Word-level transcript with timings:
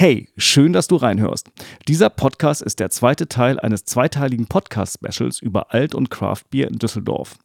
Hey, 0.00 0.28
schön, 0.38 0.72
dass 0.72 0.88
du 0.88 0.96
reinhörst. 0.96 1.50
Dieser 1.86 2.08
Podcast 2.08 2.62
ist 2.62 2.80
der 2.80 2.88
zweite 2.88 3.28
Teil 3.28 3.60
eines 3.60 3.84
zweiteiligen 3.84 4.46
Podcast-Specials 4.46 5.42
über 5.42 5.74
Alt- 5.74 5.94
und 5.94 6.08
Craftbier 6.10 6.68
in 6.68 6.78
Düsseldorf. 6.78 7.36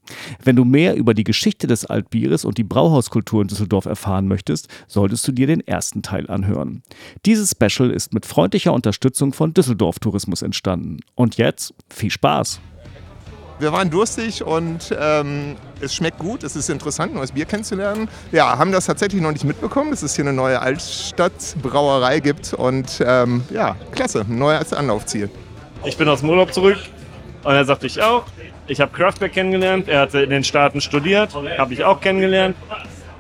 Wenn 0.41 0.55
du 0.55 0.63
mehr 0.63 0.95
über 0.95 1.13
die 1.13 1.25
Geschichte 1.25 1.67
des 1.67 1.85
Altbieres 1.85 2.45
und 2.45 2.57
die 2.57 2.63
Brauhauskultur 2.63 3.41
in 3.41 3.49
Düsseldorf 3.49 3.83
erfahren 3.83 4.29
möchtest, 4.29 4.69
solltest 4.87 5.27
du 5.27 5.33
dir 5.33 5.47
den 5.47 5.67
ersten 5.67 6.01
Teil 6.01 6.29
anhören. 6.29 6.81
Dieses 7.25 7.51
Special 7.51 7.91
ist 7.91 8.13
mit 8.13 8.25
freundlicher 8.25 8.71
Unterstützung 8.71 9.33
von 9.33 9.53
Düsseldorf 9.53 9.99
Tourismus 9.99 10.41
entstanden. 10.41 11.01
Und 11.13 11.35
jetzt 11.35 11.73
viel 11.89 12.09
Spaß! 12.09 12.61
Wir 13.57 13.71
waren 13.71 13.89
durstig 13.89 14.43
und 14.43 14.93
ähm, 14.99 15.55
es 15.79 15.95
schmeckt 15.95 16.19
gut, 16.19 16.43
es 16.43 16.57
ist 16.57 16.69
interessant, 16.69 17.13
neues 17.15 17.31
Bier 17.31 17.45
kennenzulernen. 17.45 18.09
Ja, 18.33 18.57
haben 18.57 18.73
das 18.73 18.85
tatsächlich 18.85 19.21
noch 19.21 19.31
nicht 19.31 19.45
mitbekommen, 19.45 19.91
dass 19.91 20.03
es 20.03 20.13
hier 20.15 20.25
eine 20.25 20.33
neue 20.33 20.61
Altstadtbrauerei 20.61 22.19
gibt 22.19 22.53
und 22.53 23.01
ähm, 23.05 23.43
ja, 23.51 23.77
klasse, 23.91 24.25
ein 24.27 24.37
neues 24.37 24.73
Anlaufziel. 24.73 25.29
Ich 25.85 25.95
bin 25.95 26.09
aus 26.09 26.19
dem 26.19 26.29
Urlaub 26.31 26.53
zurück 26.53 26.77
und 27.43 27.53
er 27.53 27.63
sagte 27.63 27.87
ich 27.87 28.01
auch. 28.01 28.25
Ich 28.67 28.81
habe 28.81 28.91
Craftbeer 28.91 29.29
kennengelernt, 29.29 29.87
er 29.87 30.01
hatte 30.01 30.19
in 30.21 30.31
den 30.31 30.43
Staaten 30.43 30.81
studiert, 30.81 31.33
habe 31.57 31.73
ich 31.73 31.83
auch 31.85 32.01
kennengelernt. 32.01 32.57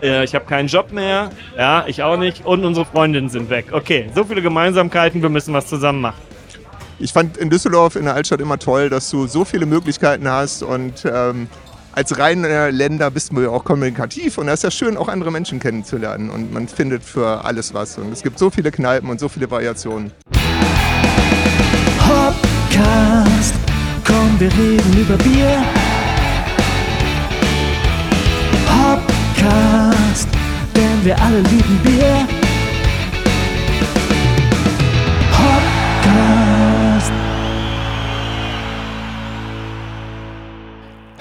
Äh, 0.01 0.25
Ich 0.25 0.35
habe 0.35 0.43
keinen 0.43 0.67
Job 0.67 0.91
mehr, 0.91 1.29
ja, 1.57 1.85
ich 1.87 2.03
auch 2.03 2.17
nicht 2.17 2.45
und 2.45 2.65
unsere 2.65 2.85
Freundinnen 2.85 3.29
sind 3.29 3.49
weg. 3.49 3.67
Okay, 3.71 4.09
so 4.13 4.25
viele 4.25 4.41
Gemeinsamkeiten, 4.41 5.21
wir 5.21 5.29
müssen 5.29 5.53
was 5.53 5.67
zusammen 5.67 6.01
machen. 6.01 6.19
Ich 6.97 7.11
fand 7.11 7.35
in 7.37 7.49
Düsseldorf 7.49 7.97
in 7.97 8.05
der 8.05 8.15
Altstadt 8.15 8.39
immer 8.39 8.57
toll, 8.57 8.89
dass 8.89 9.09
du 9.09 9.27
so 9.27 9.43
viele 9.43 9.65
Möglichkeiten 9.65 10.29
hast 10.29 10.63
und 10.63 11.03
ähm, 11.05 11.47
als 11.91 12.17
reiner 12.17 12.71
Länder 12.71 13.11
bist 13.11 13.31
du 13.33 13.41
ja 13.41 13.49
auch 13.49 13.65
kommunikativ 13.65 14.37
und 14.37 14.47
es 14.47 14.55
ist 14.55 14.63
ja 14.63 14.71
schön, 14.71 14.97
auch 14.97 15.09
andere 15.09 15.31
Menschen 15.31 15.59
kennenzulernen 15.59 16.29
und 16.29 16.53
man 16.53 16.69
findet 16.69 17.03
für 17.03 17.43
alles 17.43 17.73
was 17.73 17.97
und 17.97 18.13
es 18.13 18.21
gibt 18.23 18.39
so 18.39 18.49
viele 18.49 18.71
Kneipen 18.71 19.09
und 19.09 19.19
so 19.19 19.27
viele 19.27 19.51
Variationen. 19.51 20.11
Hopcast, 22.07 23.55
komm, 24.05 24.39
wir 24.39 24.51
reden 24.53 24.97
über 24.97 25.17
Bier. 25.17 25.63
Hopcast, 28.69 30.29
denn 30.75 31.03
wir 31.05 31.21
alle 31.21 31.41
lieben 31.41 31.79
Bier. 31.83 32.34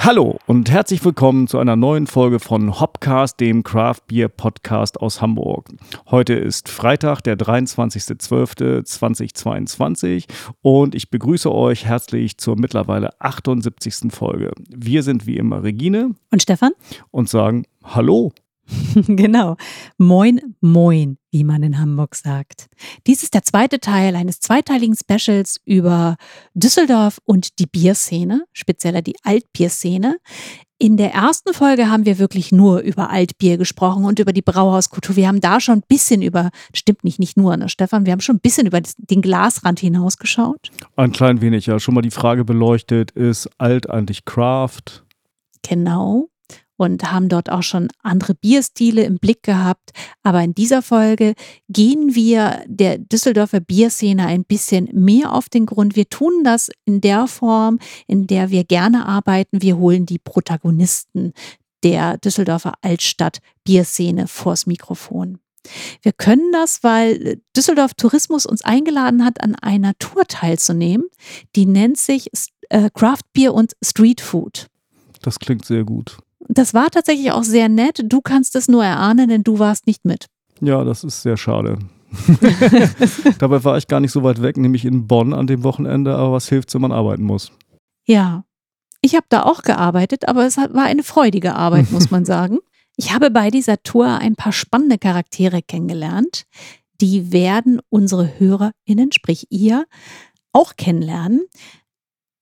Hallo 0.05 0.39
und 0.47 0.71
herzlich 0.71 1.03
willkommen 1.03 1.49
zu 1.49 1.59
einer 1.59 1.77
neuen 1.77 2.07
Folge 2.07 2.39
von 2.39 2.79
Hopcast, 2.79 3.41
dem 3.41 3.63
Craft 3.63 4.01
Beer 4.07 4.29
Podcast 4.29 5.01
aus 5.01 5.23
Hamburg. 5.23 5.71
Heute 6.11 6.35
ist 6.35 6.69
Freitag, 6.69 7.23
der 7.23 7.39
23.12.2022 7.39 10.27
und 10.61 10.95
ich 10.95 11.09
begrüße 11.09 11.51
euch 11.51 11.87
herzlich 11.87 12.37
zur 12.37 12.61
mittlerweile 12.61 13.19
78. 13.23 14.13
Folge. 14.13 14.51
Wir 14.69 15.03
sind 15.03 15.27
wie 15.27 15.39
immer 15.39 15.63
Regine 15.63 16.11
Und 16.31 16.43
Stefan? 16.43 16.73
und 17.11 17.31
sagen 17.31 17.65
Hallo. 17.83 18.31
genau. 18.95 19.57
Moin, 19.99 20.57
moin, 20.61 21.19
wie 21.31 21.45
man 21.45 21.63
in 21.63 21.79
Hamburg 21.79 22.15
sagt. 22.15 22.69
Dies 23.07 23.23
ist 23.23 23.35
der 23.35 23.43
zweite 23.43 23.81
Teil 23.81 24.17
eines 24.17 24.41
zweiteiligen 24.41 24.97
Specials 24.97 25.61
über 25.65 26.17
Düsseldorf 26.55 27.19
und 27.25 27.59
die 27.59 27.67
Bierszene, 27.67 28.45
spezieller 28.53 29.03
die 29.03 29.17
Altbierszene. 29.23 30.19
In 30.79 30.97
der 30.97 31.13
ersten 31.13 31.55
Folge 31.55 31.89
haben 31.89 32.05
wir 32.05 32.19
wirklich 32.19 32.51
nur 32.51 32.81
über 32.81 33.11
Altbier 33.11 33.59
gesprochen 33.59 34.05
und 34.05 34.19
über 34.19 34.33
die 34.33 34.43
Brauhauskultur. 34.43 35.17
Wir 35.17 35.29
haben 35.29 35.41
da 35.41 35.61
schon 35.61 35.79
ein 35.79 35.85
bisschen 35.87 36.21
über, 36.21 36.51
stimmt 36.75 37.05
nicht, 37.05 37.19
nicht 37.19 37.37
nur, 37.37 37.57
ne, 37.57 37.69
Stefan, 37.69 38.07
wir 38.07 38.13
haben 38.13 38.21
schon 38.21 38.37
ein 38.37 38.41
bisschen 38.41 38.67
über 38.67 38.81
den 38.99 39.23
Glasrand 39.23 39.79
hinausgeschaut. 39.79 40.71
Ein 40.97 41.13
klein 41.13 41.41
wenig, 41.41 41.67
ja, 41.67 41.79
schon 41.79 41.95
mal 41.95 42.03
die 42.03 42.11
Frage 42.11 42.45
beleuchtet, 42.45 43.13
ist 43.13 43.49
alt 43.59 43.89
eigentlich 43.89 44.25
Craft? 44.25 45.05
Genau. 45.67 46.29
Und 46.77 47.13
haben 47.13 47.29
dort 47.29 47.51
auch 47.51 47.63
schon 47.63 47.89
andere 48.03 48.35
Bierstile 48.35 49.05
im 49.05 49.19
Blick 49.19 49.43
gehabt. 49.45 49.91
Aber 50.23 50.43
in 50.43 50.55
dieser 50.55 50.83
Folge 50.83 51.35
gehen 51.69 52.15
wir 52.15 52.65
der 52.67 52.99
Düsseldorfer 52.99 53.61
Bierszene 53.61 54.27
ein 54.27 54.45
bisschen 54.45 54.89
mehr 54.93 55.33
auf 55.33 55.49
den 55.49 55.67
Grund. 55.67 55.95
Wir 55.95 56.09
tun 56.09 56.43
das 56.43 56.71
in 56.85 57.01
der 57.01 57.29
Form, 57.29 57.79
in 58.09 58.27
der 58.27 58.51
wir 58.51 58.65
gerne 58.65 59.07
arbeiten. 59.07 59.63
Wir 59.63 59.77
holen 59.77 60.05
die 60.05 60.19
Protagonisten 60.19 61.33
der 61.85 62.19
Düsseldorfer 62.19 62.75
Altstadt 62.81 63.39
Bierszene 63.63 64.27
vors 64.27 64.67
Mikrofon. 64.67 65.39
Wir 66.03 66.13
können 66.13 66.53
das, 66.53 66.83
weil 66.83 67.41
Düsseldorf 67.57 67.95
Tourismus 67.95 68.47
uns 68.47 68.63
eingeladen 68.63 69.25
hat, 69.25 69.41
an 69.41 69.55
einer 69.55 69.95
Tour 69.99 70.25
teilzunehmen. 70.27 71.07
Die 71.57 71.67
nennt 71.67 71.99
sich 71.99 72.31
äh, 72.69 72.91
Craft 72.93 73.23
Beer 73.33 73.55
und 73.55 73.75
Street 73.83 74.21
Food. 74.21 74.67
Das 75.23 75.39
klingt 75.39 75.65
sehr 75.65 75.85
gut. 75.85 76.19
Das 76.49 76.75
war 76.75 76.91
tatsächlich 76.91 77.33
auch 77.33 77.43
sehr 77.43 77.69
nett. 77.69 78.03
Du 78.05 78.21
kannst 78.21 78.57
es 78.57 78.69
nur 78.69 78.85
erahnen, 78.85 79.29
denn 79.29 79.43
du 79.43 79.59
warst 79.59 79.87
nicht 79.87 80.05
mit. 80.05 80.27
Ja, 80.61 80.85
das 80.85 81.05
ist 81.05 81.23
sehr 81.23 81.37
schade. 81.37 81.79
Dabei 83.39 83.65
war 83.65 83.77
ich 83.77 83.89
gar 83.89 84.01
nicht 84.01 84.13
so 84.13 84.23
weit 84.23 84.43
weg, 84.43 84.57
nämlich 84.57 84.85
in 84.85 85.07
Bonn 85.07 85.33
an 85.33 85.47
dem 85.47 85.65
Wochenende, 85.65 86.15
aber 86.15 86.33
was 86.33 86.49
hilft, 86.49 86.73
wenn 86.75 86.83
man 86.83 86.93
arbeiten 86.93 87.25
muss? 87.25 87.53
Ja, 88.07 88.45
ich 89.01 89.15
habe 89.15 89.27
da 89.29 89.43
auch 89.43 89.63
gearbeitet, 89.63 90.29
aber 90.29 90.47
es 90.47 90.57
war 90.57 90.85
eine 90.85 91.03
freudige 91.03 91.55
Arbeit, 91.55 91.91
muss 91.91 92.11
man 92.11 92.25
sagen. 92.25 92.59
Ich 92.97 93.13
habe 93.13 93.31
bei 93.31 93.51
dieser 93.51 93.83
Tour 93.83 94.07
ein 94.07 94.37
paar 94.37 94.53
spannende 94.53 94.99
Charaktere 94.99 95.63
kennengelernt. 95.63 96.45
Die 97.01 97.33
werden 97.33 97.81
unsere 97.91 98.39
HörerInnen, 98.39 99.13
sprich 99.13 99.49
ihr, 99.51 99.85
auch 100.53 100.77
kennenlernen. 100.77 101.43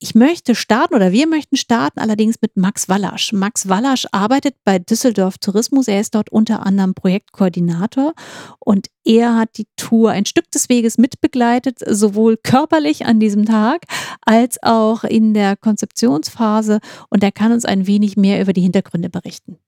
Ich 0.03 0.17
möchte 0.17 0.57
starten 0.57 0.97
oder 0.97 1.13
wir 1.13 1.29
möchten 1.29 1.57
starten 1.57 2.01
allerdings 2.01 2.35
mit 2.43 2.57
Max 2.57 2.89
Wallasch. 2.89 3.33
Max 3.33 3.69
Wallasch 3.69 4.05
arbeitet 4.11 4.57
bei 4.65 4.81
Düsseldorf 4.81 5.39
Tourismus. 5.39 5.87
Er 5.87 6.01
ist 6.01 6.17
dort 6.17 6.29
unter 6.33 6.67
anderem 6.67 6.93
Projektkoordinator 6.93 8.13
und 8.59 8.89
er 9.05 9.37
hat 9.37 9.51
die 9.59 9.69
Tour 9.77 10.11
ein 10.11 10.27
Stück 10.27 10.51
des 10.51 10.69
Weges 10.69 10.99
mitbegleitet, 10.99 11.79
sowohl 11.87 12.37
körperlich 12.37 13.07
an 13.07 13.21
diesem 13.21 13.47
Tag 13.47 13.85
als 14.23 14.61
auch 14.65 15.05
in 15.05 15.35
der 15.35 15.55
Konzeptionsphase 15.55 16.81
und 17.09 17.23
er 17.23 17.31
kann 17.31 17.53
uns 17.53 17.65
ein 17.65 17.87
wenig 17.87 18.17
mehr 18.17 18.43
über 18.43 18.53
die 18.53 18.63
Hintergründe 18.63 19.09
berichten. 19.09 19.59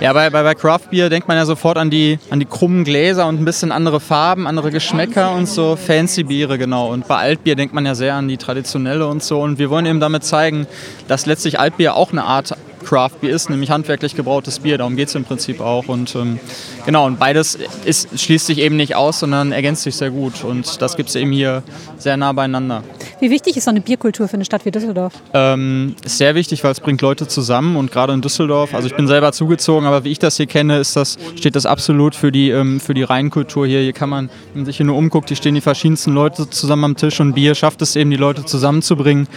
Ja, 0.00 0.12
bei, 0.12 0.28
bei, 0.28 0.42
bei 0.42 0.56
Craft 0.56 0.90
Beer 0.90 1.08
denkt 1.08 1.28
man 1.28 1.36
ja 1.36 1.46
sofort 1.46 1.78
an 1.78 1.88
die, 1.88 2.18
an 2.28 2.40
die 2.40 2.46
krummen 2.46 2.82
Gläser 2.82 3.28
und 3.28 3.40
ein 3.40 3.44
bisschen 3.44 3.70
andere 3.70 4.00
Farben, 4.00 4.48
andere 4.48 4.72
Geschmäcker 4.72 5.32
und 5.32 5.46
so 5.46 5.76
fancy 5.76 6.24
Biere, 6.24 6.58
genau. 6.58 6.92
Und 6.92 7.06
bei 7.06 7.14
Altbier 7.14 7.54
denkt 7.54 7.74
man 7.74 7.86
ja 7.86 7.94
sehr 7.94 8.14
an 8.14 8.26
die 8.26 8.36
traditionelle 8.36 9.06
und 9.06 9.22
so. 9.22 9.40
Und 9.40 9.60
wir 9.60 9.70
wollen 9.70 9.86
eben 9.86 10.00
damit 10.00 10.24
zeigen, 10.24 10.66
dass 11.06 11.26
letztlich 11.26 11.60
Altbier 11.60 11.94
auch 11.94 12.10
eine 12.10 12.24
Art 12.24 12.56
Craft 12.84 13.20
Beer 13.20 13.34
ist, 13.34 13.50
nämlich 13.50 13.70
handwerklich 13.70 14.14
gebrautes 14.14 14.60
Bier. 14.60 14.78
Darum 14.78 14.96
geht 14.96 15.08
es 15.08 15.14
im 15.14 15.24
Prinzip 15.24 15.60
auch. 15.60 15.88
Und 15.88 16.14
ähm, 16.14 16.38
genau, 16.86 17.06
und 17.06 17.18
beides 17.18 17.58
ist, 17.84 18.18
schließt 18.18 18.46
sich 18.46 18.58
eben 18.58 18.76
nicht 18.76 18.94
aus, 18.94 19.20
sondern 19.20 19.52
ergänzt 19.52 19.82
sich 19.82 19.96
sehr 19.96 20.10
gut. 20.10 20.44
Und 20.44 20.80
das 20.80 20.96
gibt 20.96 21.08
es 21.08 21.14
eben 21.14 21.32
hier 21.32 21.62
sehr 21.98 22.16
nah 22.16 22.32
beieinander. 22.32 22.82
Wie 23.20 23.30
wichtig 23.30 23.56
ist 23.56 23.64
so 23.64 23.70
eine 23.70 23.80
Bierkultur 23.80 24.28
für 24.28 24.34
eine 24.34 24.44
Stadt 24.44 24.64
wie 24.64 24.70
Düsseldorf? 24.70 25.14
Ähm, 25.32 25.96
ist 26.04 26.18
sehr 26.18 26.34
wichtig, 26.34 26.62
weil 26.64 26.72
es 26.72 26.80
bringt 26.80 27.00
Leute 27.00 27.26
zusammen 27.26 27.76
und 27.76 27.90
gerade 27.90 28.12
in 28.12 28.20
Düsseldorf, 28.20 28.74
also 28.74 28.86
ich 28.86 28.94
bin 28.94 29.06
selber 29.06 29.32
zugezogen, 29.32 29.86
aber 29.86 30.04
wie 30.04 30.10
ich 30.10 30.18
das 30.18 30.36
hier 30.36 30.46
kenne, 30.46 30.78
ist 30.78 30.96
das, 30.96 31.16
steht 31.36 31.56
das 31.56 31.66
absolut 31.66 32.14
für 32.14 32.30
die, 32.30 32.50
ähm, 32.50 32.80
für 32.80 32.94
die 32.94 33.02
Rheinkultur 33.02 33.66
hier. 33.66 33.80
Hier 33.80 33.92
kann 33.92 34.10
man, 34.10 34.28
wenn 34.52 34.62
man 34.62 34.66
sich 34.66 34.76
hier 34.76 34.86
nur 34.86 34.96
umguckt, 34.96 35.28
hier 35.28 35.36
stehen 35.36 35.54
die 35.54 35.60
verschiedensten 35.60 36.12
Leute 36.12 36.50
zusammen 36.50 36.84
am 36.84 36.96
Tisch 36.96 37.20
und 37.20 37.34
Bier 37.34 37.54
schafft 37.54 37.82
es 37.82 37.96
eben, 37.96 38.10
die 38.10 38.16
Leute 38.16 38.44
zusammenzubringen. 38.44 39.28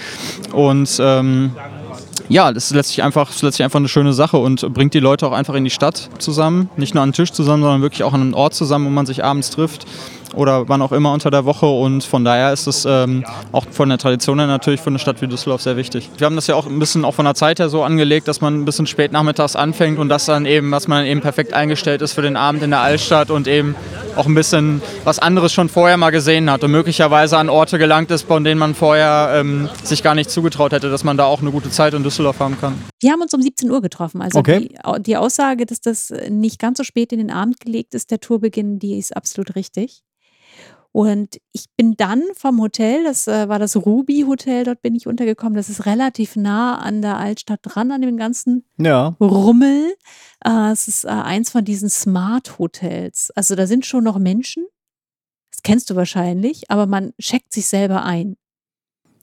Und 0.51 0.97
ähm, 0.99 1.51
ja, 2.29 2.51
das 2.51 2.65
ist 2.65 2.75
letztlich 2.75 3.03
einfach, 3.03 3.31
einfach 3.43 3.79
eine 3.79 3.87
schöne 3.87 4.13
Sache 4.13 4.37
und 4.37 4.73
bringt 4.73 4.93
die 4.93 4.99
Leute 4.99 5.27
auch 5.27 5.31
einfach 5.31 5.53
in 5.53 5.63
die 5.63 5.69
Stadt 5.69 6.09
zusammen. 6.19 6.69
Nicht 6.77 6.93
nur 6.93 7.03
an 7.03 7.09
den 7.09 7.13
Tisch 7.13 7.31
zusammen, 7.31 7.63
sondern 7.63 7.81
wirklich 7.81 8.03
auch 8.03 8.13
an 8.13 8.21
einen 8.21 8.33
Ort 8.33 8.53
zusammen, 8.53 8.85
wo 8.85 8.89
man 8.89 9.05
sich 9.05 9.23
abends 9.23 9.49
trifft 9.49 9.85
oder 10.35 10.67
wann 10.69 10.81
auch 10.81 10.91
immer 10.91 11.13
unter 11.13 11.31
der 11.31 11.45
Woche. 11.45 11.65
Und 11.65 12.03
von 12.03 12.23
daher 12.23 12.53
ist 12.53 12.67
es 12.67 12.85
ähm, 12.85 13.25
auch 13.51 13.65
von 13.71 13.89
der 13.89 13.97
Tradition 13.97 14.37
her 14.39 14.47
natürlich 14.47 14.81
für 14.81 14.89
eine 14.89 14.99
Stadt 14.99 15.21
wie 15.21 15.27
Düsseldorf 15.27 15.61
sehr 15.61 15.77
wichtig. 15.77 16.09
Wir 16.17 16.25
haben 16.25 16.35
das 16.35 16.47
ja 16.47 16.55
auch 16.55 16.65
ein 16.67 16.79
bisschen 16.79 17.05
auch 17.05 17.13
von 17.13 17.25
der 17.25 17.35
Zeit 17.35 17.59
her 17.59 17.69
so 17.69 17.83
angelegt, 17.83 18.27
dass 18.27 18.41
man 18.41 18.55
ein 18.61 18.65
bisschen 18.65 18.87
spät 18.87 19.11
nachmittags 19.11 19.55
anfängt 19.55 19.99
und 19.99 20.09
das 20.09 20.25
dann 20.25 20.45
eben, 20.45 20.71
was 20.71 20.87
man 20.87 21.05
eben 21.05 21.21
perfekt 21.21 21.53
eingestellt 21.53 22.01
ist 22.01 22.13
für 22.13 22.21
den 22.21 22.35
Abend 22.35 22.63
in 22.63 22.69
der 22.71 22.81
Altstadt 22.81 23.29
und 23.31 23.47
eben 23.47 23.75
auch 24.15 24.25
ein 24.25 24.35
bisschen 24.35 24.81
was 25.03 25.19
anderes 25.19 25.53
schon 25.53 25.69
vorher 25.69 25.97
mal 25.97 26.09
gesehen 26.11 26.49
hat 26.51 26.63
und 26.63 26.71
möglicherweise 26.71 27.37
an 27.37 27.49
Orte 27.49 27.77
gelangt 27.77 28.11
ist, 28.11 28.23
von 28.23 28.43
denen 28.43 28.59
man 28.59 28.75
vorher 28.75 29.31
ähm, 29.35 29.69
sich 29.83 30.03
gar 30.03 30.15
nicht 30.15 30.29
zugetraut 30.29 30.71
hätte, 30.71 30.89
dass 30.89 31.03
man 31.03 31.17
da 31.17 31.25
auch 31.25 31.41
eine 31.41 31.51
gute 31.51 31.69
Zeit 31.69 31.93
in 31.93 32.03
Düsseldorf 32.03 32.39
haben 32.39 32.57
kann. 32.59 32.75
Wir 32.99 33.11
haben 33.11 33.21
uns 33.21 33.33
um 33.33 33.41
17 33.41 33.69
Uhr 33.69 33.81
getroffen. 33.81 34.21
Also 34.21 34.39
Okay. 34.39 34.69
die, 34.69 35.01
die 35.03 35.17
Aussage, 35.17 35.65
dass 35.65 35.81
das 35.81 36.13
nicht 36.29 36.59
ganz 36.59 36.77
so 36.77 36.83
spät 36.83 37.11
in 37.11 37.19
den 37.19 37.31
Abend 37.31 37.59
gelegt 37.59 37.93
ist, 37.93 38.11
der 38.11 38.19
Tourbeginn, 38.19 38.79
die 38.79 38.97
ist 38.97 39.15
absolut 39.15 39.55
richtig. 39.55 40.03
Und 40.97 41.37
ich 41.51 41.65
bin 41.77 41.93
dann 41.95 42.23
vom 42.35 42.59
Hotel, 42.59 43.03
das 43.03 43.27
äh, 43.27 43.47
war 43.47 43.59
das 43.59 43.75
Ruby 43.75 44.23
Hotel, 44.25 44.63
dort 44.63 44.81
bin 44.81 44.95
ich 44.95 45.05
untergekommen. 45.05 45.53
Das 45.53 45.69
ist 45.69 45.85
relativ 45.85 46.35
nah 46.35 46.79
an 46.79 47.03
der 47.03 47.17
Altstadt 47.17 47.59
dran, 47.61 47.91
an 47.91 48.01
dem 48.01 48.17
ganzen 48.17 48.65
Ja, 48.79 49.15
Rummel. 49.21 49.93
Äh, 50.43 50.71
es 50.71 50.87
ist 50.87 51.03
äh, 51.03 51.09
eins 51.09 51.51
von 51.51 51.63
diesen 51.63 51.87
Smart 51.87 52.57
Hotels. 52.57 53.29
Also 53.35 53.53
da 53.53 53.67
sind 53.67 53.85
schon 53.85 54.05
noch 54.05 54.17
Menschen. 54.17 54.65
Das 55.51 55.61
kennst 55.61 55.91
du 55.91 55.95
wahrscheinlich, 55.95 56.71
aber 56.71 56.87
man 56.87 57.13
checkt 57.21 57.53
sich 57.53 57.67
selber 57.67 58.03
ein. 58.03 58.35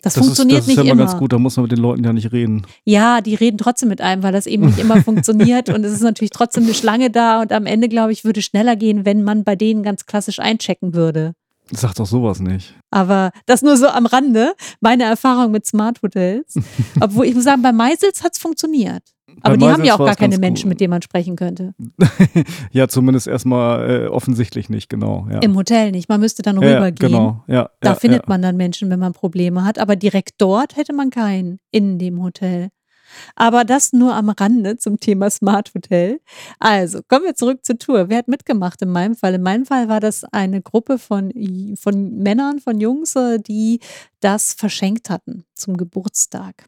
Das, 0.00 0.14
Das 0.14 0.24
funktioniert 0.24 0.60
ist, 0.60 0.68
das 0.68 0.74
ist 0.74 0.76
nicht 0.76 0.86
ja 0.86 0.92
immer. 0.92 1.02
immer 1.02 1.10
ganz 1.10 1.18
gut, 1.18 1.32
da 1.32 1.40
muss 1.40 1.56
man 1.56 1.64
mit 1.64 1.72
den 1.72 1.80
Leuten 1.80 2.04
ja 2.04 2.12
nicht 2.12 2.30
reden. 2.30 2.64
Ja, 2.84 3.20
die 3.20 3.34
reden 3.34 3.58
trotzdem 3.58 3.88
mit 3.88 4.00
einem, 4.00 4.22
weil 4.22 4.32
das 4.32 4.46
eben 4.46 4.66
nicht 4.66 4.78
immer 4.78 5.02
funktioniert 5.02 5.70
und 5.70 5.82
es 5.82 5.92
ist 5.92 6.02
natürlich 6.02 6.30
trotzdem 6.30 6.62
eine 6.62 6.74
Schlange 6.74 7.10
da 7.10 7.40
und 7.40 7.50
am 7.50 7.66
Ende, 7.66 7.88
glaube 7.88 8.12
ich, 8.12 8.24
würde 8.24 8.42
schneller 8.42 8.76
gehen, 8.76 9.04
wenn 9.04 9.24
man 9.24 9.42
bei 9.42 9.56
denen 9.56 9.82
ganz 9.82 10.06
klassisch 10.06 10.38
einchecken 10.38 10.94
würde. 10.94 11.34
Sag 11.70 11.94
doch 11.94 12.06
sowas 12.06 12.40
nicht. 12.40 12.74
Aber 12.90 13.30
das 13.46 13.62
nur 13.62 13.76
so 13.76 13.88
am 13.88 14.06
Rande, 14.06 14.54
meine 14.80 15.04
Erfahrung 15.04 15.50
mit 15.50 15.66
Smart 15.66 16.02
Hotels. 16.02 16.54
Obwohl 17.00 17.26
ich 17.26 17.34
muss 17.34 17.44
sagen, 17.44 17.62
bei 17.62 17.72
Meisels 17.72 18.22
hat 18.22 18.32
es 18.34 18.38
funktioniert. 18.38 19.02
Aber 19.40 19.54
Bei 19.54 19.56
die 19.56 19.64
haben 19.64 19.70
Meisels 19.80 19.88
ja 19.88 19.94
auch 19.94 20.06
gar 20.06 20.14
keine 20.14 20.38
Menschen, 20.38 20.64
gut. 20.64 20.70
mit 20.70 20.80
denen 20.80 20.90
man 20.90 21.02
sprechen 21.02 21.34
könnte. 21.36 21.74
ja, 22.70 22.86
zumindest 22.86 23.26
erstmal 23.26 24.04
äh, 24.04 24.06
offensichtlich 24.06 24.68
nicht, 24.68 24.88
genau. 24.88 25.26
Ja. 25.30 25.40
Im 25.40 25.56
Hotel 25.56 25.90
nicht. 25.90 26.08
Man 26.08 26.20
müsste 26.20 26.42
dann 26.42 26.60
ja, 26.60 26.68
ja, 26.68 26.76
rübergehen. 26.76 27.10
genau. 27.12 27.44
Ja, 27.48 27.70
Da 27.80 27.90
ja, 27.90 27.94
findet 27.96 28.28
man 28.28 28.42
dann 28.42 28.56
Menschen, 28.56 28.90
wenn 28.90 29.00
man 29.00 29.12
Probleme 29.12 29.64
hat. 29.64 29.78
Aber 29.78 29.96
direkt 29.96 30.34
dort 30.38 30.76
hätte 30.76 30.92
man 30.92 31.10
keinen 31.10 31.58
in 31.72 31.98
dem 31.98 32.22
Hotel. 32.22 32.68
Aber 33.36 33.64
das 33.64 33.92
nur 33.92 34.14
am 34.14 34.30
Rande 34.30 34.76
zum 34.76 35.00
Thema 35.00 35.30
Smart 35.30 35.72
Hotel. 35.74 36.20
Also, 36.58 37.00
kommen 37.08 37.24
wir 37.24 37.34
zurück 37.34 37.64
zur 37.64 37.78
Tour. 37.78 38.08
Wer 38.08 38.18
hat 38.18 38.28
mitgemacht 38.28 38.82
in 38.82 38.90
meinem 38.90 39.14
Fall? 39.14 39.34
In 39.34 39.42
meinem 39.42 39.66
Fall 39.66 39.88
war 39.88 40.00
das 40.00 40.24
eine 40.24 40.62
Gruppe 40.62 40.98
von, 40.98 41.32
von 41.80 42.18
Männern, 42.18 42.60
von 42.60 42.80
Jungs, 42.80 43.16
äh, 43.16 43.38
die 43.38 43.80
das 44.20 44.54
verschenkt 44.54 45.10
hatten 45.10 45.44
zum 45.54 45.76
Geburtstag. 45.76 46.66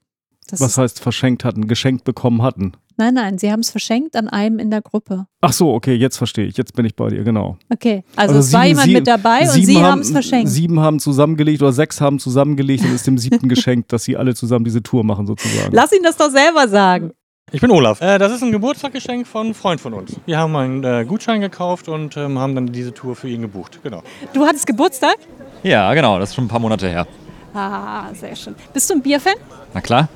Das 0.48 0.60
Was 0.60 0.78
heißt 0.78 1.00
verschenkt 1.00 1.44
hatten, 1.44 1.66
geschenkt 1.66 2.04
bekommen 2.04 2.42
hatten? 2.42 2.72
Nein, 2.96 3.14
nein, 3.14 3.38
sie 3.38 3.50
haben 3.52 3.60
es 3.60 3.70
verschenkt 3.70 4.16
an 4.16 4.28
einem 4.28 4.58
in 4.58 4.70
der 4.70 4.82
Gruppe. 4.82 5.26
Ach 5.40 5.52
so, 5.52 5.72
okay, 5.72 5.94
jetzt 5.94 6.16
verstehe 6.16 6.46
ich. 6.46 6.56
Jetzt 6.56 6.74
bin 6.74 6.84
ich 6.86 6.94
bei 6.96 7.08
dir, 7.08 7.22
genau. 7.24 7.56
Okay, 7.72 8.04
also, 8.16 8.36
es 8.36 8.52
war 8.52 8.62
sieben- 8.62 8.68
jemand 8.68 8.84
sieben- 8.86 8.98
mit 8.98 9.06
dabei 9.06 9.40
und 9.42 9.50
sie 9.64 9.82
haben 9.82 10.00
es 10.00 10.10
verschenkt. 10.10 10.48
Sieben 10.48 10.80
haben 10.80 10.98
zusammengelegt 10.98 11.62
oder 11.62 11.72
sechs 11.72 12.00
haben 12.00 12.18
zusammengelegt 12.18 12.84
und 12.84 12.94
ist 12.94 13.06
dem 13.06 13.18
siebten 13.18 13.48
geschenkt, 13.48 13.92
dass 13.92 14.04
sie 14.04 14.16
alle 14.16 14.34
zusammen 14.34 14.64
diese 14.64 14.82
Tour 14.82 15.04
machen, 15.04 15.26
sozusagen. 15.26 15.72
Lass 15.72 15.92
ihn 15.92 16.02
das 16.02 16.16
doch 16.16 16.30
selber 16.30 16.68
sagen. 16.68 17.12
Ich 17.52 17.60
bin 17.60 17.70
Olaf. 17.70 18.00
Äh, 18.00 18.18
das 18.18 18.32
ist 18.32 18.42
ein 18.42 18.50
Geburtstagsgeschenk 18.50 19.24
von 19.24 19.46
einem 19.46 19.54
Freund 19.54 19.80
von 19.80 19.94
uns. 19.94 20.16
Wir 20.26 20.36
haben 20.38 20.56
einen 20.56 20.82
äh, 20.82 21.04
Gutschein 21.06 21.40
gekauft 21.40 21.88
und 21.88 22.16
ähm, 22.16 22.40
haben 22.40 22.56
dann 22.56 22.66
diese 22.72 22.92
Tour 22.92 23.14
für 23.14 23.28
ihn 23.28 23.42
gebucht. 23.42 23.78
Genau. 23.84 24.02
Du 24.32 24.44
hattest 24.44 24.66
Geburtstag? 24.66 25.14
Ja, 25.62 25.94
genau, 25.94 26.18
das 26.18 26.30
ist 26.30 26.34
schon 26.34 26.46
ein 26.46 26.48
paar 26.48 26.58
Monate 26.58 26.88
her. 26.88 27.06
Ah, 27.54 28.12
sehr 28.14 28.34
schön. 28.34 28.56
Bist 28.74 28.90
du 28.90 28.94
ein 28.94 29.00
Bierfan? 29.02 29.34
Na 29.72 29.80
klar. 29.80 30.08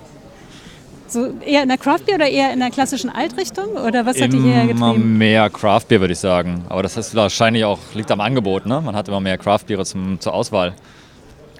So 1.10 1.34
eher 1.44 1.62
in 1.64 1.68
der 1.68 1.78
Craft 1.78 2.00
Beer 2.06 2.14
oder 2.16 2.28
eher 2.28 2.52
in 2.52 2.60
der 2.60 2.70
klassischen 2.70 3.10
Altrichtung? 3.10 3.66
Oder 3.70 4.06
was 4.06 4.20
hat 4.20 4.30
hierher 4.32 4.62
Immer 4.70 4.92
getrieben? 4.92 5.18
mehr 5.18 5.50
Craft 5.50 5.86
Beer, 5.88 6.00
würde 6.00 6.12
ich 6.12 6.18
sagen. 6.20 6.64
Aber 6.68 6.82
das 6.84 6.96
ist 6.96 7.14
wahrscheinlich 7.14 7.64
auch, 7.64 7.78
liegt 7.94 8.10
am 8.12 8.20
Angebot, 8.20 8.66
ne? 8.66 8.80
Man 8.80 8.94
hat 8.94 9.08
immer 9.08 9.20
mehr 9.20 9.36
Craft 9.36 9.64
Beere 9.66 9.84
zum, 9.84 10.20
zur 10.20 10.32
Auswahl. 10.34 10.74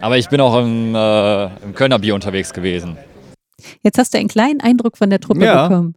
Aber 0.01 0.17
ich 0.19 0.29
bin 0.29 0.41
auch 0.41 0.57
im, 0.61 0.95
äh, 0.95 1.45
im 1.65 1.75
Kölner 1.75 1.99
Bier 1.99 2.15
unterwegs 2.15 2.53
gewesen. 2.53 2.97
Jetzt 3.83 3.99
hast 3.99 4.15
du 4.15 4.19
einen 4.19 4.29
kleinen 4.29 4.61
Eindruck 4.61 4.97
von 4.97 5.11
der 5.11 5.21
Truppe 5.21 5.45
Ja. 5.45 5.69
bekommen. 5.69 5.95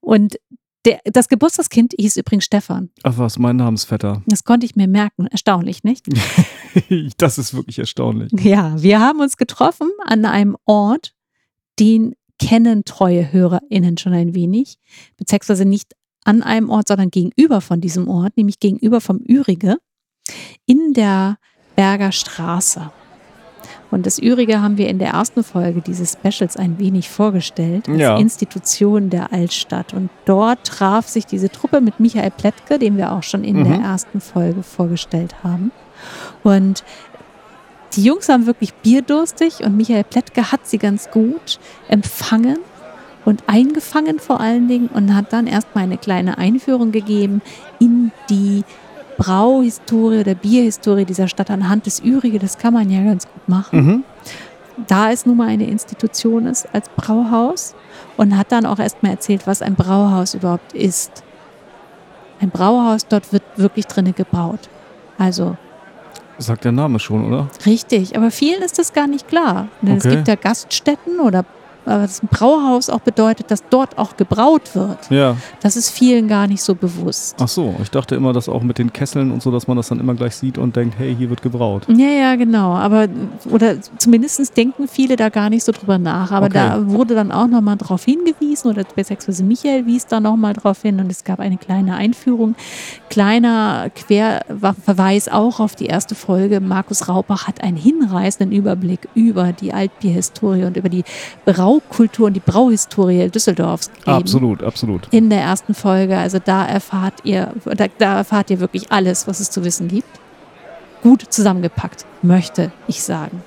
Und 0.00 0.36
der, 0.84 1.00
das 1.04 1.28
Geburtstagskind 1.28 1.94
hieß 1.98 2.16
übrigens 2.16 2.44
Stefan. 2.44 2.90
Ach 3.02 3.14
was, 3.16 3.38
mein 3.38 3.56
Namensvetter. 3.56 4.22
Das 4.26 4.44
konnte 4.44 4.66
ich 4.66 4.74
mir 4.76 4.88
merken. 4.88 5.26
Erstaunlich, 5.26 5.84
nicht? 5.84 6.06
das 7.18 7.38
ist 7.38 7.54
wirklich 7.54 7.78
erstaunlich. 7.78 8.32
Ja, 8.40 8.80
wir 8.80 9.00
haben 9.00 9.20
uns 9.20 9.36
getroffen 9.36 9.90
an 10.06 10.24
einem 10.24 10.56
Ort, 10.64 11.12
den 11.78 12.14
kennen 12.46 12.84
treue 12.84 13.32
HörerInnen 13.32 13.98
schon 13.98 14.12
ein 14.12 14.34
wenig, 14.34 14.78
beziehungsweise 15.16 15.64
nicht 15.64 15.92
an 16.24 16.42
einem 16.42 16.70
Ort, 16.70 16.88
sondern 16.88 17.10
gegenüber 17.10 17.60
von 17.60 17.80
diesem 17.80 18.08
Ort, 18.08 18.36
nämlich 18.36 18.60
gegenüber 18.60 19.00
vom 19.00 19.18
Ürige 19.18 19.76
in 20.66 20.92
der 20.94 21.38
Berger 21.76 22.12
Straße. 22.12 22.90
Und 23.90 24.06
das 24.06 24.18
Ürige 24.18 24.62
haben 24.62 24.78
wir 24.78 24.88
in 24.88 24.98
der 24.98 25.08
ersten 25.10 25.44
Folge 25.44 25.82
dieses 25.82 26.12
Specials 26.12 26.56
ein 26.56 26.78
wenig 26.78 27.10
vorgestellt, 27.10 27.88
als 27.88 27.98
Ja. 28.00 28.16
Institution 28.16 29.10
der 29.10 29.32
Altstadt. 29.32 29.92
Und 29.92 30.08
dort 30.24 30.64
traf 30.66 31.08
sich 31.08 31.26
diese 31.26 31.50
Truppe 31.50 31.80
mit 31.82 32.00
Michael 32.00 32.30
Plättke, 32.30 32.78
den 32.78 32.96
wir 32.96 33.12
auch 33.12 33.22
schon 33.22 33.44
in 33.44 33.58
Mhm. 33.58 33.64
der 33.64 33.78
ersten 33.80 34.20
Folge 34.22 34.62
vorgestellt 34.62 35.42
haben. 35.44 35.72
Und 36.42 36.84
die 37.94 38.04
Jungs 38.04 38.28
waren 38.28 38.46
wirklich 38.46 38.72
bierdurstig 38.74 39.60
und 39.60 39.76
Michael 39.76 40.04
Plättke 40.04 40.50
hat 40.50 40.66
sie 40.66 40.78
ganz 40.78 41.10
gut 41.10 41.58
empfangen 41.88 42.58
und 43.24 43.44
eingefangen 43.46 44.18
vor 44.18 44.40
allen 44.40 44.68
Dingen 44.68 44.88
und 44.88 45.14
hat 45.14 45.32
dann 45.32 45.46
erstmal 45.46 45.84
eine 45.84 45.98
kleine 45.98 46.38
Einführung 46.38 46.92
gegeben 46.92 47.42
in 47.78 48.10
die 48.30 48.64
Brauhistorie 49.18 50.20
oder 50.20 50.34
Bierhistorie 50.34 51.04
dieser 51.04 51.28
Stadt 51.28 51.50
anhand 51.50 51.86
des 51.86 52.00
Ürige. 52.02 52.38
Das 52.38 52.58
kann 52.58 52.72
man 52.72 52.90
ja 52.90 53.04
ganz 53.04 53.26
gut 53.26 53.48
machen. 53.48 53.86
Mhm. 53.86 54.04
Da 54.86 55.12
es 55.12 55.26
nun 55.26 55.36
mal 55.36 55.48
eine 55.48 55.68
Institution 55.68 56.46
ist 56.46 56.66
als 56.72 56.88
Brauhaus 56.88 57.74
und 58.16 58.36
hat 58.36 58.50
dann 58.50 58.66
auch 58.66 58.78
erstmal 58.78 59.12
erzählt, 59.12 59.46
was 59.46 59.62
ein 59.62 59.74
Brauhaus 59.74 60.34
überhaupt 60.34 60.72
ist. 60.72 61.22
Ein 62.40 62.50
Brauhaus, 62.50 63.06
dort 63.06 63.32
wird 63.32 63.42
wirklich 63.56 63.86
drinne 63.86 64.12
gebraut. 64.12 64.70
Also 65.18 65.56
Sagt 66.42 66.64
der 66.64 66.72
Name 66.72 66.98
schon, 66.98 67.24
oder? 67.26 67.48
Richtig, 67.64 68.16
aber 68.16 68.30
vielen 68.30 68.62
ist 68.62 68.78
das 68.78 68.92
gar 68.92 69.06
nicht 69.06 69.28
klar. 69.28 69.68
Denn 69.80 69.96
Es 69.96 70.04
Okay. 70.04 70.16
gibt 70.16 70.28
ja 70.28 70.34
Gaststätten 70.34 71.20
oder 71.20 71.44
aber 71.84 72.02
das 72.02 72.22
ein 72.22 72.28
Brauhaus 72.28 72.88
auch 72.90 73.00
bedeutet, 73.00 73.50
dass 73.50 73.62
dort 73.70 73.98
auch 73.98 74.16
gebraut 74.16 74.74
wird. 74.74 75.10
Ja. 75.10 75.36
Das 75.60 75.76
ist 75.76 75.90
vielen 75.90 76.28
gar 76.28 76.46
nicht 76.46 76.62
so 76.62 76.74
bewusst. 76.74 77.36
Ach 77.40 77.48
so, 77.48 77.74
ich 77.82 77.90
dachte 77.90 78.14
immer, 78.14 78.32
dass 78.32 78.48
auch 78.48 78.62
mit 78.62 78.78
den 78.78 78.92
Kesseln 78.92 79.30
und 79.32 79.42
so, 79.42 79.50
dass 79.50 79.66
man 79.66 79.76
das 79.76 79.88
dann 79.88 80.00
immer 80.00 80.14
gleich 80.14 80.36
sieht 80.36 80.58
und 80.58 80.76
denkt, 80.76 80.94
hey, 80.98 81.14
hier 81.16 81.30
wird 81.30 81.42
gebraut. 81.42 81.84
Ja, 81.88 82.08
ja, 82.08 82.36
genau. 82.36 82.74
Aber 82.74 83.08
oder 83.50 83.76
zumindest 83.98 84.56
denken 84.56 84.88
viele 84.88 85.16
da 85.16 85.28
gar 85.28 85.50
nicht 85.50 85.64
so 85.64 85.72
drüber 85.72 85.98
nach. 85.98 86.30
Aber 86.32 86.46
Okay. 86.46 86.54
da 86.54 86.88
wurde 86.88 87.14
dann 87.14 87.32
auch 87.32 87.46
nochmal 87.46 87.76
drauf 87.76 88.04
hingewiesen, 88.04 88.70
oder 88.70 88.84
beziehungsweise 88.94 89.42
Michael 89.44 89.86
wies 89.86 90.06
da 90.06 90.20
nochmal 90.20 90.52
drauf 90.52 90.82
hin 90.82 91.00
und 91.00 91.10
es 91.10 91.24
gab 91.24 91.40
eine 91.40 91.56
kleine 91.56 91.94
Einführung. 91.94 92.54
Kleiner 93.10 93.90
Querverweis 93.94 95.28
auch 95.28 95.60
auf 95.60 95.74
die 95.76 95.86
erste 95.86 96.14
Folge. 96.14 96.60
Markus 96.60 97.08
Raubach 97.08 97.46
hat 97.46 97.62
einen 97.62 97.76
hinreißenden 97.76 98.56
Überblick 98.56 99.08
über 99.14 99.52
die 99.52 99.72
Altbierhistorie 99.72 100.64
und 100.64 100.76
über 100.76 100.88
die 100.88 101.04
Braukultur 101.80 102.26
und 102.26 102.34
die 102.34 102.40
Brauhistorie 102.40 103.28
Düsseldorfs 103.28 103.90
gegeben. 103.90 104.10
Absolut, 104.10 104.62
absolut. 104.62 105.08
in 105.10 105.30
der 105.30 105.40
ersten 105.40 105.74
Folge. 105.74 106.18
Also 106.18 106.38
da 106.38 106.66
erfahrt 106.66 107.14
ihr, 107.24 107.52
da, 107.64 107.86
da 107.98 108.18
erfahrt 108.18 108.50
ihr 108.50 108.60
wirklich 108.60 108.92
alles, 108.92 109.26
was 109.26 109.40
es 109.40 109.50
zu 109.50 109.64
wissen 109.64 109.88
gibt. 109.88 110.08
Gut 111.02 111.24
zusammengepackt, 111.28 112.04
möchte 112.22 112.72
ich 112.86 113.02
sagen. 113.02 113.42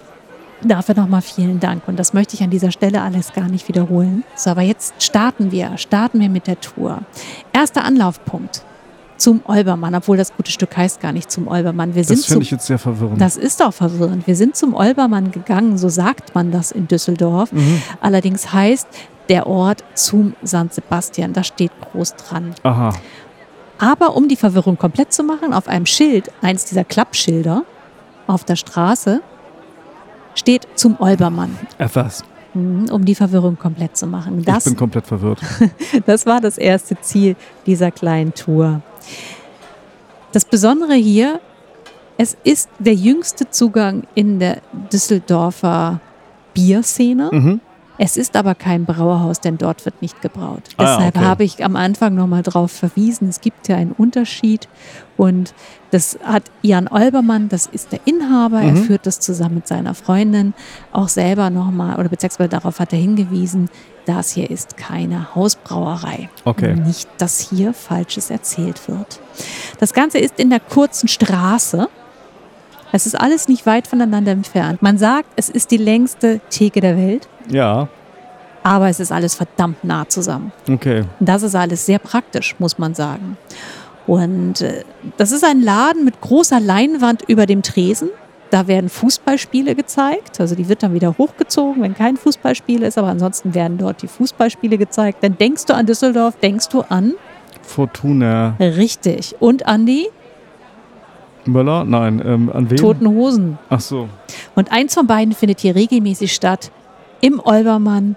Dafür 0.63 0.95
nochmal 0.95 1.21
vielen 1.21 1.59
Dank. 1.59 1.87
Und 1.87 1.99
das 1.99 2.13
möchte 2.13 2.35
ich 2.35 2.43
an 2.43 2.49
dieser 2.49 2.71
Stelle 2.71 3.01
alles 3.01 3.33
gar 3.33 3.47
nicht 3.47 3.67
wiederholen. 3.67 4.23
So, 4.35 4.49
aber 4.49 4.61
jetzt 4.61 5.01
starten 5.03 5.51
wir, 5.51 5.77
starten 5.77 6.19
wir 6.19 6.29
mit 6.29 6.47
der 6.47 6.59
Tour. 6.59 6.99
Erster 7.53 7.83
Anlaufpunkt 7.83 8.63
zum 9.25 9.41
Olbermann, 9.47 9.95
obwohl 9.95 10.17
das 10.17 10.35
gute 10.37 10.51
Stück 10.51 10.77
heißt 10.77 11.01
gar 11.01 11.11
nicht 11.11 11.31
zum 11.31 11.47
Olbermann. 11.47 11.95
Wir 11.95 12.03
sind 12.03 12.19
Das 12.19 12.25
finde 12.27 12.43
ich 12.43 12.51
jetzt 12.51 12.67
sehr 12.67 12.77
verwirrend. 12.77 13.19
das 13.19 13.37
ist 13.37 13.59
auch 13.63 13.73
verwirrend. 13.73 14.27
Wir 14.27 14.35
sind 14.35 14.55
zum 14.55 14.75
Olbermann 14.75 15.31
gegangen, 15.31 15.79
so 15.79 15.89
sagt 15.89 16.35
man 16.35 16.51
das 16.51 16.71
in 16.71 16.87
Düsseldorf. 16.87 17.51
Mhm. 17.51 17.81
Allerdings 18.01 18.53
heißt 18.53 18.87
der 19.29 19.47
Ort 19.47 19.83
zum 19.95 20.35
St. 20.45 20.71
Sebastian. 20.71 21.33
Da 21.33 21.43
steht 21.43 21.71
groß 21.91 22.13
dran. 22.17 22.53
Aha. 22.61 22.93
Aber 23.79 24.15
um 24.15 24.27
die 24.27 24.35
Verwirrung 24.35 24.77
komplett 24.77 25.11
zu 25.11 25.23
machen, 25.23 25.53
auf 25.53 25.67
einem 25.67 25.87
Schild, 25.87 26.29
eins 26.43 26.65
dieser 26.65 26.83
Klappschilder 26.83 27.63
auf 28.27 28.43
der 28.43 28.57
Straße, 28.57 29.21
steht 30.35 30.67
zum 30.75 30.97
Olbermann. 30.99 31.57
Äh, 31.79 31.89
was? 31.95 32.23
Mhm, 32.53 32.89
Um 32.91 33.03
die 33.05 33.15
Verwirrung 33.15 33.57
komplett 33.57 33.97
zu 33.97 34.05
machen. 34.05 34.37
ich 34.39 34.45
Das, 34.45 34.65
bin 34.65 34.75
komplett 34.77 35.07
verwirrt. 35.07 35.41
das 36.05 36.27
war 36.27 36.41
das 36.41 36.59
erste 36.59 36.95
Ziel 37.01 37.35
dieser 37.65 37.89
kleinen 37.89 38.35
Tour. 38.35 38.81
Das 40.31 40.45
Besondere 40.45 40.93
hier, 40.95 41.39
es 42.17 42.37
ist 42.43 42.69
der 42.79 42.93
jüngste 42.93 43.49
Zugang 43.49 44.03
in 44.15 44.39
der 44.39 44.57
Düsseldorfer 44.91 45.99
Bierszene. 46.53 47.29
Mhm. 47.31 47.61
Es 47.97 48.17
ist 48.17 48.35
aber 48.35 48.55
kein 48.55 48.83
Brauerhaus, 48.83 49.39
denn 49.39 49.57
dort 49.57 49.85
wird 49.85 50.01
nicht 50.01 50.21
gebraut. 50.21 50.63
Ah, 50.75 50.83
Deshalb 50.83 51.15
okay. 51.15 51.25
habe 51.25 51.43
ich 51.45 51.63
am 51.63 51.77
Anfang 51.77 52.13
nochmal 52.13 52.41
darauf 52.43 52.69
verwiesen, 52.73 53.29
es 53.29 53.39
gibt 53.39 53.69
ja 53.69 53.77
einen 53.77 53.93
Unterschied 53.93 54.67
und 55.15 55.53
das 55.91 56.19
hat 56.21 56.43
Jan 56.61 56.89
Olbermann, 56.89 57.47
das 57.47 57.67
ist 57.67 57.93
der 57.93 58.01
Inhaber, 58.03 58.59
er 58.61 58.73
Mhm. 58.73 58.83
führt 58.83 59.05
das 59.05 59.21
zusammen 59.21 59.55
mit 59.55 59.67
seiner 59.69 59.93
Freundin 59.93 60.53
auch 60.91 61.07
selber 61.07 61.49
nochmal, 61.49 61.97
oder 61.97 62.09
beziehungsweise 62.09 62.49
darauf 62.49 62.81
hat 62.81 62.91
er 62.91 62.99
hingewiesen, 62.99 63.69
das 64.05 64.31
hier 64.31 64.49
ist 64.49 64.77
keine 64.77 65.33
Hausbrauerei. 65.35 66.29
Okay. 66.45 66.75
Nicht, 66.75 67.09
dass 67.17 67.39
hier 67.39 67.73
Falsches 67.73 68.29
erzählt 68.29 68.87
wird. 68.87 69.19
Das 69.79 69.93
Ganze 69.93 70.19
ist 70.19 70.39
in 70.39 70.49
der 70.49 70.59
kurzen 70.59 71.07
Straße. 71.07 71.87
Es 72.91 73.05
ist 73.05 73.15
alles 73.19 73.47
nicht 73.47 73.65
weit 73.65 73.87
voneinander 73.87 74.31
entfernt. 74.31 74.81
Man 74.81 74.97
sagt, 74.97 75.27
es 75.35 75.49
ist 75.49 75.71
die 75.71 75.77
längste 75.77 76.39
Theke 76.49 76.79
der 76.81 76.95
Welt. 76.97 77.27
Ja, 77.49 77.87
Aber 78.63 78.89
es 78.89 78.99
ist 78.99 79.11
alles 79.11 79.35
verdammt 79.35 79.83
nah 79.83 80.07
zusammen. 80.07 80.51
okay. 80.71 81.03
Das 81.19 81.43
ist 81.43 81.55
alles 81.55 81.85
sehr 81.85 81.99
praktisch, 81.99 82.55
muss 82.59 82.77
man 82.77 82.95
sagen. 82.95 83.37
Und 84.07 84.61
äh, 84.61 84.83
das 85.17 85.31
ist 85.31 85.43
ein 85.43 85.61
Laden 85.61 86.05
mit 86.05 86.21
großer 86.21 86.59
Leinwand 86.59 87.23
über 87.27 87.45
dem 87.47 87.63
Tresen. 87.63 88.09
Da 88.51 88.67
werden 88.67 88.89
Fußballspiele 88.89 89.75
gezeigt. 89.75 90.39
Also 90.39 90.55
die 90.55 90.69
wird 90.69 90.83
dann 90.83 90.93
wieder 90.93 91.17
hochgezogen, 91.17 91.81
wenn 91.81 91.95
kein 91.95 92.17
Fußballspiel 92.17 92.83
ist. 92.83 92.97
Aber 92.97 93.07
ansonsten 93.07 93.53
werden 93.53 93.77
dort 93.77 94.01
die 94.01 94.07
Fußballspiele 94.07 94.77
gezeigt. 94.77 95.23
Dann 95.23 95.37
denkst 95.37 95.65
du 95.65 95.73
an 95.73 95.85
Düsseldorf, 95.85 96.35
denkst 96.41 96.69
du 96.69 96.81
an 96.81 97.13
Fortuna 97.61 98.55
richtig. 98.59 99.35
Und 99.39 99.65
an 99.65 99.85
die 99.85 100.07
Möller? 101.47 101.85
Nein, 101.85 102.21
ähm, 102.25 102.51
an 102.51 102.69
wen? 102.69 102.77
Toten 102.77 103.07
Hosen. 103.07 103.57
Ach 103.69 103.79
so. 103.79 104.09
Und 104.55 104.71
eins 104.71 104.93
von 104.93 105.07
beiden 105.07 105.33
findet 105.33 105.59
hier 105.59 105.75
regelmäßig 105.75 106.33
statt. 106.33 106.71
Im 107.21 107.39
Olbermann, 107.39 108.15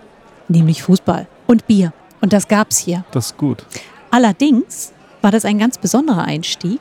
nämlich 0.48 0.82
Fußball 0.82 1.26
und 1.46 1.66
Bier. 1.66 1.92
Und 2.20 2.32
das 2.32 2.48
gab's 2.48 2.78
hier. 2.78 3.04
Das 3.12 3.26
ist 3.26 3.36
gut. 3.36 3.64
Allerdings 4.10 4.92
war 5.22 5.30
das 5.30 5.44
ein 5.44 5.58
ganz 5.58 5.78
besonderer 5.78 6.24
Einstieg, 6.24 6.80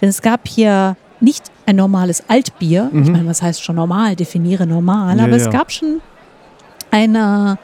denn 0.00 0.08
es 0.08 0.22
gab 0.22 0.46
hier 0.46 0.96
nicht 1.20 1.44
ein 1.66 1.76
normales 1.76 2.22
Altbier. 2.28 2.90
Ich 2.92 3.06
Mhm. 3.06 3.12
meine, 3.12 3.26
was 3.26 3.42
heißt 3.42 3.62
schon 3.62 3.76
normal? 3.76 4.16
Definiere 4.16 4.66
normal. 4.66 5.16
Ja, 5.18 5.24
aber 5.24 5.36
es 5.36 5.44
ja. 5.46 5.50
gab 5.50 5.72
schon 5.72 6.00
eine, 6.90 7.58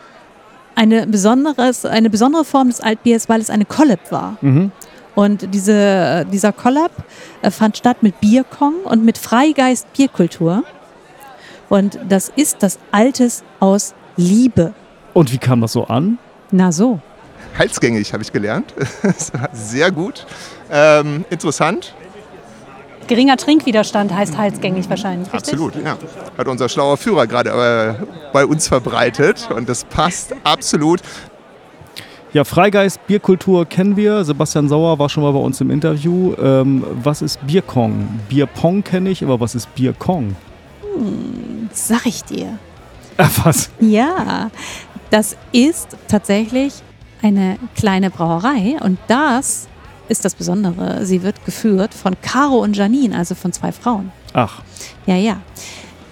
eine, 0.74 1.06
besonderes, 1.06 1.84
eine 1.84 2.10
besondere 2.10 2.44
Form 2.44 2.68
des 2.68 2.80
Altbiers, 2.80 3.28
weil 3.28 3.40
es 3.40 3.50
eine 3.50 3.64
Collab 3.64 4.10
war. 4.10 4.36
Mhm. 4.40 4.72
Und 5.14 5.54
diese, 5.54 6.26
dieser 6.32 6.52
Collab 6.52 6.90
äh, 7.42 7.50
fand 7.50 7.76
statt 7.76 8.02
mit 8.02 8.18
Bierkong 8.20 8.76
und 8.84 9.04
mit 9.04 9.18
Freigeist 9.18 9.92
Bierkultur. 9.92 10.64
Und 11.68 11.98
das 12.08 12.30
ist 12.34 12.62
das 12.62 12.78
Altes 12.90 13.44
aus 13.60 13.94
Liebe. 14.16 14.72
Und 15.14 15.32
wie 15.32 15.38
kam 15.38 15.60
das 15.60 15.72
so 15.72 15.84
an? 15.86 16.18
Na 16.50 16.72
so. 16.72 17.00
Halsgängig 17.58 18.12
habe 18.14 18.22
ich 18.22 18.32
gelernt. 18.32 18.72
Sehr 19.52 19.90
gut. 19.90 20.26
Ähm, 20.70 21.24
interessant. 21.28 21.94
Geringer 23.06 23.36
Trinkwiderstand 23.36 24.12
heißt 24.14 24.36
halsgängig 24.36 24.88
wahrscheinlich, 24.88 25.32
richtig? 25.32 25.54
Absolut, 25.54 25.74
ja. 25.76 25.96
Hat 26.38 26.48
unser 26.48 26.68
schlauer 26.68 26.96
Führer 26.96 27.26
gerade 27.26 27.50
äh, 27.50 28.04
bei 28.32 28.46
uns 28.46 28.68
verbreitet 28.68 29.48
und 29.54 29.68
das 29.68 29.84
passt 29.84 30.34
absolut. 30.44 31.00
Ja, 32.32 32.44
Freigeist, 32.44 33.06
Bierkultur 33.06 33.66
kennen 33.66 33.94
wir. 33.94 34.24
Sebastian 34.24 34.66
Sauer 34.66 34.98
war 34.98 35.10
schon 35.10 35.22
mal 35.22 35.32
bei 35.32 35.38
uns 35.38 35.60
im 35.60 35.70
Interview. 35.70 36.34
Ähm, 36.42 36.82
was 37.02 37.20
ist 37.20 37.46
Bierkong? 37.46 38.20
Bierpong 38.30 38.82
kenne 38.82 39.10
ich, 39.10 39.22
aber 39.22 39.38
was 39.38 39.54
ist 39.54 39.74
Bierkong? 39.74 40.34
Sag 41.72 42.06
ich 42.06 42.24
dir. 42.24 42.58
Ach 43.18 43.30
was? 43.44 43.70
Ja, 43.80 44.50
das 45.10 45.36
ist 45.52 45.88
tatsächlich 46.08 46.72
eine 47.20 47.58
kleine 47.76 48.08
Brauerei 48.08 48.76
und 48.80 48.98
das 49.08 49.68
ist 50.08 50.24
das 50.24 50.34
Besondere. 50.34 51.04
Sie 51.06 51.22
wird 51.22 51.44
geführt 51.44 51.94
von 51.94 52.16
Caro 52.20 52.58
und 52.58 52.76
Janine, 52.76 53.16
also 53.16 53.34
von 53.34 53.52
zwei 53.52 53.72
Frauen. 53.72 54.12
Ach, 54.32 54.62
Ja, 55.06 55.16
ja. 55.16 55.40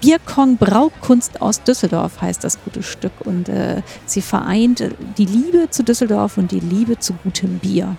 Bierkong 0.01 0.57
Braukunst 0.57 1.43
aus 1.43 1.63
Düsseldorf 1.63 2.23
heißt 2.23 2.43
das 2.43 2.63
gute 2.65 2.83
Stück 2.83 3.13
und 3.25 3.51
äh, 3.51 3.83
sie 4.07 4.23
vereint 4.23 4.81
äh, 4.81 4.91
die 5.19 5.27
Liebe 5.27 5.69
zu 5.69 5.85
Düsseldorf 5.85 6.39
und 6.39 6.53
die 6.53 6.61
Liebe 6.61 6.99
zu 6.99 7.13
gutem 7.23 7.59
Bier. 7.59 7.97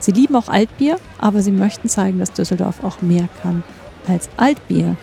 Sie 0.00 0.12
lieben 0.12 0.36
auch 0.36 0.48
Altbier, 0.48 0.98
aber 1.18 1.42
sie 1.42 1.52
möchten 1.52 1.90
zeigen, 1.90 2.18
dass 2.18 2.32
Düsseldorf 2.32 2.82
auch 2.82 3.02
mehr 3.02 3.28
kann 3.42 3.62
als 4.06 4.30
Altbier. 4.38 4.96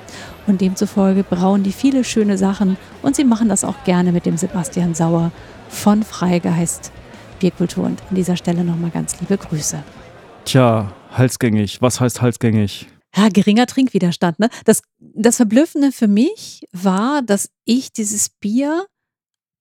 Und 0.47 0.61
demzufolge 0.61 1.23
brauen 1.23 1.61
die 1.61 1.71
viele 1.71 2.03
schöne 2.03 2.39
Sachen 2.39 2.77
und 3.03 3.15
sie 3.15 3.23
machen 3.23 3.49
das 3.49 3.63
auch 3.63 3.83
gerne 3.83 4.11
mit 4.11 4.25
dem 4.25 4.37
Sebastian 4.37 4.95
Sauer 4.95 5.31
von 5.69 6.01
Freigeist 6.01 6.91
Bierkultur. 7.39 7.85
Und 7.85 8.01
an 8.09 8.15
dieser 8.15 8.35
Stelle 8.35 8.63
nochmal 8.63 8.91
ganz 8.91 9.19
liebe 9.19 9.37
Grüße. 9.37 9.83
Tja, 10.45 10.93
halsgängig. 11.11 11.81
Was 11.81 11.99
heißt 11.99 12.21
halsgängig? 12.21 12.87
Ja, 13.15 13.29
geringer 13.29 13.65
Trinkwiderstand. 13.65 14.39
Ne? 14.39 14.49
Das, 14.65 14.81
das 14.99 15.37
Verblüffende 15.37 15.91
für 15.91 16.07
mich 16.07 16.65
war, 16.73 17.21
dass 17.21 17.49
ich 17.63 17.91
dieses 17.93 18.29
Bier 18.29 18.85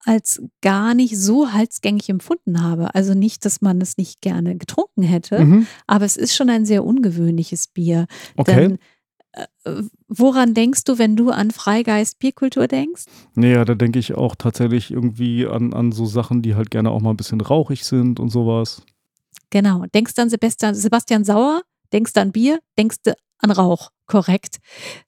als 0.05 0.43
gar 0.61 0.93
nicht 0.95 1.17
so 1.17 1.53
halsgängig 1.53 2.09
empfunden 2.11 2.63
habe. 2.63 2.95
Also 2.95 3.15
nicht, 3.15 3.45
dass 3.45 3.63
man 3.63 3.81
es 3.81 3.97
nicht 3.97 4.21
gerne 4.21 4.57
getrunken 4.57 5.03
hätte, 5.03 5.41
Mhm. 5.45 5.67
aber 5.87 6.05
es 6.05 6.17
ist 6.17 6.35
schon 6.37 6.51
ein 6.51 6.67
sehr 6.67 6.85
ungewöhnliches 6.85 7.69
Bier. 7.69 8.07
Okay. 8.37 8.55
Denn 8.55 8.79
äh, 9.33 9.83
woran 10.09 10.53
denkst 10.53 10.85
du, 10.85 10.99
wenn 10.99 11.17
du 11.17 11.31
an 11.31 11.51
Freigeist 11.53 12.19
Bierkultur 12.19 12.69
denkst? 12.69 13.05
Naja, 13.35 13.65
da 13.65 13.75
denke 13.75 13.99
ich 13.99 14.15
auch 14.15 14.35
tatsächlich 14.35 14.91
irgendwie 14.91 15.47
an, 15.47 15.73
an 15.73 15.91
so 15.91 16.05
Sachen, 16.05 16.43
die 16.43 16.55
halt 16.55 16.71
gerne 16.71 16.91
auch 16.91 17.01
mal 17.01 17.11
ein 17.11 17.17
bisschen 17.17 17.41
rauchig 17.41 17.85
sind 17.85 18.21
und 18.21 18.29
sowas. 18.29 18.83
Genau. 19.55 19.85
Denkst 19.95 20.15
du 20.15 20.23
an 20.23 20.31
Sebastian, 20.31 20.75
Sebastian 20.75 21.25
Sauer? 21.25 21.63
Denkst 21.93 22.11
an 22.17 22.33
Bier? 22.33 22.59
Denkst 22.77 22.97
du 23.05 23.15
an 23.39 23.53
Rauch? 23.53 23.91
Korrekt. 24.07 24.57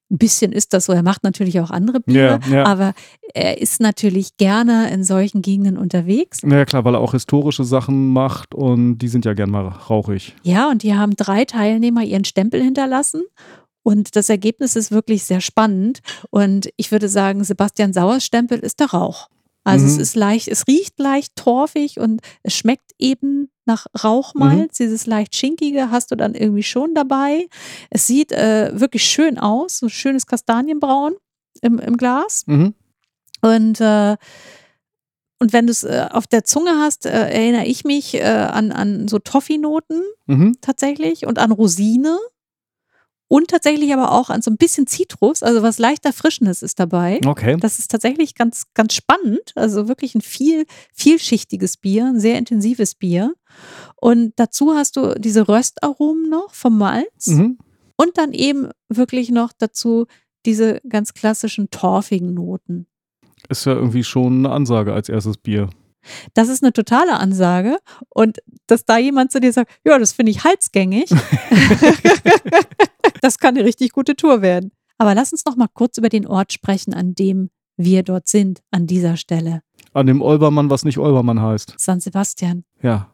Ein 0.09 0.19
bisschen 0.19 0.53
ist 0.53 0.73
das 0.73 0.85
so. 0.85 0.93
Er 0.93 1.03
macht 1.03 1.25
natürlich 1.25 1.59
auch 1.59 1.73
andere 1.73 1.99
Biere, 1.99 2.38
Ja, 2.49 2.55
ja. 2.59 2.65
aber 2.65 2.95
er 3.35 3.61
ist 3.61 3.81
natürlich 3.81 4.37
gerne 4.37 4.88
in 4.93 5.03
solchen 5.03 5.43
Gegenden 5.43 5.76
unterwegs. 5.76 6.45
Naja, 6.45 6.65
klar, 6.65 6.85
weil 6.85 6.95
er 6.95 7.00
auch 7.00 7.11
historische 7.11 7.65
Sachen 7.65 8.12
macht 8.12 8.55
und 8.55 8.99
die 8.99 9.09
sind 9.09 9.25
ja 9.25 9.35
gern 9.35 9.50
mal 9.50 9.67
rauchig. 9.67 10.37
Ja, 10.45 10.71
und 10.71 10.85
die 10.85 10.95
haben 10.95 11.17
drei 11.17 11.45
Teilnehmer 11.45 12.05
ihren 12.05 12.25
Stempel 12.25 12.62
hinterlassen. 12.62 13.25
Und 13.83 14.15
das 14.15 14.29
Ergebnis 14.29 14.76
ist 14.76 14.93
wirklich 14.93 15.25
sehr 15.25 15.41
spannend. 15.41 16.03
Und 16.31 16.69
ich 16.76 16.93
würde 16.93 17.09
sagen, 17.09 17.43
Sebastian 17.43 17.93
Sauers 17.93 18.25
Stempel 18.25 18.61
ist 18.61 18.79
der 18.79 18.91
Rauch. 18.93 19.29
Also 19.66 19.85
es 19.87 19.96
Mhm. 19.96 20.00
ist 20.00 20.14
leicht, 20.16 20.49
es 20.49 20.66
riecht 20.68 20.99
leicht 20.99 21.35
torfig 21.37 21.99
und 21.99 22.20
es 22.42 22.54
schmeckt 22.54 22.92
eben 22.99 23.50
nach 23.64 23.87
Rauchmalz. 24.04 24.76
Dieses 24.78 25.06
leicht 25.06 25.35
schinkige 25.35 25.90
hast 25.90 26.11
du 26.12 26.16
dann 26.16 26.35
irgendwie 26.35 26.62
schon 26.62 26.94
dabei. 26.94 27.49
Es 27.90 28.06
sieht 28.06 28.30
äh, 28.32 28.70
wirklich 28.78 29.04
schön 29.04 29.38
aus, 29.38 29.78
so 29.78 29.88
schönes 29.88 30.26
Kastanienbraun 30.26 31.14
im, 31.62 31.78
im 31.80 31.96
Glas. 31.96 32.44
Mhm. 32.46 32.75
Und, 33.42 33.80
äh, 33.80 34.16
und 35.38 35.52
wenn 35.52 35.66
du 35.66 35.73
es 35.73 35.82
äh, 35.85 36.06
auf 36.11 36.26
der 36.26 36.44
Zunge 36.44 36.78
hast, 36.78 37.04
äh, 37.04 37.11
erinnere 37.11 37.64
ich 37.66 37.85
mich 37.85 38.14
äh, 38.14 38.23
an, 38.23 38.73
an 38.73 39.08
so 39.08 39.18
Toffee-Noten 39.18 40.00
Mhm. 40.26 40.56
tatsächlich 40.61 41.26
und 41.26 41.38
an 41.38 41.50
Rosine. 41.52 42.18
Und 43.28 43.49
tatsächlich 43.49 43.92
aber 43.92 44.12
auch 44.12 44.30
an 44.30 44.40
so 44.40 44.50
ein 44.52 44.56
bisschen 44.56 44.87
Zitrus, 44.87 45.42
also 45.42 45.62
was 45.62 45.78
leicht 45.78 46.04
Erfrischendes 46.04 46.62
ist 46.62 46.78
dabei. 46.78 47.21
Okay. 47.26 47.56
Das 47.59 47.78
ist 47.80 47.90
tatsächlich 47.90 48.35
ganz, 48.37 48.64
ganz 48.75 48.95
spannend. 48.95 49.52
Also 49.56 49.88
wirklich 49.88 50.14
ein 50.14 50.21
viel, 50.21 50.64
vielschichtiges 50.92 51.76
Bier, 51.76 52.06
ein 52.06 52.21
sehr 52.21 52.38
intensives 52.38 52.95
Bier. 52.95 53.35
Und 53.97 54.35
dazu 54.37 54.75
hast 54.75 54.97
du 54.97 55.14
diese 55.18 55.49
Röstaromen 55.49 56.28
noch 56.30 56.54
vom 56.54 56.78
Malz 56.78 57.26
Mhm. 57.26 57.59
und 57.97 58.16
dann 58.16 58.33
eben 58.33 58.68
wirklich 58.88 59.30
noch 59.30 59.52
dazu 59.56 60.06
diese 60.45 60.80
ganz 60.88 61.12
klassischen 61.12 61.71
torfigen 61.71 62.33
Noten. 62.35 62.87
Ist 63.49 63.66
ja 63.66 63.73
irgendwie 63.73 64.04
schon 64.04 64.45
eine 64.47 64.54
Ansage 64.54 64.92
als 64.95 65.09
erstes 65.09 65.37
Bier. 65.37 65.68
Das 66.34 66.48
ist 66.48 66.62
eine 66.62 66.72
totale 66.72 67.18
Ansage. 67.18 67.78
Und 68.08 68.38
dass 68.66 68.84
da 68.84 68.98
jemand 68.98 69.32
zu 69.32 69.40
dir 69.40 69.52
sagt, 69.52 69.72
ja, 69.84 69.98
das 69.98 70.12
finde 70.12 70.32
ich 70.32 70.44
halsgängig, 70.44 71.10
das 73.20 73.38
kann 73.38 73.56
eine 73.56 73.64
richtig 73.64 73.92
gute 73.92 74.16
Tour 74.16 74.42
werden. 74.42 74.72
Aber 74.98 75.14
lass 75.14 75.32
uns 75.32 75.44
noch 75.44 75.56
mal 75.56 75.68
kurz 75.72 75.98
über 75.98 76.08
den 76.08 76.26
Ort 76.26 76.52
sprechen, 76.52 76.94
an 76.94 77.14
dem 77.14 77.50
wir 77.76 78.02
dort 78.02 78.28
sind, 78.28 78.62
an 78.70 78.86
dieser 78.86 79.16
Stelle. 79.16 79.62
An 79.92 80.06
dem 80.06 80.22
Olbermann, 80.22 80.70
was 80.70 80.84
nicht 80.84 80.98
Olbermann 80.98 81.40
heißt. 81.42 81.75
San 81.76 82.00
Sebastian 82.00 82.64
Ja. 82.82 83.12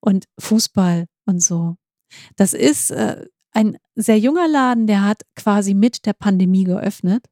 und 0.00 0.26
Fußball 0.38 1.06
und 1.26 1.42
so. 1.42 1.76
Das 2.36 2.52
ist 2.52 2.90
äh, 2.92 3.24
ein 3.52 3.78
sehr 3.96 4.18
junger 4.18 4.46
Laden, 4.46 4.86
der 4.86 5.04
hat 5.04 5.22
quasi 5.34 5.74
mit 5.74 6.06
der 6.06 6.12
Pandemie 6.12 6.64
geöffnet. 6.64 7.26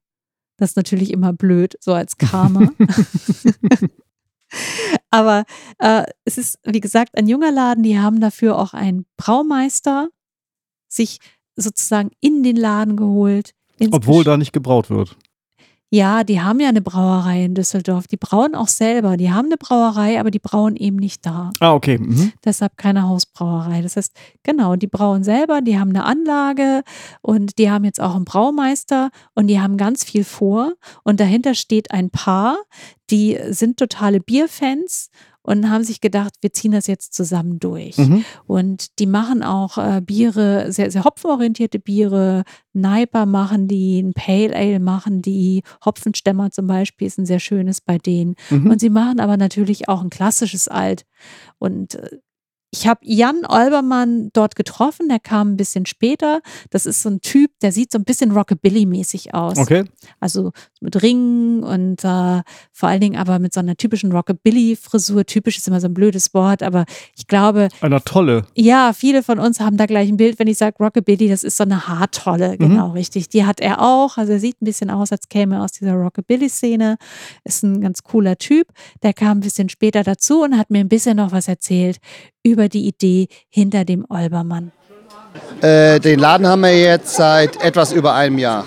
Das 0.56 0.70
ist 0.70 0.76
natürlich 0.76 1.12
immer 1.12 1.32
blöd, 1.32 1.76
so 1.80 1.92
als 1.94 2.16
Karma. 2.16 2.70
Aber 5.10 5.44
äh, 5.78 6.04
es 6.24 6.38
ist, 6.38 6.58
wie 6.64 6.80
gesagt, 6.80 7.16
ein 7.16 7.28
junger 7.28 7.52
Laden, 7.52 7.82
die 7.82 7.98
haben 7.98 8.20
dafür 8.20 8.58
auch 8.58 8.74
einen 8.74 9.06
Braumeister 9.16 10.08
sich 10.88 11.18
sozusagen 11.56 12.10
in 12.20 12.42
den 12.42 12.56
Laden 12.56 12.96
geholt. 12.96 13.54
Obwohl 13.90 14.22
Gesch- 14.22 14.24
da 14.24 14.36
nicht 14.36 14.52
gebraut 14.52 14.90
wird. 14.90 15.16
Ja, 15.94 16.24
die 16.24 16.40
haben 16.40 16.58
ja 16.58 16.68
eine 16.68 16.82
Brauerei 16.82 17.44
in 17.44 17.54
Düsseldorf. 17.54 18.08
Die 18.08 18.16
brauen 18.16 18.56
auch 18.56 18.66
selber. 18.66 19.16
Die 19.16 19.30
haben 19.30 19.46
eine 19.46 19.56
Brauerei, 19.56 20.18
aber 20.18 20.32
die 20.32 20.40
brauen 20.40 20.74
eben 20.74 20.96
nicht 20.96 21.24
da. 21.24 21.50
Ah, 21.60 21.72
okay. 21.72 21.98
Mhm. 21.98 22.32
Deshalb 22.44 22.76
keine 22.76 23.08
Hausbrauerei. 23.08 23.80
Das 23.80 23.94
heißt, 23.94 24.12
genau, 24.42 24.74
die 24.74 24.88
brauen 24.88 25.22
selber, 25.22 25.60
die 25.60 25.78
haben 25.78 25.90
eine 25.90 26.04
Anlage 26.04 26.82
und 27.22 27.58
die 27.58 27.70
haben 27.70 27.84
jetzt 27.84 28.00
auch 28.00 28.16
einen 28.16 28.24
Braumeister 28.24 29.10
und 29.34 29.46
die 29.46 29.60
haben 29.60 29.76
ganz 29.76 30.02
viel 30.02 30.24
vor. 30.24 30.72
Und 31.04 31.20
dahinter 31.20 31.54
steht 31.54 31.92
ein 31.92 32.10
Paar, 32.10 32.56
die 33.10 33.38
sind 33.50 33.78
totale 33.78 34.18
Bierfans 34.18 35.10
und 35.44 35.70
haben 35.70 35.84
sich 35.84 36.00
gedacht, 36.00 36.32
wir 36.40 36.52
ziehen 36.52 36.72
das 36.72 36.88
jetzt 36.88 37.14
zusammen 37.14 37.60
durch. 37.60 37.98
Mhm. 37.98 38.24
Und 38.46 38.98
die 38.98 39.06
machen 39.06 39.42
auch 39.44 39.78
äh, 39.78 40.00
Biere, 40.00 40.72
sehr, 40.72 40.90
sehr 40.90 41.04
hopfenorientierte 41.04 41.78
Biere. 41.78 42.42
Neiper 42.72 43.26
machen 43.26 43.68
die, 43.68 44.00
ein 44.00 44.14
Pale 44.14 44.56
Ale 44.56 44.80
machen 44.80 45.22
die, 45.22 45.62
Hopfenstämmer 45.84 46.50
zum 46.50 46.66
Beispiel 46.66 47.06
ist 47.06 47.18
ein 47.18 47.26
sehr 47.26 47.40
schönes 47.40 47.80
bei 47.80 47.98
denen. 47.98 48.34
Mhm. 48.50 48.70
Und 48.70 48.80
sie 48.80 48.90
machen 48.90 49.20
aber 49.20 49.36
natürlich 49.36 49.88
auch 49.88 50.02
ein 50.02 50.10
klassisches 50.10 50.66
Alt. 50.66 51.04
Und 51.58 51.94
äh, 51.94 52.18
Ich 52.72 52.88
habe 52.88 53.00
Jan 53.04 53.44
Olbermann 53.46 54.30
dort 54.32 54.56
getroffen, 54.56 55.08
der 55.08 55.20
kam 55.20 55.52
ein 55.52 55.56
bisschen 55.56 55.86
später. 55.86 56.40
Das 56.70 56.86
ist 56.86 57.02
so 57.02 57.08
ein 57.08 57.20
Typ, 57.20 57.52
der 57.62 57.70
sieht 57.70 57.92
so 57.92 57.98
ein 57.98 58.04
bisschen 58.04 58.32
Rockabilly-mäßig 58.32 59.32
aus. 59.32 59.58
Okay. 59.58 59.84
Also 60.18 60.50
mit 60.84 61.02
Ringen 61.02 61.62
und 61.64 62.04
äh, 62.04 62.42
vor 62.72 62.88
allen 62.88 63.00
Dingen 63.00 63.16
aber 63.16 63.38
mit 63.38 63.52
so 63.52 63.60
einer 63.60 63.76
typischen 63.76 64.12
Rockabilly-Frisur. 64.12 65.24
Typisch 65.26 65.58
ist 65.58 65.66
immer 65.66 65.80
so 65.80 65.88
ein 65.88 65.94
blödes 65.94 66.32
Wort, 66.34 66.62
aber 66.62 66.84
ich 67.16 67.26
glaube, 67.26 67.68
Einer 67.80 68.02
tolle. 68.04 68.46
ja, 68.54 68.92
viele 68.94 69.22
von 69.22 69.38
uns 69.38 69.60
haben 69.60 69.76
da 69.76 69.86
gleich 69.86 70.08
ein 70.08 70.16
Bild, 70.16 70.38
wenn 70.38 70.46
ich 70.46 70.58
sage 70.58 70.76
Rockabilly, 70.78 71.28
das 71.28 71.42
ist 71.42 71.56
so 71.56 71.64
eine 71.64 71.88
Haartolle, 71.88 72.56
genau 72.58 72.90
richtig. 72.90 73.28
Die 73.28 73.44
hat 73.44 73.60
er 73.60 73.80
auch, 73.80 74.16
also 74.16 74.32
er 74.32 74.40
sieht 74.40 74.60
ein 74.62 74.66
bisschen 74.66 74.90
aus, 74.90 75.10
als 75.10 75.28
käme 75.28 75.56
er 75.56 75.64
aus 75.64 75.72
dieser 75.72 75.94
Rockabilly-Szene. 75.94 76.96
Ist 77.44 77.62
ein 77.64 77.80
ganz 77.80 78.02
cooler 78.02 78.36
Typ. 78.36 78.68
Der 79.02 79.12
kam 79.12 79.38
ein 79.38 79.40
bisschen 79.40 79.68
später 79.68 80.02
dazu 80.04 80.42
und 80.42 80.56
hat 80.56 80.70
mir 80.70 80.80
ein 80.80 80.88
bisschen 80.88 81.16
noch 81.16 81.32
was 81.32 81.48
erzählt 81.48 81.98
über 82.42 82.68
die 82.68 82.86
Idee 82.86 83.28
hinter 83.48 83.84
dem 83.84 84.04
Olbermann. 84.08 84.72
Äh, 85.62 85.98
den 85.98 86.18
Laden 86.20 86.46
haben 86.46 86.60
wir 86.62 86.78
jetzt 86.78 87.14
seit 87.16 87.60
etwas 87.62 87.92
über 87.92 88.14
einem 88.14 88.38
Jahr 88.38 88.64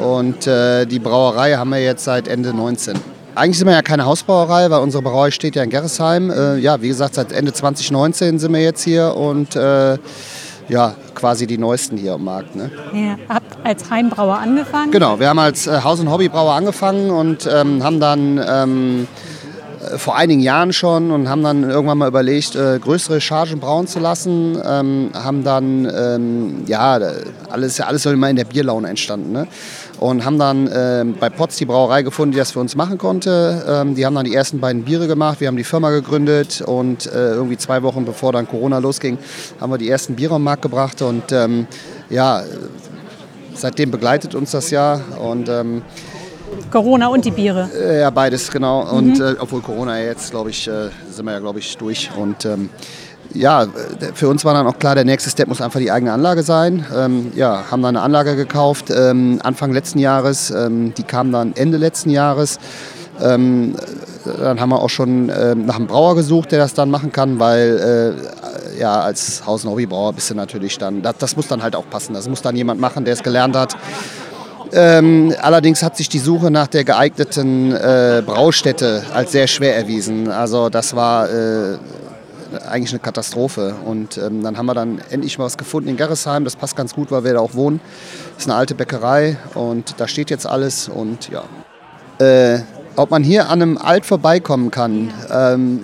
und 0.00 0.46
äh, 0.46 0.86
die 0.86 0.98
Brauerei 0.98 1.54
haben 1.54 1.70
wir 1.70 1.82
jetzt 1.82 2.04
seit 2.04 2.28
Ende 2.28 2.54
19. 2.54 2.94
Eigentlich 3.34 3.58
sind 3.58 3.68
wir 3.68 3.74
ja 3.74 3.82
keine 3.82 4.04
Hausbrauerei, 4.04 4.70
weil 4.70 4.80
unsere 4.80 5.02
Brauerei 5.02 5.30
steht 5.30 5.54
ja 5.54 5.62
in 5.62 5.70
Gerresheim. 5.70 6.30
Äh, 6.30 6.56
ja, 6.56 6.82
wie 6.82 6.88
gesagt, 6.88 7.14
seit 7.14 7.32
Ende 7.32 7.52
2019 7.52 8.38
sind 8.38 8.52
wir 8.52 8.60
jetzt 8.60 8.82
hier 8.82 9.14
und 9.14 9.54
äh, 9.56 9.98
ja, 10.68 10.94
quasi 11.14 11.46
die 11.46 11.58
neuesten 11.58 11.96
hier 11.96 12.14
am 12.14 12.24
Markt. 12.24 12.54
Ne? 12.54 12.70
Ihr 12.92 13.18
habt 13.28 13.64
als 13.64 13.90
Heimbrauer 13.90 14.38
angefangen. 14.38 14.90
Genau, 14.90 15.18
wir 15.18 15.28
haben 15.28 15.38
als 15.38 15.66
äh, 15.66 15.80
Haus- 15.82 16.00
und 16.00 16.10
Hobbybrauer 16.10 16.54
angefangen 16.54 17.10
und 17.10 17.48
ähm, 17.52 17.82
haben 17.82 18.00
dann 18.00 18.40
ähm, 18.46 19.08
äh, 19.80 19.98
vor 19.98 20.16
einigen 20.16 20.40
Jahren 20.40 20.72
schon 20.72 21.10
und 21.10 21.28
haben 21.28 21.42
dann 21.42 21.68
irgendwann 21.68 21.98
mal 21.98 22.08
überlegt, 22.08 22.54
äh, 22.54 22.78
größere 22.78 23.20
Chargen 23.20 23.60
brauen 23.60 23.86
zu 23.86 23.98
lassen. 23.98 24.60
Ähm, 24.64 25.10
haben 25.14 25.44
dann, 25.44 25.90
ähm, 25.94 26.62
ja, 26.66 26.98
alles, 27.50 27.80
alles 27.80 28.06
immer 28.06 28.30
in 28.30 28.36
der 28.36 28.44
Bierlaune 28.44 28.88
entstanden. 28.88 29.32
Ne? 29.32 29.46
Und 30.00 30.24
haben 30.24 30.38
dann 30.38 30.70
ähm, 30.74 31.14
bei 31.20 31.28
Potz 31.28 31.58
die 31.58 31.66
Brauerei 31.66 32.02
gefunden, 32.02 32.32
die 32.32 32.38
das 32.38 32.52
für 32.52 32.60
uns 32.60 32.74
machen 32.74 32.96
konnte. 32.96 33.62
Ähm, 33.68 33.94
die 33.94 34.06
haben 34.06 34.14
dann 34.14 34.24
die 34.24 34.34
ersten 34.34 34.58
beiden 34.58 34.84
Biere 34.84 35.06
gemacht. 35.06 35.40
Wir 35.40 35.48
haben 35.48 35.58
die 35.58 35.64
Firma 35.64 35.90
gegründet 35.90 36.62
und 36.62 37.04
äh, 37.04 37.32
irgendwie 37.32 37.58
zwei 37.58 37.82
Wochen 37.82 38.06
bevor 38.06 38.32
dann 38.32 38.48
Corona 38.48 38.78
losging, 38.78 39.18
haben 39.60 39.70
wir 39.70 39.76
die 39.76 39.90
ersten 39.90 40.16
Biere 40.16 40.36
am 40.36 40.42
Markt 40.42 40.62
gebracht. 40.62 41.02
Und 41.02 41.32
ähm, 41.32 41.66
ja, 42.08 42.42
seitdem 43.52 43.90
begleitet 43.90 44.34
uns 44.34 44.52
das 44.52 44.70
ja. 44.70 45.02
Und 45.20 45.50
ähm, 45.50 45.82
Corona 46.70 47.08
und 47.08 47.24
die 47.26 47.30
Biere. 47.30 47.68
äh, 47.74 48.00
ja, 48.00 48.08
beides, 48.08 48.50
genau. 48.50 48.90
Und 48.90 49.20
äh, 49.20 49.34
obwohl 49.38 49.60
Corona 49.60 50.00
ja 50.00 50.06
jetzt, 50.06 50.30
glaube 50.30 50.48
ich, 50.48 50.66
äh, 50.66 50.88
sind 51.10 51.26
wir 51.26 51.32
ja, 51.32 51.40
glaube 51.40 51.58
ich, 51.58 51.76
durch. 51.76 52.10
Und 52.16 52.46
ähm, 52.46 52.70
ja, 53.34 53.66
für 54.14 54.28
uns 54.28 54.44
war 54.44 54.54
dann 54.54 54.66
auch 54.66 54.78
klar, 54.78 54.94
der 54.94 55.04
nächste 55.04 55.30
Step 55.30 55.48
muss 55.48 55.60
einfach 55.60 55.80
die 55.80 55.90
eigene 55.90 56.12
Anlage 56.12 56.42
sein. 56.42 56.84
Ähm, 56.96 57.32
ja, 57.34 57.64
haben 57.70 57.82
dann 57.82 57.96
eine 57.96 58.02
Anlage 58.04 58.36
gekauft 58.36 58.90
ähm, 58.90 59.40
Anfang 59.42 59.72
letzten 59.72 59.98
Jahres. 59.98 60.50
Ähm, 60.50 60.94
die 60.94 61.02
kam 61.02 61.32
dann 61.32 61.54
Ende 61.54 61.78
letzten 61.78 62.10
Jahres. 62.10 62.58
Ähm, 63.20 63.74
dann 64.24 64.60
haben 64.60 64.70
wir 64.70 64.80
auch 64.80 64.88
schon 64.88 65.30
ähm, 65.34 65.66
nach 65.66 65.76
einem 65.76 65.86
Brauer 65.86 66.14
gesucht, 66.14 66.52
der 66.52 66.58
das 66.58 66.74
dann 66.74 66.90
machen 66.90 67.12
kann, 67.12 67.38
weil 67.38 68.16
äh, 68.76 68.80
ja, 68.80 69.00
als 69.00 69.44
Haus- 69.46 69.64
und 69.64 69.70
Hobbybrauer 69.70 70.12
bist 70.12 70.30
du 70.30 70.34
natürlich 70.34 70.78
dann, 70.78 71.02
das, 71.02 71.16
das 71.18 71.36
muss 71.36 71.48
dann 71.48 71.62
halt 71.62 71.76
auch 71.76 71.88
passen. 71.88 72.14
Das 72.14 72.28
muss 72.28 72.42
dann 72.42 72.56
jemand 72.56 72.80
machen, 72.80 73.04
der 73.04 73.14
es 73.14 73.22
gelernt 73.22 73.56
hat. 73.56 73.76
Ähm, 74.72 75.34
allerdings 75.40 75.82
hat 75.82 75.96
sich 75.96 76.08
die 76.08 76.18
Suche 76.18 76.50
nach 76.50 76.68
der 76.68 76.84
geeigneten 76.84 77.74
äh, 77.74 78.22
Braustätte 78.24 79.02
als 79.12 79.32
sehr 79.32 79.46
schwer 79.46 79.76
erwiesen. 79.76 80.30
Also 80.30 80.68
das 80.68 80.94
war 80.94 81.28
äh, 81.28 81.78
eigentlich 82.68 82.90
eine 82.90 83.00
Katastrophe. 83.00 83.74
Und 83.84 84.18
ähm, 84.18 84.42
dann 84.42 84.56
haben 84.56 84.66
wir 84.66 84.74
dann 84.74 85.00
endlich 85.10 85.38
mal 85.38 85.44
was 85.44 85.58
gefunden 85.58 85.88
in 85.88 85.96
Gerresheim. 85.96 86.44
Das 86.44 86.56
passt 86.56 86.76
ganz 86.76 86.94
gut, 86.94 87.10
weil 87.10 87.24
wir 87.24 87.34
da 87.34 87.40
auch 87.40 87.54
wohnen. 87.54 87.80
Das 88.34 88.44
ist 88.44 88.50
eine 88.50 88.58
alte 88.58 88.74
Bäckerei 88.74 89.36
und 89.54 89.94
da 89.98 90.08
steht 90.08 90.30
jetzt 90.30 90.46
alles. 90.46 90.88
Und 90.88 91.30
ja, 91.30 91.44
äh, 92.24 92.60
ob 92.96 93.10
man 93.10 93.22
hier 93.22 93.48
an 93.48 93.62
einem 93.62 93.78
Alt 93.78 94.06
vorbeikommen 94.06 94.70
kann. 94.70 95.12
Ähm, 95.32 95.80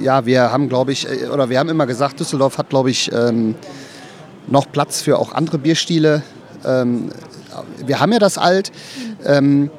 ja, 0.00 0.26
wir 0.26 0.50
haben, 0.50 0.68
glaube 0.68 0.92
ich, 0.92 1.08
äh, 1.08 1.28
oder 1.28 1.48
wir 1.50 1.58
haben 1.58 1.68
immer 1.68 1.86
gesagt, 1.86 2.20
Düsseldorf 2.20 2.58
hat, 2.58 2.68
glaube 2.68 2.90
ich, 2.90 3.12
ähm, 3.12 3.54
noch 4.46 4.70
Platz 4.70 5.00
für 5.00 5.18
auch 5.18 5.32
andere 5.32 5.58
Bierstile. 5.58 6.22
Ähm, 6.64 7.10
wir 7.86 8.00
haben 8.00 8.12
ja 8.12 8.18
das 8.18 8.36
Alt. 8.38 8.72
Ähm, 9.24 9.70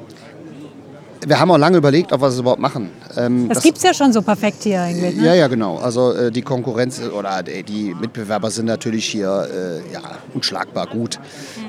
wir 1.26 1.38
haben 1.40 1.50
auch 1.50 1.58
lange 1.58 1.78
überlegt, 1.78 2.12
ob 2.12 2.20
wir 2.20 2.26
das 2.26 2.38
überhaupt 2.38 2.60
machen. 2.60 2.90
Ähm, 3.16 3.48
Das, 3.48 3.62
gibt 3.62 3.78
es 3.78 3.82
ja 3.84 3.94
schon 3.94 4.12
so 4.12 4.22
perfekt 4.22 4.62
hier 4.64 4.82
eigentlich. 4.82 5.16
Ne? 5.16 5.24
ja, 5.26 5.34
ja, 5.34 5.48
genau. 5.48 5.78
Also 5.78 6.12
äh, 6.12 6.30
die 6.30 6.42
Konkurrenz 6.42 7.00
äh, 7.00 7.08
oder 7.08 7.42
die 7.42 7.62
die 7.62 7.94
Mitbewerber 7.94 8.50
sind 8.50 8.66
natürlich 8.66 9.06
hier 9.06 9.48
äh, 9.50 9.92
ja, 9.92 10.00
unschlagbar 10.34 10.86
gut. 10.86 11.18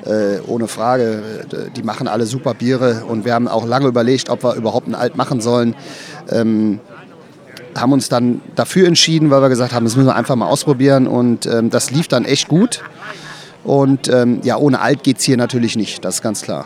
Äh, 0.05 0.39
ohne 0.47 0.67
Frage. 0.67 1.21
Äh, 1.51 1.71
Die 1.75 1.83
machen 1.83 2.07
alle 2.07 2.25
super 2.25 2.53
Biere 2.53 3.03
und 3.07 3.25
wir 3.25 3.33
haben 3.33 3.47
auch 3.47 3.65
lange 3.65 3.87
überlegt, 3.87 4.29
ob 4.29 4.43
wir 4.43 4.55
überhaupt 4.55 4.87
ein 4.87 4.95
Alt 4.95 5.15
machen 5.17 5.41
sollen. 5.41 5.75
Ähm, 6.29 6.79
haben 7.75 7.91
uns 7.93 8.09
dann 8.09 8.41
dafür 8.55 8.87
entschieden, 8.87 9.29
weil 9.29 9.41
wir 9.41 9.49
gesagt 9.49 9.73
haben, 9.73 9.85
das 9.85 9.95
müssen 9.95 10.07
wir 10.07 10.15
einfach 10.15 10.35
mal 10.35 10.47
ausprobieren 10.47 11.07
und 11.07 11.45
ähm, 11.45 11.69
das 11.69 11.91
lief 11.91 12.07
dann 12.07 12.25
echt 12.25 12.47
gut. 12.47 12.81
Und 13.63 14.07
ähm, 14.07 14.39
ja, 14.43 14.57
ohne 14.57 14.79
Alt 14.79 15.03
geht 15.03 15.19
es 15.19 15.23
hier 15.25 15.37
natürlich 15.37 15.75
nicht, 15.75 16.03
das 16.05 16.15
ist 16.15 16.21
ganz 16.21 16.41
klar. 16.41 16.65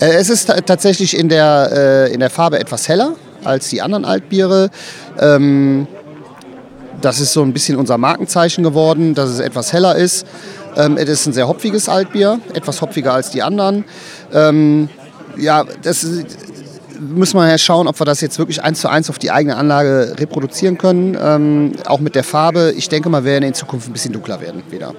Äh, 0.00 0.14
es 0.14 0.30
ist 0.30 0.46
ta- 0.46 0.60
tatsächlich 0.60 1.16
in 1.16 1.28
der, 1.28 1.70
äh, 2.08 2.12
in 2.12 2.20
der 2.20 2.30
Farbe 2.30 2.58
etwas 2.58 2.88
heller 2.88 3.14
als 3.44 3.68
die 3.68 3.82
anderen 3.82 4.04
Altbiere. 4.04 4.70
Ähm, 5.18 5.86
das 7.00 7.20
ist 7.20 7.32
so 7.32 7.42
ein 7.42 7.52
bisschen 7.52 7.76
unser 7.76 7.98
Markenzeichen 7.98 8.64
geworden, 8.64 9.14
dass 9.14 9.28
es 9.30 9.40
etwas 9.40 9.72
heller 9.72 9.96
ist. 9.96 10.26
Ähm, 10.76 10.96
es 10.96 11.08
ist 11.08 11.26
ein 11.26 11.32
sehr 11.32 11.46
hopfiges 11.46 11.88
Altbier, 11.88 12.40
etwas 12.54 12.80
hopfiger 12.80 13.12
als 13.12 13.30
die 13.30 13.42
anderen. 13.42 13.84
Ähm, 14.32 14.88
ja, 15.36 15.64
das 15.82 16.06
müssen 16.98 17.36
wir 17.36 17.48
ja 17.48 17.58
schauen, 17.58 17.86
ob 17.88 18.00
wir 18.00 18.06
das 18.06 18.20
jetzt 18.20 18.38
wirklich 18.38 18.62
eins 18.62 18.80
zu 18.80 18.88
eins 18.88 19.10
auf 19.10 19.18
die 19.18 19.30
eigene 19.30 19.56
Anlage 19.56 20.14
reproduzieren 20.18 20.78
können. 20.78 21.16
Ähm, 21.20 21.72
auch 21.86 22.00
mit 22.00 22.14
der 22.14 22.24
Farbe. 22.24 22.72
Ich 22.76 22.88
denke 22.88 23.08
mal, 23.10 23.24
wir 23.24 23.32
werden 23.32 23.44
in 23.44 23.54
Zukunft 23.54 23.88
ein 23.88 23.92
bisschen 23.92 24.12
dunkler 24.12 24.40
werden 24.40 24.62
wieder. 24.70 24.94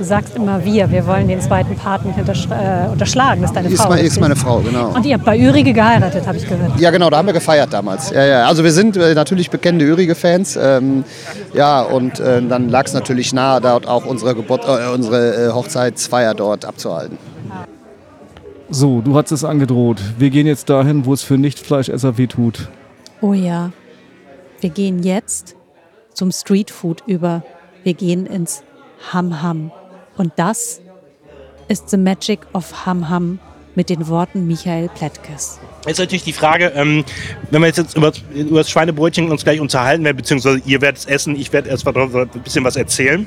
Du 0.00 0.06
sagst 0.06 0.34
immer 0.34 0.64
wir, 0.64 0.90
wir 0.90 1.06
wollen 1.06 1.28
den 1.28 1.42
zweiten 1.42 1.76
Paten 1.76 2.14
hintersch- 2.14 2.48
äh, 2.50 2.88
unterschlagen. 2.88 3.42
Das 3.42 3.50
ist 3.50 3.54
deine 3.56 3.68
Ist, 3.68 3.82
Frau. 3.82 3.90
mein, 3.90 3.98
ist 3.98 4.04
richtig? 4.04 4.20
meine 4.22 4.34
Frau, 4.34 4.60
genau. 4.60 4.94
Und 4.94 5.04
ihr 5.04 5.12
habt 5.12 5.26
bei 5.26 5.38
Ürige 5.38 5.74
geheiratet, 5.74 6.26
habe 6.26 6.38
ich 6.38 6.48
gehört. 6.48 6.80
Ja, 6.80 6.90
genau, 6.90 7.10
da 7.10 7.18
haben 7.18 7.26
wir 7.26 7.34
gefeiert 7.34 7.70
damals. 7.70 8.08
Ja, 8.08 8.24
ja. 8.24 8.46
Also 8.46 8.64
wir 8.64 8.72
sind 8.72 8.96
äh, 8.96 9.12
natürlich 9.12 9.50
bekennende 9.50 9.84
Ürige-Fans. 9.84 10.56
Ähm, 10.56 11.04
ja, 11.52 11.82
und 11.82 12.18
äh, 12.18 12.40
dann 12.40 12.70
lag 12.70 12.86
es 12.86 12.94
natürlich 12.94 13.34
nahe, 13.34 13.60
dort 13.60 13.86
auch 13.86 14.06
unsere, 14.06 14.34
Geburt, 14.34 14.64
äh, 14.66 14.88
unsere 14.94 15.48
äh, 15.48 15.52
Hochzeitsfeier 15.52 16.32
dort 16.32 16.64
abzuhalten. 16.64 17.18
So, 18.70 19.02
du 19.02 19.14
hast 19.18 19.32
es 19.32 19.44
angedroht. 19.44 20.00
Wir 20.16 20.30
gehen 20.30 20.46
jetzt 20.46 20.70
dahin, 20.70 21.04
wo 21.04 21.12
es 21.12 21.22
für 21.22 21.36
Nicht-Fleischesser 21.36 22.16
wehtut. 22.16 22.70
Oh 23.20 23.34
ja, 23.34 23.70
wir 24.62 24.70
gehen 24.70 25.02
jetzt 25.02 25.56
zum 26.14 26.32
Streetfood 26.32 27.02
über. 27.06 27.42
Wir 27.84 27.92
gehen 27.92 28.24
ins 28.24 28.62
Ham 29.12 29.42
Ham. 29.42 29.72
Und 30.16 30.32
das 30.36 30.80
ist 31.68 31.88
The 31.90 31.96
Magic 31.96 32.40
of 32.52 32.86
Ham 32.86 33.08
Ham 33.08 33.38
mit 33.74 33.88
den 33.88 34.08
Worten 34.08 34.46
Michael 34.46 34.88
Plättkes. 34.88 35.58
Jetzt 35.86 35.98
natürlich 35.98 36.24
die 36.24 36.32
Frage, 36.32 36.72
ähm, 36.74 37.04
wenn 37.50 37.62
wir 37.62 37.68
jetzt, 37.68 37.78
jetzt 37.78 37.96
über, 37.96 38.12
über 38.34 38.58
das 38.58 38.70
Schweinebrötchen 38.70 39.30
uns 39.30 39.44
gleich 39.44 39.60
unterhalten 39.60 40.04
werden, 40.04 40.16
beziehungsweise 40.16 40.60
ihr 40.66 40.80
werdet 40.80 40.98
es 40.98 41.06
essen, 41.06 41.36
ich 41.36 41.52
werde 41.52 41.70
erst 41.70 41.84
mal 41.84 41.96
ein 41.96 42.28
bisschen 42.42 42.64
was 42.64 42.76
erzählen. 42.76 43.26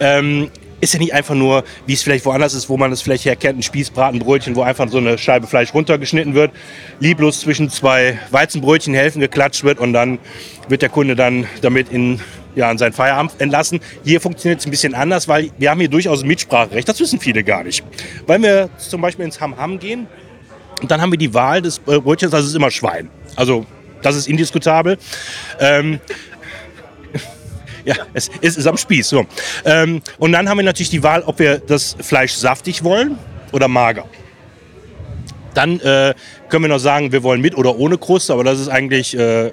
Ähm, 0.00 0.50
ist 0.86 0.94
ja 0.94 1.00
nicht 1.00 1.14
einfach 1.14 1.34
nur, 1.34 1.64
wie 1.86 1.92
es 1.92 2.02
vielleicht 2.02 2.24
woanders 2.24 2.54
ist, 2.54 2.68
wo 2.68 2.76
man 2.76 2.92
es 2.92 3.02
vielleicht 3.02 3.24
herkennt, 3.24 3.58
ein 3.58 3.62
Spießbratenbrötchen, 3.62 4.54
wo 4.54 4.62
einfach 4.62 4.88
so 4.88 4.98
eine 4.98 5.18
Scheibe 5.18 5.46
Fleisch 5.46 5.74
runtergeschnitten 5.74 6.34
wird, 6.34 6.52
lieblos 7.00 7.40
zwischen 7.40 7.68
zwei 7.70 8.18
Weizenbrötchen 8.30 8.94
Hälften 8.94 9.20
geklatscht 9.20 9.64
wird 9.64 9.80
und 9.80 9.92
dann 9.92 10.18
wird 10.68 10.82
der 10.82 10.88
Kunde 10.88 11.16
dann 11.16 11.46
damit 11.60 11.90
in, 11.90 12.20
ja, 12.54 12.70
in 12.70 12.78
seinen 12.78 12.92
Feierabend 12.92 13.32
entlassen. 13.40 13.80
Hier 14.04 14.20
funktioniert 14.20 14.60
es 14.60 14.66
ein 14.66 14.70
bisschen 14.70 14.94
anders, 14.94 15.26
weil 15.26 15.50
wir 15.58 15.70
haben 15.70 15.80
hier 15.80 15.90
durchaus 15.90 16.22
ein 16.22 16.28
Mitspracherecht. 16.28 16.88
Das 16.88 17.00
wissen 17.00 17.18
viele 17.18 17.42
gar 17.42 17.64
nicht. 17.64 17.84
Weil 18.26 18.40
wir 18.42 18.70
zum 18.78 19.00
Beispiel 19.00 19.24
ins 19.24 19.40
Ham 19.40 19.56
Ham 19.56 19.78
gehen, 19.78 20.06
dann 20.86 21.00
haben 21.00 21.10
wir 21.10 21.18
die 21.18 21.34
Wahl 21.34 21.62
des 21.62 21.78
äh, 21.86 21.98
Brötchens, 21.98 22.30
das 22.30 22.44
ist 22.44 22.54
immer 22.54 22.70
Schwein. 22.70 23.10
Also 23.34 23.66
das 24.02 24.14
ist 24.14 24.28
indiskutabel. 24.28 24.98
Ähm, 25.58 26.00
ja, 27.86 27.94
es, 28.12 28.30
es 28.42 28.56
ist 28.56 28.66
am 28.66 28.76
Spieß. 28.76 29.08
So. 29.08 29.24
Ähm, 29.64 30.02
und 30.18 30.32
dann 30.32 30.48
haben 30.48 30.58
wir 30.58 30.64
natürlich 30.64 30.90
die 30.90 31.02
Wahl, 31.02 31.22
ob 31.22 31.38
wir 31.38 31.58
das 31.58 31.96
Fleisch 32.00 32.32
saftig 32.32 32.84
wollen 32.84 33.16
oder 33.52 33.68
mager. 33.68 34.04
Dann 35.54 35.80
äh, 35.80 36.12
können 36.48 36.64
wir 36.64 36.68
noch 36.68 36.78
sagen, 36.78 37.12
wir 37.12 37.22
wollen 37.22 37.40
mit 37.40 37.56
oder 37.56 37.76
ohne 37.78 37.98
Kruste, 37.98 38.32
aber 38.32 38.44
das 38.44 38.60
ist 38.60 38.68
eigentlich, 38.68 39.16
äh, 39.18 39.52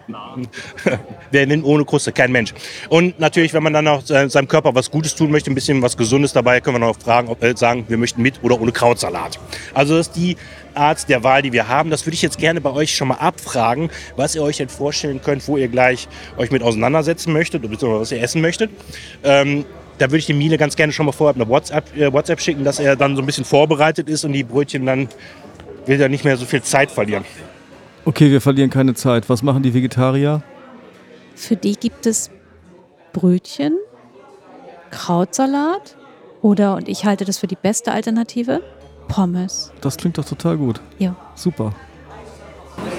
wer 1.31 1.45
nimmt 1.47 1.65
ohne 1.65 1.85
Kruste? 1.85 2.11
Kein 2.11 2.31
Mensch. 2.31 2.53
Und 2.89 3.19
natürlich, 3.19 3.53
wenn 3.53 3.63
man 3.63 3.73
dann 3.73 3.87
auch 3.87 4.01
se- 4.01 4.29
seinem 4.29 4.47
Körper 4.47 4.75
was 4.75 4.91
Gutes 4.91 5.15
tun 5.15 5.31
möchte, 5.31 5.51
ein 5.51 5.55
bisschen 5.55 5.81
was 5.81 5.97
Gesundes 5.97 6.33
dabei, 6.33 6.61
können 6.61 6.75
wir 6.75 6.87
noch 6.87 6.97
fragen, 6.99 7.27
ob, 7.29 7.43
äh, 7.43 7.53
sagen, 7.55 7.85
wir 7.87 7.97
möchten 7.97 8.21
mit 8.21 8.43
oder 8.43 8.59
ohne 8.59 8.71
Krautsalat. 8.71 9.39
Also 9.73 9.97
das 9.97 10.07
ist 10.07 10.15
die 10.15 10.37
Art 10.75 11.07
der 11.09 11.23
Wahl, 11.23 11.41
die 11.41 11.51
wir 11.53 11.67
haben. 11.67 11.89
Das 11.89 12.05
würde 12.05 12.15
ich 12.15 12.21
jetzt 12.21 12.37
gerne 12.37 12.59
bei 12.61 12.71
euch 12.71 12.95
schon 12.95 13.07
mal 13.09 13.15
abfragen, 13.15 13.89
was 14.15 14.35
ihr 14.35 14.41
euch 14.43 14.57
denn 14.57 14.69
vorstellen 14.69 15.21
könnt, 15.21 15.47
wo 15.47 15.57
ihr 15.57 15.67
gleich 15.67 16.07
euch 16.37 16.51
mit 16.51 16.63
auseinandersetzen 16.63 17.31
möchtet, 17.33 17.61
beziehungsweise 17.61 17.99
was 18.01 18.11
ihr 18.11 18.21
essen 18.21 18.41
möchtet. 18.41 18.71
Ähm, 19.23 19.65
da 19.99 20.07
würde 20.07 20.17
ich 20.17 20.25
dem 20.25 20.39
Miele 20.39 20.57
ganz 20.57 20.75
gerne 20.75 20.91
schon 20.91 21.05
mal 21.05 21.11
vorher 21.11 21.35
eine 21.35 21.47
WhatsApp, 21.47 21.95
äh, 21.95 22.11
WhatsApp 22.11 22.41
schicken, 22.41 22.63
dass 22.63 22.79
er 22.79 22.95
dann 22.95 23.15
so 23.15 23.21
ein 23.21 23.25
bisschen 23.27 23.45
vorbereitet 23.45 24.09
ist 24.09 24.25
und 24.25 24.33
die 24.33 24.43
Brötchen 24.43 24.85
dann 24.87 25.07
will 25.85 26.01
er 26.01 26.09
nicht 26.09 26.23
mehr 26.23 26.37
so 26.37 26.45
viel 26.45 26.61
Zeit 26.61 26.91
verlieren. 26.91 27.25
Okay, 28.05 28.31
wir 28.31 28.41
verlieren 28.41 28.69
keine 28.69 28.93
Zeit. 28.93 29.29
Was 29.29 29.43
machen 29.43 29.63
die 29.63 29.73
Vegetarier? 29.73 30.43
Für 31.35 31.55
die 31.55 31.75
gibt 31.75 32.05
es 32.05 32.29
Brötchen, 33.13 33.77
Krautsalat 34.91 35.95
oder, 36.41 36.75
und 36.75 36.89
ich 36.89 37.05
halte 37.05 37.25
das 37.25 37.37
für 37.37 37.47
die 37.47 37.55
beste 37.55 37.91
Alternative, 37.91 38.61
Pommes. 39.07 39.71
Das 39.81 39.97
klingt 39.97 40.17
doch 40.17 40.25
total 40.25 40.57
gut. 40.57 40.81
Ja. 40.99 41.15
Super. 41.35 41.73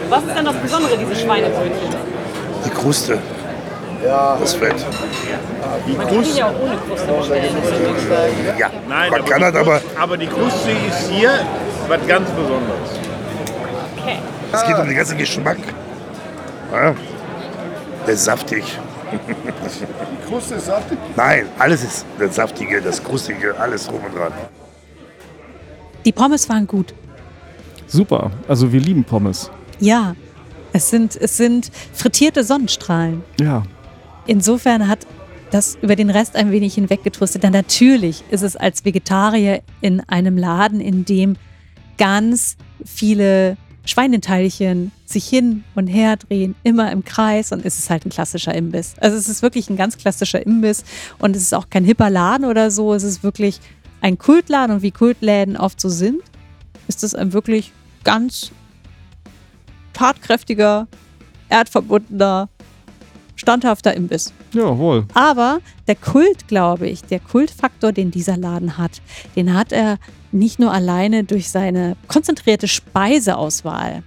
Was 0.08 0.24
ist 0.24 0.36
denn 0.36 0.44
das 0.44 0.56
Besondere, 0.56 0.96
diese 0.98 1.16
Schweinebrötchen? 1.16 1.94
Die 2.64 2.70
Kruste. 2.70 3.18
Ja. 4.04 4.36
Das 4.40 4.54
Fett. 4.54 4.74
Die 5.86 5.92
Man 5.92 6.06
kann 6.06 6.22
die 6.22 6.30
ja 6.38 6.46
auch 6.48 6.60
ohne 6.60 6.76
Kruste 6.76 7.06
bestellen. 7.06 8.34
Ja, 8.58 8.70
Nein, 8.88 9.10
man 9.10 9.20
aber 9.20 9.30
kann 9.30 9.40
das 9.40 9.54
aber. 9.54 9.76
Kruste- 9.78 9.98
aber 10.00 10.16
die 10.16 10.26
Kruste 10.26 10.70
ist 10.88 11.08
hier 11.10 11.30
was 11.88 12.06
ganz 12.06 12.28
Besonderes. 12.30 12.90
Okay. 13.98 14.18
Es 14.52 14.64
geht 14.66 14.78
um 14.78 14.86
den 14.86 14.96
ganzen 14.96 15.18
Geschmack. 15.18 15.58
Ja. 16.72 16.94
Der 18.06 18.14
ist 18.14 18.24
saftig. 18.24 18.64
Die 19.12 20.28
Kruste 20.28 20.54
ist 20.56 20.66
saftig. 20.66 20.98
Nein, 21.16 21.46
alles 21.58 21.82
ist 21.82 22.06
das 22.18 22.34
Saftige, 22.34 22.80
das 22.82 23.02
Krustige, 23.02 23.58
alles 23.58 23.86
drum 23.86 24.00
und 24.04 24.14
dran. 24.16 24.32
Die 26.04 26.12
Pommes 26.12 26.48
waren 26.48 26.66
gut. 26.66 26.92
Super. 27.86 28.30
Also 28.48 28.72
wir 28.72 28.80
lieben 28.80 29.04
Pommes. 29.04 29.50
Ja, 29.78 30.14
es 30.72 30.90
sind, 30.90 31.16
es 31.16 31.36
sind 31.36 31.70
frittierte 31.92 32.44
Sonnenstrahlen. 32.44 33.22
Ja. 33.40 33.62
Insofern 34.26 34.88
hat 34.88 35.06
das 35.50 35.78
über 35.82 35.94
den 35.94 36.10
Rest 36.10 36.34
ein 36.34 36.50
wenig 36.50 36.74
hinweggetröstet. 36.74 37.42
Denn 37.44 37.52
natürlich 37.52 38.24
ist 38.30 38.42
es 38.42 38.56
als 38.56 38.84
Vegetarier 38.84 39.62
in 39.80 40.00
einem 40.00 40.36
Laden, 40.36 40.80
in 40.80 41.04
dem 41.04 41.36
ganz 41.96 42.56
viele 42.84 43.56
Schweineteilchen 43.84 44.90
sich 45.04 45.28
hin 45.28 45.62
und 45.74 45.86
her 45.86 46.16
drehen, 46.16 46.54
immer 46.64 46.90
im 46.90 47.04
Kreis 47.04 47.52
und 47.52 47.64
es 47.64 47.78
ist 47.78 47.90
halt 47.90 48.06
ein 48.06 48.10
klassischer 48.10 48.54
Imbiss. 48.54 48.94
Also 48.98 49.16
es 49.16 49.28
ist 49.28 49.42
wirklich 49.42 49.68
ein 49.68 49.76
ganz 49.76 49.98
klassischer 49.98 50.44
Imbiss 50.44 50.84
und 51.18 51.36
es 51.36 51.42
ist 51.42 51.54
auch 51.54 51.68
kein 51.70 51.84
hipper 51.84 52.10
Laden 52.10 52.46
oder 52.46 52.70
so. 52.70 52.94
Es 52.94 53.02
ist 53.02 53.22
wirklich 53.22 53.60
ein 54.00 54.18
Kultladen 54.18 54.76
und 54.76 54.82
wie 54.82 54.90
Kultläden 54.90 55.56
oft 55.56 55.80
so 55.80 55.88
sind, 55.88 56.20
ist 56.88 57.04
es 57.04 57.14
ein 57.14 57.32
wirklich 57.32 57.72
ganz 58.04 58.50
tatkräftiger, 59.92 60.88
erdverbundener, 61.48 62.48
standhafter 63.36 63.94
Imbiss. 63.94 64.32
Jawohl. 64.52 65.06
Aber 65.14 65.60
der 65.86 65.96
Kult, 65.96 66.48
glaube 66.48 66.88
ich, 66.88 67.02
der 67.02 67.20
Kultfaktor, 67.20 67.92
den 67.92 68.10
dieser 68.10 68.36
Laden 68.36 68.78
hat, 68.78 69.02
den 69.36 69.54
hat 69.54 69.72
er 69.72 69.98
nicht 70.32 70.58
nur 70.58 70.72
alleine 70.72 71.24
durch 71.24 71.50
seine 71.50 71.96
konzentrierte 72.08 72.68
Speiseauswahl. 72.68 74.02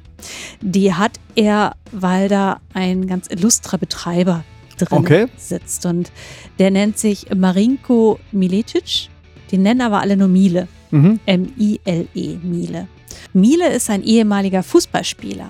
Die 0.62 0.94
hat 0.94 1.20
er, 1.36 1.76
weil 1.92 2.28
da 2.28 2.60
ein 2.74 3.08
ganz 3.08 3.28
illustrer 3.30 3.78
Betreiber 3.78 4.44
drin 4.78 4.88
Okay. 5.00 5.28
sitzt. 5.38 5.86
Und 5.86 6.12
der 6.60 6.72
nennt 6.72 6.98
sich 6.98 7.28
Marinko 7.36 8.20
Milicic. 8.32 9.10
Den 9.52 9.62
nennen 9.64 9.82
aber 9.82 10.02
alle 10.02 10.18
nur 10.18 10.28
Miele. 10.28 10.68
Mhm. 10.92 11.20
M-I-L-E, 11.26 12.38
Miele. 12.44 12.88
Miele 13.34 13.70
ist 13.74 13.90
ein 13.90 14.04
ehemaliger 14.04 14.64
Fußballspieler. 14.64 15.50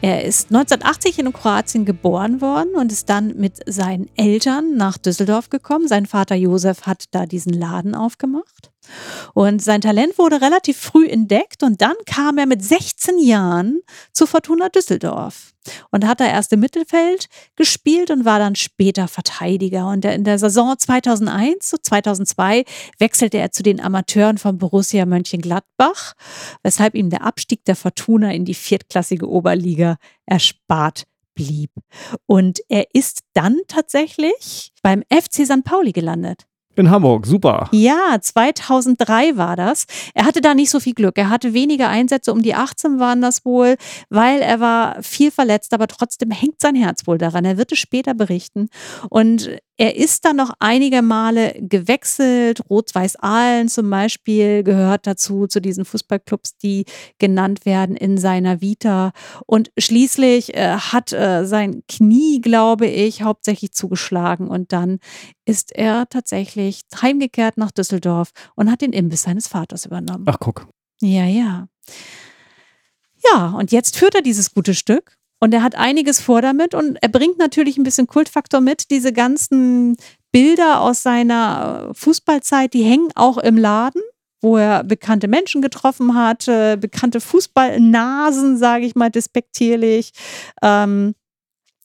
Er 0.00 0.24
ist 0.24 0.50
1980 0.50 1.18
in 1.18 1.32
Kroatien 1.32 1.84
geboren 1.84 2.40
worden 2.40 2.74
und 2.74 2.92
ist 2.92 3.08
dann 3.08 3.36
mit 3.36 3.60
seinen 3.66 4.08
Eltern 4.16 4.76
nach 4.76 4.98
Düsseldorf 4.98 5.50
gekommen. 5.50 5.88
Sein 5.88 6.06
Vater 6.06 6.34
Josef 6.34 6.82
hat 6.82 7.04
da 7.12 7.26
diesen 7.26 7.52
Laden 7.52 7.94
aufgemacht. 7.94 8.70
Und 9.34 9.62
sein 9.62 9.80
Talent 9.80 10.18
wurde 10.18 10.40
relativ 10.40 10.78
früh 10.78 11.06
entdeckt 11.06 11.62
und 11.62 11.80
dann 11.80 11.94
kam 12.06 12.38
er 12.38 12.46
mit 12.46 12.64
16 12.64 13.18
Jahren 13.18 13.80
zu 14.12 14.26
Fortuna 14.26 14.68
Düsseldorf 14.68 15.52
und 15.90 16.06
hat 16.06 16.20
da 16.20 16.26
erst 16.26 16.52
im 16.52 16.60
Mittelfeld 16.60 17.28
gespielt 17.56 18.10
und 18.10 18.24
war 18.24 18.38
dann 18.38 18.54
später 18.54 19.08
Verteidiger. 19.08 19.88
Und 19.88 20.04
in 20.04 20.24
der 20.24 20.38
Saison 20.38 20.76
2001 20.78 21.68
zu 21.68 21.80
2002 21.80 22.64
wechselte 22.98 23.38
er 23.38 23.52
zu 23.52 23.62
den 23.62 23.80
Amateuren 23.80 24.38
von 24.38 24.58
Borussia 24.58 25.06
Mönchengladbach, 25.06 26.14
weshalb 26.62 26.94
ihm 26.94 27.10
der 27.10 27.22
Abstieg 27.24 27.64
der 27.64 27.76
Fortuna 27.76 28.32
in 28.32 28.44
die 28.44 28.54
viertklassige 28.54 29.28
Oberliga 29.28 29.96
erspart 30.26 31.04
blieb. 31.34 31.70
Und 32.26 32.58
er 32.68 32.86
ist 32.92 33.20
dann 33.32 33.58
tatsächlich 33.68 34.72
beim 34.82 35.02
FC 35.08 35.46
St. 35.46 35.64
Pauli 35.64 35.92
gelandet. 35.92 36.47
In 36.78 36.90
Hamburg. 36.90 37.26
Super. 37.26 37.68
Ja, 37.72 38.18
2003 38.20 39.36
war 39.36 39.56
das. 39.56 39.86
Er 40.14 40.24
hatte 40.24 40.40
da 40.40 40.54
nicht 40.54 40.70
so 40.70 40.78
viel 40.78 40.94
Glück. 40.94 41.18
Er 41.18 41.28
hatte 41.28 41.52
weniger 41.52 41.88
Einsätze, 41.88 42.32
um 42.32 42.40
die 42.40 42.54
18 42.54 43.00
waren 43.00 43.20
das 43.20 43.44
wohl, 43.44 43.76
weil 44.10 44.40
er 44.40 44.60
war 44.60 45.02
viel 45.02 45.32
verletzt, 45.32 45.74
aber 45.74 45.88
trotzdem 45.88 46.30
hängt 46.30 46.60
sein 46.60 46.76
Herz 46.76 47.06
wohl 47.06 47.18
daran. 47.18 47.44
Er 47.44 47.58
wird 47.58 47.72
es 47.72 47.78
später 47.78 48.14
berichten. 48.14 48.68
Und 49.10 49.50
er 49.78 49.94
ist 49.94 50.24
dann 50.24 50.36
noch 50.36 50.52
einige 50.58 51.02
Male 51.02 51.54
gewechselt. 51.60 52.60
Rot-Weiß-Aalen 52.68 53.68
zum 53.68 53.88
Beispiel 53.88 54.64
gehört 54.64 55.06
dazu, 55.06 55.46
zu 55.46 55.60
diesen 55.60 55.84
Fußballclubs, 55.84 56.58
die 56.58 56.84
genannt 57.18 57.64
werden 57.64 57.96
in 57.96 58.18
seiner 58.18 58.60
Vita. 58.60 59.12
Und 59.46 59.70
schließlich 59.78 60.56
äh, 60.56 60.76
hat 60.76 61.12
äh, 61.12 61.46
sein 61.46 61.84
Knie, 61.88 62.40
glaube 62.40 62.88
ich, 62.88 63.22
hauptsächlich 63.22 63.72
zugeschlagen. 63.72 64.48
Und 64.48 64.72
dann 64.72 64.98
ist 65.44 65.74
er 65.74 66.08
tatsächlich 66.08 66.82
heimgekehrt 67.00 67.56
nach 67.56 67.70
Düsseldorf 67.70 68.32
und 68.56 68.70
hat 68.72 68.82
den 68.82 68.92
Imbiss 68.92 69.22
seines 69.22 69.46
Vaters 69.46 69.86
übernommen. 69.86 70.24
Ach, 70.26 70.40
guck. 70.40 70.66
Ja, 71.00 71.24
ja. 71.24 71.68
Ja, 73.32 73.50
und 73.50 73.70
jetzt 73.70 73.96
führt 73.96 74.16
er 74.16 74.22
dieses 74.22 74.52
gute 74.52 74.74
Stück 74.74 75.17
und 75.40 75.54
er 75.54 75.62
hat 75.62 75.74
einiges 75.76 76.20
vor 76.20 76.42
damit 76.42 76.74
und 76.74 76.96
er 77.00 77.08
bringt 77.08 77.38
natürlich 77.38 77.76
ein 77.78 77.84
bisschen 77.84 78.06
Kultfaktor 78.06 78.60
mit. 78.60 78.90
Diese 78.90 79.12
ganzen 79.12 79.96
Bilder 80.32 80.80
aus 80.80 81.02
seiner 81.02 81.88
äh, 81.90 81.94
Fußballzeit, 81.94 82.74
die 82.74 82.82
hängen 82.82 83.08
auch 83.14 83.38
im 83.38 83.56
Laden, 83.56 84.02
wo 84.42 84.56
er 84.56 84.84
bekannte 84.84 85.28
Menschen 85.28 85.62
getroffen 85.62 86.14
hat, 86.14 86.46
äh, 86.48 86.76
bekannte 86.76 87.20
Fußballnasen, 87.20 88.56
sage 88.58 88.84
ich 88.86 88.94
mal 88.94 89.10
despektierlich. 89.10 90.12
Ähm, 90.62 91.14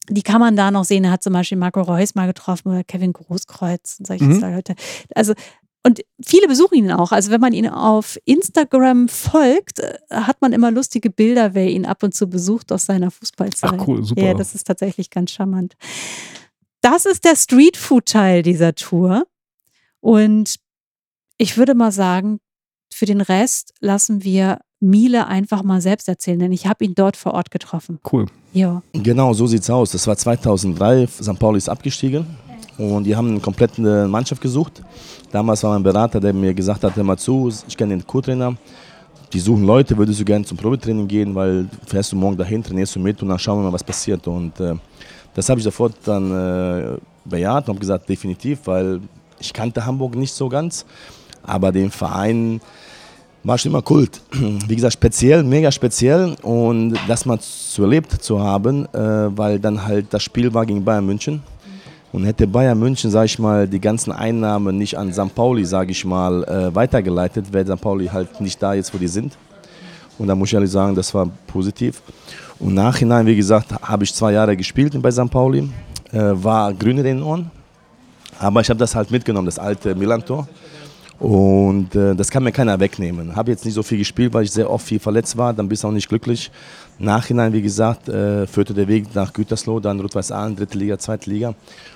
die 0.09 0.21
kann 0.23 0.41
man 0.41 0.57
da 0.57 0.69
noch 0.69 0.83
sehen. 0.83 1.05
Er 1.05 1.11
hat 1.11 1.23
zum 1.23 1.31
Beispiel 1.31 1.57
Marco 1.57 1.81
Reus 1.81 2.13
mal 2.13 2.27
getroffen 2.27 2.69
oder 2.69 2.83
Kevin 2.83 3.13
Großkreuz 3.13 3.95
und 3.99 4.07
solche 4.07 4.25
Mhm. 4.25 4.41
Leute. 4.41 4.75
Also 5.15 5.33
und 5.85 6.01
viele 6.25 6.47
besuchen 6.47 6.75
ihn 6.75 6.91
auch. 6.91 7.11
Also 7.11 7.29
wenn 7.31 7.41
man 7.41 7.53
ihn 7.53 7.67
auf 7.67 8.17
Instagram 8.25 9.09
folgt, 9.09 9.79
äh, 9.79 9.97
hat 10.09 10.41
man 10.41 10.53
immer 10.53 10.71
lustige 10.71 11.09
Bilder, 11.09 11.53
wer 11.53 11.69
ihn 11.69 11.85
ab 11.85 12.03
und 12.03 12.15
zu 12.15 12.27
besucht 12.27 12.71
aus 12.71 12.85
seiner 12.85 13.11
Fußballzeit. 13.11 13.73
Ach, 13.77 13.87
cool, 13.87 14.03
super. 14.03 14.21
Ja, 14.21 14.33
das 14.33 14.55
ist 14.55 14.65
tatsächlich 14.65 15.09
ganz 15.09 15.31
charmant. 15.31 15.75
Das 16.81 17.05
ist 17.05 17.25
der 17.25 17.35
Streetfood-Teil 17.35 18.43
dieser 18.43 18.75
Tour. 18.75 19.25
Und 19.99 20.55
ich 21.37 21.57
würde 21.57 21.75
mal 21.75 21.91
sagen, 21.91 22.39
für 22.93 23.05
den 23.05 23.21
Rest 23.21 23.73
lassen 23.79 24.23
wir 24.23 24.59
Miele 24.79 25.27
einfach 25.27 25.63
mal 25.63 25.81
selbst 25.81 26.07
erzählen, 26.07 26.39
denn 26.39 26.51
ich 26.51 26.67
habe 26.67 26.83
ihn 26.85 26.93
dort 26.93 27.17
vor 27.17 27.33
Ort 27.33 27.51
getroffen. 27.51 27.99
Cool. 28.11 28.27
Ja. 28.53 28.83
Genau, 28.93 29.33
so 29.33 29.47
sieht's 29.47 29.69
aus. 29.69 29.91
Das 29.91 30.05
war 30.07 30.17
2003, 30.17 31.07
St. 31.07 31.39
Pauli 31.39 31.57
ist 31.57 31.69
abgestiegen 31.69 32.27
und 32.77 33.05
die 33.05 33.15
haben 33.15 33.29
eine 33.29 33.39
komplette 33.39 34.07
Mannschaft 34.07 34.41
gesucht. 34.41 34.83
Damals 35.33 35.63
war 35.63 35.71
mein 35.71 35.81
Berater, 35.81 36.19
der 36.19 36.31
mir 36.31 36.53
gesagt 36.53 36.83
hat, 36.83 36.95
hör 36.95 37.03
mal 37.03 37.17
zu, 37.17 37.51
ich 37.67 37.75
kenne 37.75 37.95
den 37.95 38.05
Co-Trainer, 38.05 38.55
die 39.33 39.39
suchen 39.39 39.63
Leute, 39.63 39.97
würdest 39.97 40.19
du 40.19 40.25
gerne 40.25 40.45
zum 40.45 40.57
Probetraining 40.57 41.07
gehen, 41.07 41.33
weil 41.33 41.67
fährst 41.87 42.11
du 42.11 42.15
morgen 42.15 42.37
dahin, 42.37 42.63
trainierst 42.63 42.95
du 42.95 42.99
mit 42.99 43.19
und 43.19 43.29
dann 43.29 43.39
schauen 43.39 43.57
wir 43.57 43.63
mal, 43.63 43.73
was 43.73 43.83
passiert. 43.83 44.27
Und 44.27 44.59
äh, 44.59 44.75
das 45.33 45.49
habe 45.49 45.59
ich 45.59 45.63
sofort 45.63 45.95
dann 46.05 46.29
äh, 46.29 46.97
bejaht 47.25 47.63
und 47.63 47.69
habe 47.69 47.79
gesagt, 47.79 48.07
definitiv, 48.07 48.59
weil 48.65 49.01
ich 49.39 49.51
kannte 49.51 49.83
Hamburg 49.83 50.13
nicht 50.15 50.33
so 50.33 50.47
ganz, 50.47 50.85
aber 51.41 51.71
den 51.71 51.89
Verein 51.89 52.61
war 53.43 53.57
schon 53.57 53.71
immer 53.71 53.81
Kult. 53.81 54.21
Wie 54.67 54.75
gesagt, 54.75 54.93
speziell, 54.93 55.41
mega 55.41 55.71
speziell 55.71 56.35
und 56.43 56.93
das 57.07 57.25
mal 57.25 57.39
zu 57.39 57.81
erlebt 57.81 58.11
zu 58.23 58.39
haben, 58.39 58.85
äh, 58.93 59.35
weil 59.35 59.59
dann 59.59 59.83
halt 59.83 60.13
das 60.13 60.21
Spiel 60.21 60.53
war 60.53 60.67
gegen 60.67 60.85
Bayern 60.85 61.07
München. 61.07 61.41
Und 62.13 62.25
hätte 62.25 62.45
Bayern 62.45 62.79
München, 62.79 63.09
sage 63.09 63.25
ich 63.25 63.39
mal, 63.39 63.67
die 63.67 63.81
ganzen 63.81 64.11
Einnahmen 64.11 64.77
nicht 64.77 64.97
an 64.97 65.11
St. 65.11 65.33
Pauli, 65.33 65.65
sage 65.65 65.91
ich 65.91 66.05
mal, 66.05 66.43
äh, 66.43 66.73
weitergeleitet, 66.73 67.51
wäre 67.51 67.65
St. 67.65 67.81
Pauli 67.81 68.05
halt 68.05 68.39
nicht 68.39 68.61
da 68.61 68.75
jetzt, 68.75 68.93
wo 68.93 68.99
die 68.99 69.07
sind. 69.07 69.35
Und 70.19 70.27
da 70.27 70.35
muss 70.35 70.49
ich 70.49 70.53
ehrlich 70.53 70.69
sagen, 70.69 70.93
das 70.93 71.11
war 71.15 71.27
positiv. 71.47 72.03
Und 72.59 72.75
nachhinein, 72.75 73.25
wie 73.25 73.35
gesagt, 73.35 73.73
habe 73.81 74.03
ich 74.03 74.13
zwei 74.13 74.31
Jahre 74.31 74.55
gespielt 74.55 74.95
bei 75.01 75.09
St. 75.09 75.31
Pauli, 75.31 75.67
äh, 76.11 76.19
war 76.33 76.71
grün 76.75 76.99
in 76.99 77.03
den 77.03 77.23
Ohren. 77.23 77.49
Aber 78.37 78.61
ich 78.61 78.69
habe 78.69 78.79
das 78.79 78.93
halt 78.93 79.09
mitgenommen, 79.09 79.47
das 79.47 79.57
alte 79.57 79.95
Milan-Tor. 79.95 80.47
Und 81.19 81.95
äh, 81.95 82.13
das 82.13 82.29
kann 82.29 82.43
mir 82.43 82.51
keiner 82.51 82.79
wegnehmen. 82.79 83.35
Habe 83.35 83.51
jetzt 83.51 83.65
nicht 83.65 83.73
so 83.73 83.81
viel 83.81 83.97
gespielt, 83.97 84.33
weil 84.33 84.43
ich 84.43 84.51
sehr 84.51 84.69
oft 84.69 84.85
viel 84.85 84.99
verletzt 84.99 85.35
war. 85.35 85.53
Dann 85.53 85.67
bist 85.67 85.83
du 85.83 85.87
auch 85.87 85.91
nicht 85.91 86.09
glücklich. 86.09 86.51
Nachhinein, 86.99 87.51
wie 87.53 87.61
gesagt, 87.61 88.07
äh, 88.07 88.45
führte 88.47 88.73
der 88.73 88.87
Weg 88.87 89.13
nach 89.15 89.33
Gütersloh, 89.33 89.79
dann 89.79 89.99
Rot-Weiß 89.99 90.31
Aalen, 90.31 90.55
dritte 90.55 90.77
Liga, 90.77 90.97
zweite 90.97 91.29
Liga. 91.29 91.55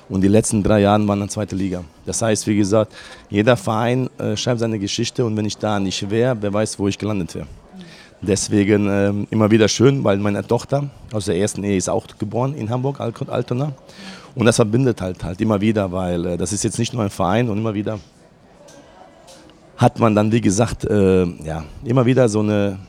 Und 0.10 0.22
die 0.22 0.28
letzten 0.28 0.64
drei 0.64 0.82
Jahre 0.82 1.08
waren 1.08 1.20
dann 1.20 1.30
zweite 1.30 1.56
Liga. 1.56 1.84
Das 2.06 2.22
heißt, 2.22 2.48
wie 2.48 2.58
gesagt, 2.58 2.94
jeder 3.30 3.56
Verein 3.56 4.10
äh, 4.18 4.36
schreibt 4.36 4.60
seine 4.60 4.80
Geschichte 4.80 5.24
und 5.26 5.38
wenn 5.38 5.46
ich 5.46 5.58
da 5.58 5.80
nicht 5.80 6.10
wäre, 6.10 6.36
wer 6.42 6.52
weiß, 6.52 6.80
wo 6.80 6.88
ich 6.88 6.98
gelandet 6.98 7.36
wäre. 7.36 7.48
Deswegen 8.22 8.88
ähm, 8.90 9.28
immer 9.30 9.52
wieder 9.52 9.68
schön, 9.68 10.04
weil 10.04 10.18
meine 10.18 10.46
Tochter 10.46 10.90
aus 11.14 11.26
der 11.26 11.38
ersten 11.38 11.64
Ehe 11.64 11.78
ist 11.78 11.88
auch 11.88 12.08
geboren 12.18 12.56
in 12.56 12.70
Hamburg, 12.70 13.00
Al- 13.00 13.14
Altona. 13.28 13.74
Und 14.34 14.46
das 14.46 14.56
verbindet 14.56 15.00
halt 15.02 15.24
halt 15.24 15.40
immer 15.40 15.62
wieder, 15.62 15.92
weil 15.92 16.26
äh, 16.26 16.38
das 16.38 16.52
ist 16.52 16.64
jetzt 16.64 16.80
nicht 16.80 16.94
nur 16.94 17.04
ein 17.04 17.12
Verein 17.12 17.48
und 17.50 17.58
immer 17.58 17.74
wieder 17.76 18.00
hat 19.78 20.00
man 20.00 20.16
dann, 20.16 20.32
wie 20.32 20.42
gesagt, 20.42 20.86
äh, 20.86 21.26
ja, 21.44 21.64
immer 21.84 22.06
wieder 22.08 22.28
so 22.28 22.40
eine 22.40 22.80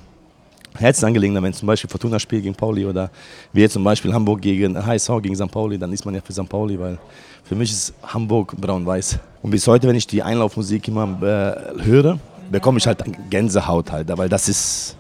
Herzensangelegenheit, 0.77 1.43
wenn 1.43 1.53
zum 1.53 1.67
Beispiel 1.67 1.91
Fortuna 1.91 2.19
spielt 2.19 2.43
gegen 2.43 2.55
Pauli 2.55 2.85
oder 2.85 3.11
wie 3.53 3.61
jetzt 3.61 3.73
zum 3.73 3.85
Beispiel 3.85 4.13
Hamburg 4.13 4.41
gegen 4.41 4.77
HSV 4.85 5.11
gegen 5.23 5.35
St. 5.35 5.51
Pauli, 5.51 5.79
dann 5.79 5.93
ist 5.93 6.05
man 6.05 6.15
ja 6.15 6.21
für 6.21 6.33
St. 6.33 6.49
Pauli, 6.49 6.79
weil 6.79 6.99
für 7.45 7.55
mich 7.55 7.71
ist 7.71 7.95
Hamburg 8.03 8.55
braun-weiß. 8.57 9.19
Und 9.43 9.51
bis 9.51 9.67
heute, 9.67 9.89
wenn 9.89 9.97
ich 9.97 10.07
die 10.07 10.23
Einlaufmusik 10.23 10.89
immer 10.89 11.05
äh, 11.23 11.83
höre, 11.85 12.19
bekomme 12.51 12.79
ich 12.79 12.87
halt 12.87 13.03
Gänsehaut 13.31 13.91
halt, 13.91 14.17
weil 14.17 14.29
das 14.29 14.49
ist, 14.49 14.97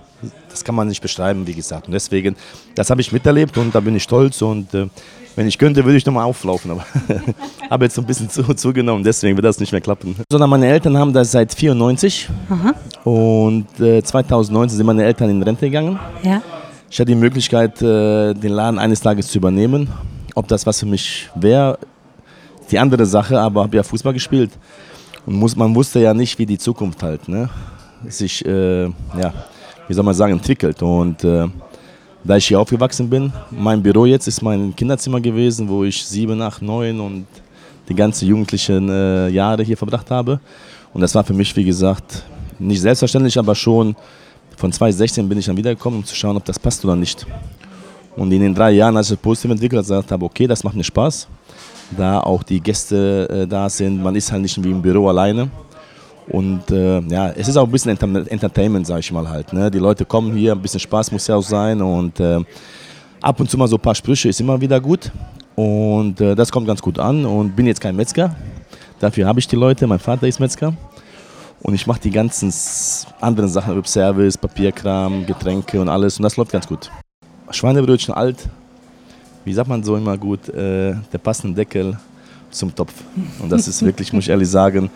das 0.48 0.64
kann 0.64 0.74
man 0.74 0.88
nicht 0.88 1.00
beschreiben, 1.00 1.46
wie 1.46 1.54
gesagt. 1.54 1.87
Und 1.87 1.92
deswegen, 1.92 2.37
das 2.74 2.90
habe 2.90 3.00
ich 3.00 3.12
miterlebt 3.12 3.57
und 3.59 3.74
da 3.74 3.81
bin 3.81 3.94
ich 3.94 4.02
stolz 4.02 4.42
und 4.42 4.72
äh, 4.74 4.88
wenn 5.38 5.46
ich 5.46 5.57
könnte, 5.57 5.85
würde 5.85 5.96
ich 5.96 6.05
nochmal 6.05 6.24
auflaufen, 6.24 6.72
aber 6.72 6.85
habe 7.70 7.85
jetzt 7.85 7.94
so 7.94 8.03
ein 8.03 8.07
bisschen 8.07 8.29
zu, 8.29 8.42
zugenommen, 8.55 9.05
deswegen 9.05 9.37
wird 9.37 9.44
das 9.44 9.61
nicht 9.61 9.70
mehr 9.70 9.81
klappen. 9.81 10.16
Sondern 10.29 10.51
meine 10.51 10.66
Eltern 10.66 10.98
haben 10.98 11.12
das 11.12 11.31
seit 11.31 11.55
94 11.55 12.29
und 13.05 13.66
äh, 13.79 14.03
2019 14.03 14.77
sind 14.77 14.85
meine 14.85 15.05
Eltern 15.05 15.31
in 15.31 15.40
Rente 15.40 15.66
gegangen. 15.66 15.96
Ja. 16.24 16.42
Ich 16.90 16.98
hatte 16.98 17.12
die 17.12 17.14
Möglichkeit, 17.14 17.81
äh, 17.81 18.35
den 18.35 18.51
Laden 18.51 18.81
eines 18.81 19.01
Tages 19.01 19.29
zu 19.29 19.38
übernehmen. 19.38 19.88
Ob 20.35 20.48
das 20.48 20.66
was 20.66 20.81
für 20.81 20.87
mich 20.87 21.31
wäre, 21.37 21.79
ist 22.61 22.72
die 22.72 22.79
andere 22.81 23.07
Sache, 23.07 23.38
aber 23.38 23.62
habe 23.62 23.77
ja 23.77 23.85
Fußball 23.85 24.14
gespielt. 24.14 24.51
Und 25.24 25.37
muss, 25.37 25.55
man 25.55 25.72
wusste 25.72 26.01
ja 26.01 26.14
nicht, 26.14 26.37
wie 26.40 26.46
die 26.46 26.59
Zukunft 26.59 27.01
halt 27.05 27.29
ne, 27.29 27.48
sich, 28.09 28.44
äh, 28.44 28.87
ja, 28.87 29.33
wie 29.87 29.94
soll 29.94 30.05
man 30.05 30.14
sagen, 30.14 30.33
entwickelt. 30.33 30.83
Und 30.83 31.22
äh, 31.22 31.46
da 32.24 32.37
ich 32.37 32.46
hier 32.46 32.61
aufgewachsen 32.61 33.09
bin, 33.09 33.33
mein 33.50 33.83
Büro 33.83 34.04
jetzt 34.07 34.26
ist 34.26 34.42
mein 34.42 34.74
Kinderzimmer 34.74 35.20
gewesen, 35.20 35.68
wo 35.68 35.85
ich 35.85 36.04
sieben, 36.04 36.40
acht, 36.42 36.62
neun 36.62 37.00
und 37.00 37.26
die 37.88 37.94
ganzen 37.94 38.28
jugendlichen 38.28 38.88
äh, 38.88 39.28
Jahre 39.28 39.62
hier 39.62 39.76
verbracht 39.76 40.11
habe. 40.11 40.40
Und 40.92 41.00
das 41.00 41.14
war 41.14 41.24
für 41.24 41.33
mich, 41.33 41.54
wie 41.57 41.64
gesagt, 41.64 42.24
nicht 42.59 42.81
selbstverständlich, 42.81 43.38
aber 43.38 43.54
schon 43.54 43.94
von 44.57 44.72
2016 44.72 45.28
bin 45.28 45.38
ich 45.38 45.46
dann 45.46 45.57
wiedergekommen, 45.57 46.00
um 46.00 46.04
zu 46.04 46.14
schauen, 46.14 46.37
ob 46.37 46.44
das 46.44 46.59
passt 46.59 46.85
oder 46.85 46.96
nicht. 46.96 47.26
Und 48.16 48.33
in 48.33 48.40
den 48.40 48.54
drei 48.54 48.72
Jahren, 48.72 48.96
als 48.96 49.07
ich 49.07 49.16
das 49.16 49.22
positiv 49.22 49.52
entwickelt 49.52 49.78
habe, 49.78 49.87
gesagt 49.87 50.11
habe, 50.11 50.24
okay, 50.24 50.46
das 50.46 50.64
macht 50.64 50.74
mir 50.74 50.83
Spaß, 50.83 51.28
da 51.96 52.20
auch 52.20 52.42
die 52.42 52.61
Gäste 52.61 53.28
äh, 53.31 53.46
da 53.46 53.68
sind. 53.68 54.02
Man 54.02 54.16
ist 54.16 54.33
halt 54.33 54.42
nicht 54.42 54.62
wie 54.62 54.70
im 54.70 54.83
Büro 54.83 55.09
alleine. 55.09 55.48
Und 56.30 56.70
äh, 56.70 57.00
ja, 57.00 57.30
es 57.30 57.48
ist 57.48 57.56
auch 57.56 57.64
ein 57.64 57.70
bisschen 57.70 57.90
Enter 57.90 58.30
Entertainment, 58.30 58.86
sag 58.86 59.00
ich 59.00 59.10
mal 59.10 59.28
halt. 59.28 59.52
Ne? 59.52 59.70
Die 59.70 59.78
Leute 59.78 60.04
kommen 60.04 60.36
hier, 60.36 60.52
ein 60.52 60.60
bisschen 60.60 60.80
Spaß 60.80 61.10
muss 61.12 61.26
ja 61.26 61.36
auch 61.36 61.42
sein 61.42 61.80
und 61.80 62.20
äh, 62.20 62.40
ab 63.20 63.40
und 63.40 63.50
zu 63.50 63.56
mal 63.56 63.66
so 63.66 63.76
ein 63.76 63.82
paar 63.82 63.94
Sprüche 63.94 64.28
ist 64.28 64.40
immer 64.40 64.60
wieder 64.60 64.80
gut. 64.80 65.10
Und 65.54 66.20
äh, 66.20 66.34
das 66.34 66.52
kommt 66.52 66.66
ganz 66.66 66.82
gut 66.82 66.98
an 66.98 67.24
und 67.24 67.56
bin 67.56 67.66
jetzt 67.66 67.80
kein 67.80 67.96
Metzger. 67.96 68.36
Dafür 69.00 69.26
habe 69.26 69.40
ich 69.40 69.48
die 69.48 69.56
Leute, 69.56 69.86
mein 69.86 69.98
Vater 69.98 70.28
ist 70.28 70.38
Metzger. 70.38 70.74
Und 71.60 71.74
ich 71.74 71.86
mache 71.86 72.00
die 72.00 72.10
ganzen 72.10 72.52
anderen 73.20 73.50
Sachen, 73.50 73.76
über 73.76 73.86
Service, 73.86 74.38
Papierkram, 74.38 75.26
Getränke 75.26 75.80
und 75.80 75.88
alles. 75.88 76.16
Und 76.18 76.22
das 76.22 76.36
läuft 76.36 76.52
ganz 76.52 76.66
gut. 76.68 76.90
Schweinebrötchen 77.50 78.14
alt, 78.14 78.48
wie 79.44 79.52
sagt 79.52 79.68
man 79.68 79.82
so 79.82 79.96
immer 79.96 80.16
gut, 80.16 80.48
äh, 80.50 80.94
der 81.12 81.18
passende 81.18 81.56
Deckel 81.56 81.98
zum 82.50 82.74
Topf. 82.74 82.92
Und 83.40 83.50
das 83.50 83.66
ist 83.66 83.82
wirklich, 83.84 84.12
muss 84.12 84.24
ich 84.24 84.30
ehrlich 84.30 84.48
sagen, 84.48 84.90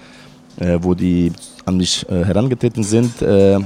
wo 0.80 0.94
die 0.94 1.32
an 1.64 1.76
mich 1.76 2.06
äh, 2.08 2.24
herangetreten 2.24 2.82
sind, 2.84 3.20
äh, 3.22 3.58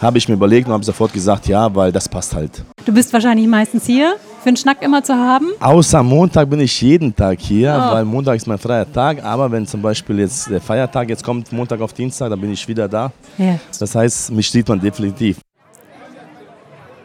habe 0.00 0.18
ich 0.18 0.28
mir 0.28 0.34
überlegt 0.34 0.66
und 0.66 0.72
habe 0.72 0.84
sofort 0.84 1.12
gesagt, 1.12 1.46
ja, 1.46 1.72
weil 1.74 1.92
das 1.92 2.08
passt 2.08 2.34
halt. 2.34 2.64
Du 2.84 2.92
bist 2.92 3.12
wahrscheinlich 3.12 3.46
meistens 3.46 3.86
hier 3.86 4.16
für 4.42 4.48
einen 4.48 4.56
Schnack 4.56 4.82
immer 4.82 5.04
zu 5.04 5.14
haben. 5.14 5.50
Außer 5.60 6.02
Montag 6.02 6.50
bin 6.50 6.58
ich 6.58 6.80
jeden 6.82 7.14
Tag 7.14 7.38
hier, 7.40 7.72
Oh. 7.78 7.94
weil 7.94 8.04
Montag 8.04 8.34
ist 8.36 8.46
mein 8.48 8.58
freier 8.58 8.90
Tag. 8.92 9.22
Aber 9.24 9.48
wenn 9.52 9.64
zum 9.64 9.80
Beispiel 9.80 10.18
jetzt 10.18 10.50
der 10.50 10.60
Feiertag 10.60 11.08
jetzt 11.08 11.22
kommt, 11.22 11.52
Montag 11.52 11.80
auf 11.80 11.92
Dienstag, 11.92 12.30
dann 12.30 12.40
bin 12.40 12.50
ich 12.52 12.66
wieder 12.66 12.88
da. 12.88 13.12
Ja. 13.38 13.60
Das 13.78 13.94
heißt, 13.94 14.32
mich 14.32 14.50
sieht 14.50 14.68
man 14.68 14.80
definitiv. 14.80 15.38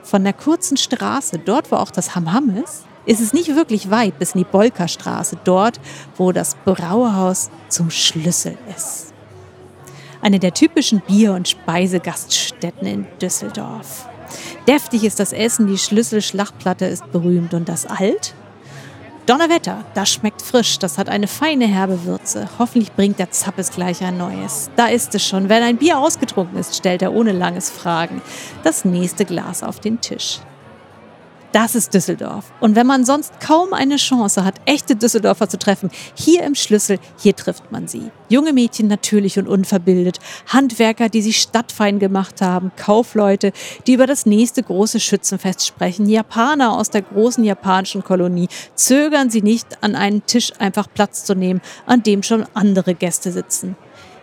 Von 0.02 0.24
der 0.24 0.34
kurzen 0.34 0.78
Straße, 0.78 1.38
dort 1.44 1.72
wo 1.72 1.76
auch 1.76 1.92
das 1.92 2.16
Hamham 2.16 2.50
ist, 2.64 2.86
ist 3.06 3.20
es 3.22 3.32
nicht 3.34 3.56
wirklich 3.56 3.92
weit 3.92 4.18
bis 4.18 4.34
in 4.34 4.40
die 4.40 4.46
Bolkerstraße, 4.50 5.38
dort 5.44 5.80
wo 6.18 6.32
das 6.32 6.56
Brauhaus 6.66 7.50
zum 7.70 7.90
Schlüssel 7.92 8.58
ist. 8.76 9.14
Eine 10.22 10.40
der 10.40 10.54
typischen 10.54 11.02
Bier- 11.02 11.34
und 11.34 11.48
Speisegaststätten 11.48 12.88
in 12.88 13.08
Düsseldorf. 13.22 14.08
Deftig 14.68 15.04
ist 15.04 15.20
das 15.20 15.34
Essen, 15.34 15.68
die 15.68 15.78
Schlüsselschlachtplatte 15.78 16.86
ist 16.86 17.12
berühmt 17.12 17.54
und 17.54 17.70
das 17.70 17.86
Alt? 17.86 18.34
Donnerwetter, 19.26 19.84
das 19.94 20.10
schmeckt 20.10 20.42
frisch, 20.42 20.80
das 20.80 20.98
hat 20.98 21.10
eine 21.10 21.28
feine 21.28 21.68
herbe 21.68 22.06
Würze. 22.06 22.48
Hoffentlich 22.60 22.94
bringt 22.94 23.20
der 23.20 23.30
Zappes 23.30 23.72
gleich 23.72 24.02
ein 24.02 24.18
neues. 24.18 24.70
Da 24.78 24.88
ist 24.88 25.14
es 25.16 25.28
schon. 25.28 25.50
Wenn 25.50 25.64
ein 25.64 25.76
Bier 25.78 26.00
ausgetrunken 26.00 26.58
ist, 26.58 26.78
stellt 26.78 27.02
er 27.02 27.14
ohne 27.14 27.34
langes 27.34 27.70
Fragen 27.70 28.22
das 28.64 28.86
nächste 28.86 29.26
Glas 29.26 29.64
auf 29.64 29.82
den 29.82 30.00
Tisch. 30.00 30.40
Das 31.58 31.74
ist 31.74 31.92
Düsseldorf. 31.96 32.54
Und 32.60 32.76
wenn 32.76 32.86
man 32.86 33.04
sonst 33.04 33.40
kaum 33.40 33.74
eine 33.74 33.96
Chance 33.96 34.46
hat, 34.46 34.62
echte 34.66 34.96
Düsseldorfer 34.96 35.50
zu 35.50 35.58
treffen, 35.58 35.90
hier 36.14 36.44
im 36.44 36.54
Schlüssel, 36.54 37.00
hier 37.18 37.36
trifft 37.36 37.72
man 37.72 37.88
sie. 37.88 38.12
Junge 38.30 38.54
Mädchen 38.54 38.88
natürlich 38.88 39.40
und 39.40 39.48
unverbildet, 39.48 40.20
Handwerker, 40.46 41.10
die 41.10 41.24
sich 41.24 41.40
stadtfein 41.40 41.98
gemacht 41.98 42.44
haben, 42.44 42.72
Kaufleute, 42.76 43.54
die 43.88 43.94
über 43.94 44.06
das 44.06 44.28
nächste 44.28 44.62
große 44.62 45.00
Schützenfest 45.00 45.66
sprechen, 45.66 46.08
Japaner 46.08 46.74
aus 46.74 46.92
der 46.92 47.02
großen 47.02 47.44
japanischen 47.44 48.04
Kolonie. 48.04 48.50
Zögern 48.76 49.32
sie 49.32 49.42
nicht, 49.42 49.82
an 49.82 49.96
einen 49.96 50.28
Tisch 50.28 50.52
einfach 50.60 50.86
Platz 50.94 51.26
zu 51.26 51.34
nehmen, 51.34 51.62
an 51.88 52.04
dem 52.04 52.22
schon 52.22 52.46
andere 52.54 52.94
Gäste 52.94 53.32
sitzen. 53.32 53.76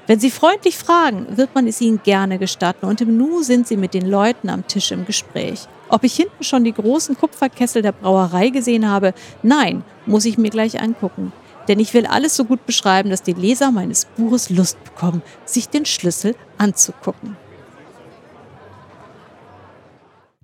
Wenn 0.06 0.20
Sie 0.20 0.30
freundlich 0.30 0.76
fragen, 0.76 1.26
wird 1.36 1.54
man 1.54 1.66
es 1.66 1.80
Ihnen 1.80 2.00
gerne 2.02 2.38
gestatten 2.38 2.84
und 2.84 3.00
im 3.00 3.16
Nu 3.16 3.42
sind 3.42 3.66
Sie 3.66 3.78
mit 3.78 3.94
den 3.94 4.06
Leuten 4.06 4.50
am 4.50 4.66
Tisch 4.66 4.92
im 4.92 5.06
Gespräch. 5.06 5.66
Ob 5.94 6.02
ich 6.02 6.16
hinten 6.16 6.42
schon 6.42 6.64
die 6.64 6.72
großen 6.72 7.16
Kupferkessel 7.16 7.80
der 7.80 7.92
Brauerei 7.92 8.48
gesehen 8.48 8.90
habe? 8.90 9.14
Nein, 9.44 9.84
muss 10.06 10.24
ich 10.24 10.38
mir 10.38 10.50
gleich 10.50 10.80
angucken. 10.80 11.32
Denn 11.68 11.78
ich 11.78 11.94
will 11.94 12.04
alles 12.04 12.34
so 12.34 12.44
gut 12.44 12.66
beschreiben, 12.66 13.10
dass 13.10 13.22
die 13.22 13.32
Leser 13.32 13.70
meines 13.70 14.04
Buches 14.04 14.50
Lust 14.50 14.82
bekommen, 14.82 15.22
sich 15.44 15.68
den 15.68 15.86
Schlüssel 15.86 16.34
anzugucken. 16.58 17.36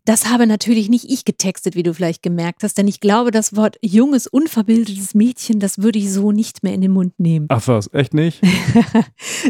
Das 0.04 0.28
habe 0.28 0.46
natürlich 0.46 0.88
nicht 0.88 1.10
ich 1.10 1.24
getextet, 1.24 1.74
wie 1.74 1.82
du 1.82 1.94
vielleicht 1.94 2.22
gemerkt 2.22 2.62
hast, 2.62 2.78
denn 2.78 2.86
ich 2.86 3.00
glaube, 3.00 3.32
das 3.32 3.56
Wort 3.56 3.76
junges, 3.82 4.28
unverbildetes 4.28 5.14
Mädchen, 5.14 5.58
das 5.58 5.78
würde 5.78 5.98
ich 5.98 6.12
so 6.12 6.30
nicht 6.30 6.62
mehr 6.62 6.74
in 6.74 6.80
den 6.80 6.92
Mund 6.92 7.18
nehmen. 7.18 7.46
Ach 7.48 7.66
was, 7.66 7.92
echt 7.92 8.14
nicht? 8.14 8.40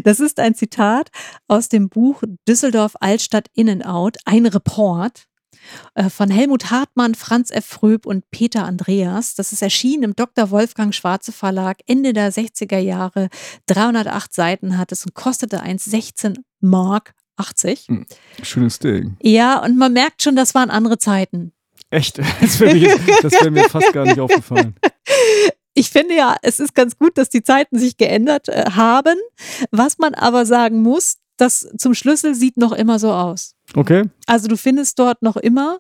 Das 0.05 0.21
ist 0.21 0.39
ein 0.39 0.55
Zitat 0.55 1.11
aus 1.49 1.69
dem 1.69 1.89
Buch 1.89 2.23
Düsseldorf 2.49 2.95
Altstadt 3.01 3.49
In 3.55 3.69
and 3.69 3.85
Out, 3.85 4.19
ein 4.25 4.47
Report 4.47 5.27
von 6.09 6.31
Helmut 6.31 6.71
Hartmann, 6.71 7.15
Franz 7.15 7.51
F. 7.51 7.67
Fröb 7.67 8.07
und 8.07 8.31
Peter 8.31 8.65
Andreas. 8.65 9.35
Das 9.35 9.53
ist 9.53 9.63
erschienen 9.63 10.03
im 10.05 10.17
Dr. 10.17 10.51
Wolfgang 10.51 10.95
Schwarze 10.95 11.33
Verlag 11.33 11.79
Ende 11.87 12.13
der 12.13 12.33
60er 12.33 12.79
Jahre. 12.79 13.29
308 13.67 14.33
Seiten 14.33 14.79
hat 14.79 14.93
es 14.93 15.05
und 15.05 15.15
kostete 15.15 15.63
1,16 15.63 16.39
Mark 16.61 17.15
80. 17.37 17.89
Hm, 17.89 18.07
Schönes 18.43 18.79
Ding. 18.79 19.17
Ja, 19.23 19.63
und 19.63 19.77
man 19.77 19.93
merkt 19.93 20.23
schon, 20.23 20.37
das 20.37 20.55
waren 20.55 20.71
andere 20.71 20.99
Zeiten. 20.99 21.53
Echt? 21.91 22.19
Das 22.41 22.61
wäre 22.61 22.75
mir, 22.75 22.89
wär 22.89 23.51
mir 23.51 23.69
fast 23.69 23.93
gar 23.93 24.05
nicht 24.05 24.21
aufgefallen. 24.21 24.75
Ich 25.75 25.91
finde 25.91 26.15
ja, 26.17 26.37
es 26.43 26.59
ist 26.59 26.75
ganz 26.75 26.97
gut, 26.99 27.17
dass 27.17 27.31
die 27.31 27.43
Zeiten 27.43 27.79
sich 27.79 27.97
geändert 27.97 28.49
äh, 28.49 28.65
haben. 28.73 29.17
Was 29.71 29.99
man 29.99 30.15
aber 30.15 30.45
sagen 30.45 30.83
muss, 30.83 31.17
das 31.37 31.69
zum 31.79 31.95
Schlüssel 31.95 32.35
sieht 32.35 32.57
noch 32.57 32.73
immer 32.73 32.99
so 32.99 33.13
aus. 33.13 33.55
Okay. 33.75 34.05
Also 34.27 34.49
du 34.49 34.57
findest 34.57 34.99
dort 34.99 35.23
noch 35.23 35.37
immer 35.37 35.79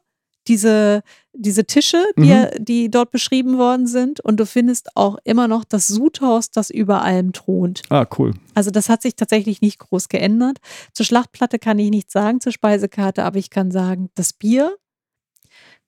diese, 0.48 1.03
diese 1.35 1.64
Tische, 1.66 2.03
die, 2.16 2.33
Mhm. 2.33 2.48
die 2.59 2.90
dort 2.90 3.11
beschrieben 3.11 3.59
worden 3.59 3.87
sind. 3.87 4.20
Und 4.20 4.38
du 4.40 4.46
findest 4.46 4.96
auch 4.96 5.18
immer 5.24 5.46
noch 5.48 5.64
das 5.64 5.87
Sudhaus, 5.87 6.50
das 6.50 6.70
über 6.70 7.03
allem 7.03 7.33
thront. 7.33 7.83
Ah, 7.90 8.07
cool. 8.18 8.33
Also 8.55 8.70
das 8.70 8.88
hat 8.88 9.03
sich 9.03 9.16
tatsächlich 9.16 9.61
nicht 9.61 9.79
groß 9.79 10.09
geändert. 10.09 10.59
Zur 10.94 11.05
Schlachtplatte 11.05 11.59
kann 11.59 11.79
ich 11.79 11.90
nichts 11.90 12.12
sagen, 12.14 12.40
zur 12.40 12.53
Speisekarte, 12.53 13.22
aber 13.24 13.38
ich 13.38 13.50
kann 13.50 13.70
sagen, 13.70 14.09
das 14.14 14.33
Bier 14.33 14.76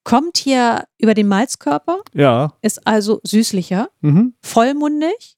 kommt 0.04 0.36
hier 0.36 0.84
über 0.98 1.14
den 1.14 1.28
Malzkörper, 1.28 2.02
Ja. 2.12 2.52
ist 2.60 2.86
also 2.86 3.20
süßlicher, 3.24 3.88
Mhm. 4.00 4.34
vollmundig. 4.42 5.36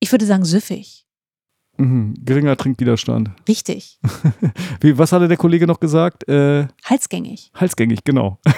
Ich 0.00 0.10
würde 0.12 0.24
sagen 0.26 0.44
süffig. 0.44 1.06
Mhm. 1.80 2.14
Geringer 2.24 2.56
Trinkwiderstand. 2.56 3.30
Richtig. 3.48 3.98
Wie, 4.80 4.98
was 4.98 5.12
hatte 5.12 5.28
der 5.28 5.36
Kollege 5.38 5.66
noch 5.66 5.80
gesagt? 5.80 6.28
Äh, 6.28 6.68
Halsgängig. 6.84 7.50
halsgängig, 7.54 8.04
genau. 8.04 8.38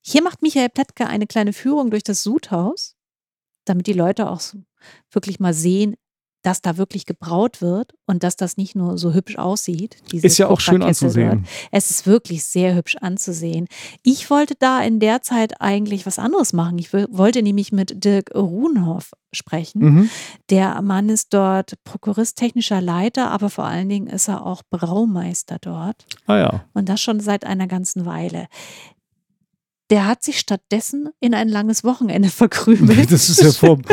Hier 0.00 0.22
macht 0.22 0.40
Michael 0.40 0.70
Plättke 0.70 1.06
eine 1.06 1.26
kleine 1.26 1.52
Führung 1.52 1.90
durch 1.90 2.04
das 2.04 2.22
Sudhaus, 2.22 2.96
damit 3.64 3.86
die 3.88 3.92
Leute 3.92 4.30
auch 4.30 4.40
wirklich 5.10 5.38
mal 5.40 5.52
sehen, 5.52 5.96
dass 6.46 6.62
da 6.62 6.76
wirklich 6.76 7.06
gebraut 7.06 7.60
wird 7.60 7.92
und 8.06 8.22
dass 8.22 8.36
das 8.36 8.56
nicht 8.56 8.76
nur 8.76 8.98
so 8.98 9.12
hübsch 9.12 9.36
aussieht. 9.36 9.96
Ist 10.12 10.38
ja 10.38 10.46
auch 10.46 10.60
schön 10.60 10.80
anzusehen. 10.80 11.44
Es 11.72 11.90
ist 11.90 12.06
wirklich 12.06 12.44
sehr 12.44 12.76
hübsch 12.76 12.94
anzusehen. 13.00 13.66
Ich 14.04 14.30
wollte 14.30 14.54
da 14.56 14.80
in 14.80 15.00
der 15.00 15.22
Zeit 15.22 15.60
eigentlich 15.60 16.06
was 16.06 16.20
anderes 16.20 16.52
machen. 16.52 16.78
Ich 16.78 16.92
wollte 16.92 17.42
nämlich 17.42 17.72
mit 17.72 18.04
Dirk 18.04 18.32
Ruhnhoff 18.32 19.10
sprechen. 19.32 19.82
Mhm. 19.82 20.10
Der 20.48 20.80
Mann 20.82 21.08
ist 21.08 21.34
dort 21.34 21.82
Prokurist, 21.82 22.38
technischer 22.38 22.80
Leiter, 22.80 23.32
aber 23.32 23.50
vor 23.50 23.64
allen 23.64 23.88
Dingen 23.88 24.06
ist 24.06 24.28
er 24.28 24.46
auch 24.46 24.62
Braumeister 24.70 25.58
dort. 25.60 26.06
Ah 26.26 26.38
ja. 26.38 26.64
Und 26.74 26.88
das 26.88 27.00
schon 27.00 27.18
seit 27.18 27.44
einer 27.44 27.66
ganzen 27.66 28.06
Weile. 28.06 28.46
Der 29.90 30.06
hat 30.06 30.22
sich 30.22 30.38
stattdessen 30.38 31.08
in 31.18 31.34
ein 31.34 31.48
langes 31.48 31.82
Wochenende 31.82 32.28
verkrümelt. 32.30 33.10
Das 33.10 33.28
ist 33.28 33.42
ja 33.42 33.50
vom. 33.50 33.82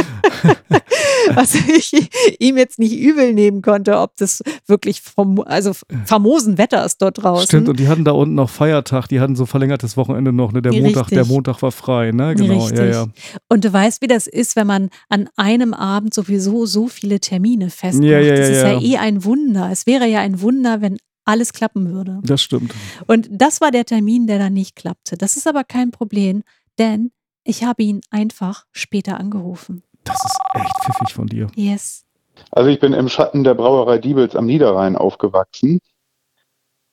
Was 1.34 1.56
ich 1.56 1.92
ihm 2.40 2.58
jetzt 2.58 2.80
nicht 2.80 2.98
übel 2.98 3.34
nehmen 3.34 3.62
konnte, 3.62 4.00
ob 4.00 4.16
das 4.18 4.44
wirklich 4.68 5.02
vom, 5.02 5.40
also 5.42 5.72
famosen 6.06 6.58
Wetter 6.58 6.86
ist 6.86 7.02
dort 7.02 7.24
draußen. 7.24 7.48
Stimmt, 7.48 7.70
und 7.70 7.80
die 7.80 7.88
hatten 7.88 8.04
da 8.04 8.12
unten 8.12 8.36
noch 8.36 8.50
Feiertag, 8.50 9.08
die 9.08 9.20
hatten 9.20 9.36
so 9.36 9.46
verlängertes 9.46 9.98
Wochenende 9.98 10.34
noch, 10.34 10.52
ne? 10.52 10.62
Der 10.62 10.74
Montag, 10.74 11.04
Richtig. 11.04 11.16
der 11.18 11.26
Montag 11.26 11.62
war 11.62 11.72
frei, 11.72 12.12
ne? 12.12 12.36
Genau, 12.36 12.66
Richtig. 12.66 12.80
ja, 12.80 12.86
ja. 12.86 13.08
Und 13.50 13.66
du 13.66 13.72
weißt, 13.72 14.02
wie 14.02 14.08
das 14.08 14.28
ist, 14.28 14.56
wenn 14.56 14.68
man 14.68 14.90
an 15.10 15.30
einem 15.36 15.74
Abend 15.74 16.14
sowieso 16.14 16.66
so 16.66 16.88
viele 16.88 17.20
Termine 17.20 17.70
festmacht. 17.70 18.10
Ja, 18.10 18.20
ja, 18.20 18.36
das 18.36 18.50
ja, 18.50 18.56
ist 18.56 18.64
ja 18.64 18.80
ja. 18.80 18.82
eh 18.82 18.98
ein 18.98 19.24
Wunder. 19.24 19.70
Es 19.72 19.86
wäre 19.86 20.08
ja 20.08 20.20
ein 20.20 20.42
Wunder, 20.42 20.82
wenn 20.82 20.98
alles 21.26 21.54
klappen 21.54 21.92
würde. 21.94 22.20
Das 22.24 22.42
stimmt. 22.42 22.74
Und 23.08 23.30
das 23.32 23.62
war 23.62 23.72
der 23.72 23.86
Termin, 23.86 24.28
der 24.28 24.40
dann 24.40 24.54
nicht 24.54 24.76
klappte. 24.76 25.18
Das 25.18 25.38
ist 25.38 25.48
aber 25.48 25.64
kein 25.64 25.92
Problem, 25.92 26.44
denn 26.78 27.12
ich 27.44 27.64
habe 27.64 27.84
ihn 27.84 28.02
einfach 28.10 28.66
später 28.72 29.20
angerufen. 29.20 29.84
Das 30.04 30.24
ist 30.26 30.40
echt 30.54 30.76
pfiffig 30.84 31.14
von 31.14 31.28
dir. 31.28 31.48
Yes. 31.56 32.06
Also 32.52 32.70
ich 32.70 32.80
bin 32.80 32.94
im 32.94 33.10
Schatten 33.10 33.44
der 33.44 33.54
Brauerei 33.54 33.98
Diebels 33.98 34.36
am 34.36 34.46
Niederrhein 34.46 34.96
aufgewachsen. 34.96 35.80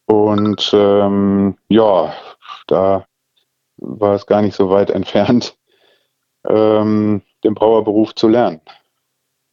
Und 0.06 0.70
ähm, 0.74 1.56
ja, 1.68 2.12
da 2.66 3.06
war 3.76 4.14
es 4.14 4.26
gar 4.26 4.42
nicht 4.42 4.56
so 4.56 4.70
weit 4.70 4.90
entfernt, 4.90 5.56
ähm, 6.48 7.22
den 7.44 7.54
Brauerberuf 7.54 8.14
zu 8.14 8.28
lernen. 8.28 8.60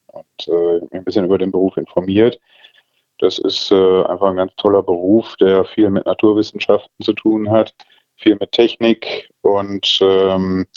Und 0.07 0.47
äh, 0.47 0.79
mich 0.81 0.93
ein 0.93 1.03
bisschen 1.03 1.25
über 1.25 1.37
den 1.37 1.51
Beruf 1.51 1.77
informiert. 1.77 2.39
Das 3.19 3.39
ist 3.39 3.71
äh, 3.71 4.03
einfach 4.03 4.29
ein 4.29 4.35
ganz 4.35 4.55
toller 4.57 4.83
Beruf, 4.83 5.35
der 5.37 5.65
viel 5.65 5.89
mit 5.89 6.05
Naturwissenschaften 6.05 7.03
zu 7.03 7.13
tun 7.13 7.49
hat, 7.49 7.73
viel 8.15 8.37
mit 8.39 8.51
Technik 8.51 9.29
und 9.41 9.99
ähm, 10.01 10.67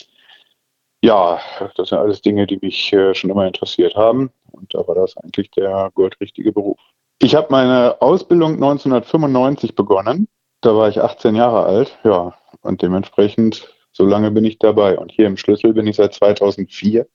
ja, 1.02 1.40
das 1.76 1.88
sind 1.88 1.98
alles 1.98 2.20
Dinge, 2.20 2.46
die 2.46 2.58
mich 2.60 2.92
äh, 2.92 3.14
schon 3.14 3.30
immer 3.30 3.46
interessiert 3.46 3.96
haben. 3.96 4.30
Und 4.52 4.74
da 4.74 4.86
war 4.86 4.94
das 4.94 5.16
eigentlich 5.16 5.50
der 5.52 5.90
goldrichtige 5.94 6.52
Beruf. 6.52 6.78
Ich 7.20 7.34
habe 7.34 7.48
meine 7.50 8.00
Ausbildung 8.00 8.54
1995 8.54 9.74
begonnen. 9.74 10.28
Da 10.60 10.74
war 10.74 10.88
ich 10.88 11.00
18 11.00 11.34
Jahre 11.34 11.64
alt. 11.64 11.98
Ja, 12.04 12.34
und 12.62 12.82
dementsprechend, 12.82 13.68
so 13.92 14.04
lange 14.04 14.30
bin 14.30 14.44
ich 14.44 14.58
dabei. 14.58 14.98
Und 14.98 15.12
hier 15.12 15.26
im 15.26 15.36
Schlüssel 15.36 15.72
bin 15.72 15.86
ich 15.86 15.96
seit 15.96 16.14
2004, 16.14 17.06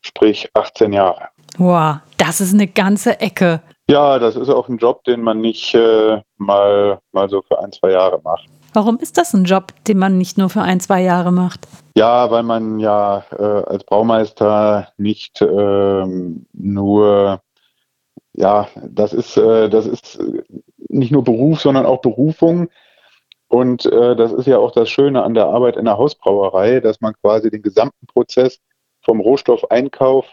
sprich 0.00 0.48
18 0.54 0.92
Jahre. 0.92 1.28
Wow, 1.58 1.96
das 2.18 2.40
ist 2.40 2.54
eine 2.54 2.66
ganze 2.66 3.20
Ecke. 3.20 3.62
Ja, 3.88 4.18
das 4.18 4.36
ist 4.36 4.48
auch 4.48 4.68
ein 4.68 4.78
Job, 4.78 5.04
den 5.04 5.22
man 5.22 5.40
nicht 5.40 5.74
äh, 5.74 6.20
mal, 6.38 6.98
mal 7.12 7.28
so 7.28 7.42
für 7.42 7.62
ein, 7.62 7.72
zwei 7.72 7.92
Jahre 7.92 8.20
macht. 8.22 8.48
Warum 8.76 8.98
ist 8.98 9.16
das 9.16 9.32
ein 9.32 9.44
Job, 9.44 9.72
den 9.88 9.96
man 9.96 10.18
nicht 10.18 10.36
nur 10.36 10.50
für 10.50 10.60
ein, 10.60 10.80
zwei 10.80 11.00
Jahre 11.00 11.32
macht? 11.32 11.66
Ja, 11.96 12.30
weil 12.30 12.42
man 12.42 12.78
ja 12.78 13.24
äh, 13.30 13.42
als 13.42 13.84
Braumeister 13.84 14.92
nicht 14.98 15.40
ähm, 15.40 16.44
nur, 16.52 17.40
ja, 18.34 18.68
das 18.86 19.14
ist, 19.14 19.38
äh, 19.38 19.70
das 19.70 19.86
ist 19.86 20.22
nicht 20.90 21.10
nur 21.10 21.24
Beruf, 21.24 21.62
sondern 21.62 21.86
auch 21.86 22.02
Berufung. 22.02 22.68
Und 23.48 23.86
äh, 23.86 24.14
das 24.14 24.34
ist 24.34 24.46
ja 24.46 24.58
auch 24.58 24.72
das 24.72 24.90
Schöne 24.90 25.22
an 25.22 25.32
der 25.32 25.46
Arbeit 25.46 25.78
in 25.78 25.86
der 25.86 25.96
Hausbrauerei, 25.96 26.80
dass 26.80 27.00
man 27.00 27.14
quasi 27.22 27.50
den 27.50 27.62
gesamten 27.62 28.06
Prozess 28.06 28.60
vom 29.00 29.20
Rohstoffeinkauf 29.20 30.26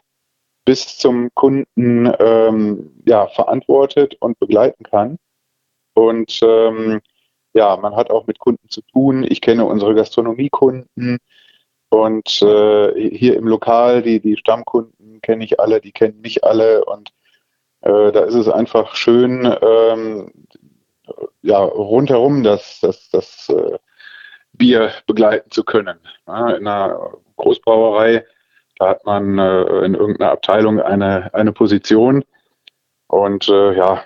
bis 0.66 0.98
zum 0.98 1.30
Kunden 1.34 2.12
ähm, 2.20 2.92
ja, 3.06 3.26
verantwortet 3.28 4.18
und 4.20 4.38
begleiten 4.38 4.84
kann. 4.84 5.18
Und 5.94 6.42
ähm, 6.44 7.00
ja, 7.54 7.78
man 7.78 7.96
hat 7.96 8.10
auch 8.10 8.28
mit 8.28 8.40
Kunden 8.40 8.68
zu 8.70 8.82
tun. 8.82 9.26
Ich 9.28 9.42
kenne 9.42 9.66
unsere 9.66 9.96
Gastronomiekunden 9.96 11.20
und 11.90 12.42
äh, 12.42 13.10
hier 13.10 13.38
im 13.38 13.48
Lokal, 13.48 14.02
die, 14.02 14.20
die 14.20 14.38
Stammkunden 14.38 15.22
kenne 15.22 15.44
ich 15.44 15.60
alle, 15.60 15.80
die 15.80 15.92
kennen 15.92 16.22
mich 16.22 16.44
alle 16.44 16.84
und 16.86 17.12
äh, 17.82 18.12
da 18.12 18.22
ist 18.22 18.34
es 18.34 18.50
einfach 18.50 18.96
schön, 18.96 19.46
ähm, 19.62 20.32
ja, 21.42 21.60
rundherum 21.60 22.44
das, 22.44 22.80
das, 22.82 23.10
das 23.10 23.50
äh, 23.50 23.78
Bier 24.54 24.92
begleiten 25.06 25.52
zu 25.52 25.64
können. 25.64 26.00
Ja, 26.28 26.52
in 26.52 26.68
einer 26.68 27.12
Großbrauerei, 27.36 28.26
da 28.80 28.90
hat 28.90 29.06
man 29.06 29.38
äh, 29.38 29.86
in 29.86 29.94
irgendeiner 29.94 30.32
Abteilung 30.32 30.80
eine, 30.82 31.34
eine 31.34 31.52
Position 31.52 32.24
und 33.08 33.50
äh, 33.50 33.76
ja, 33.76 34.04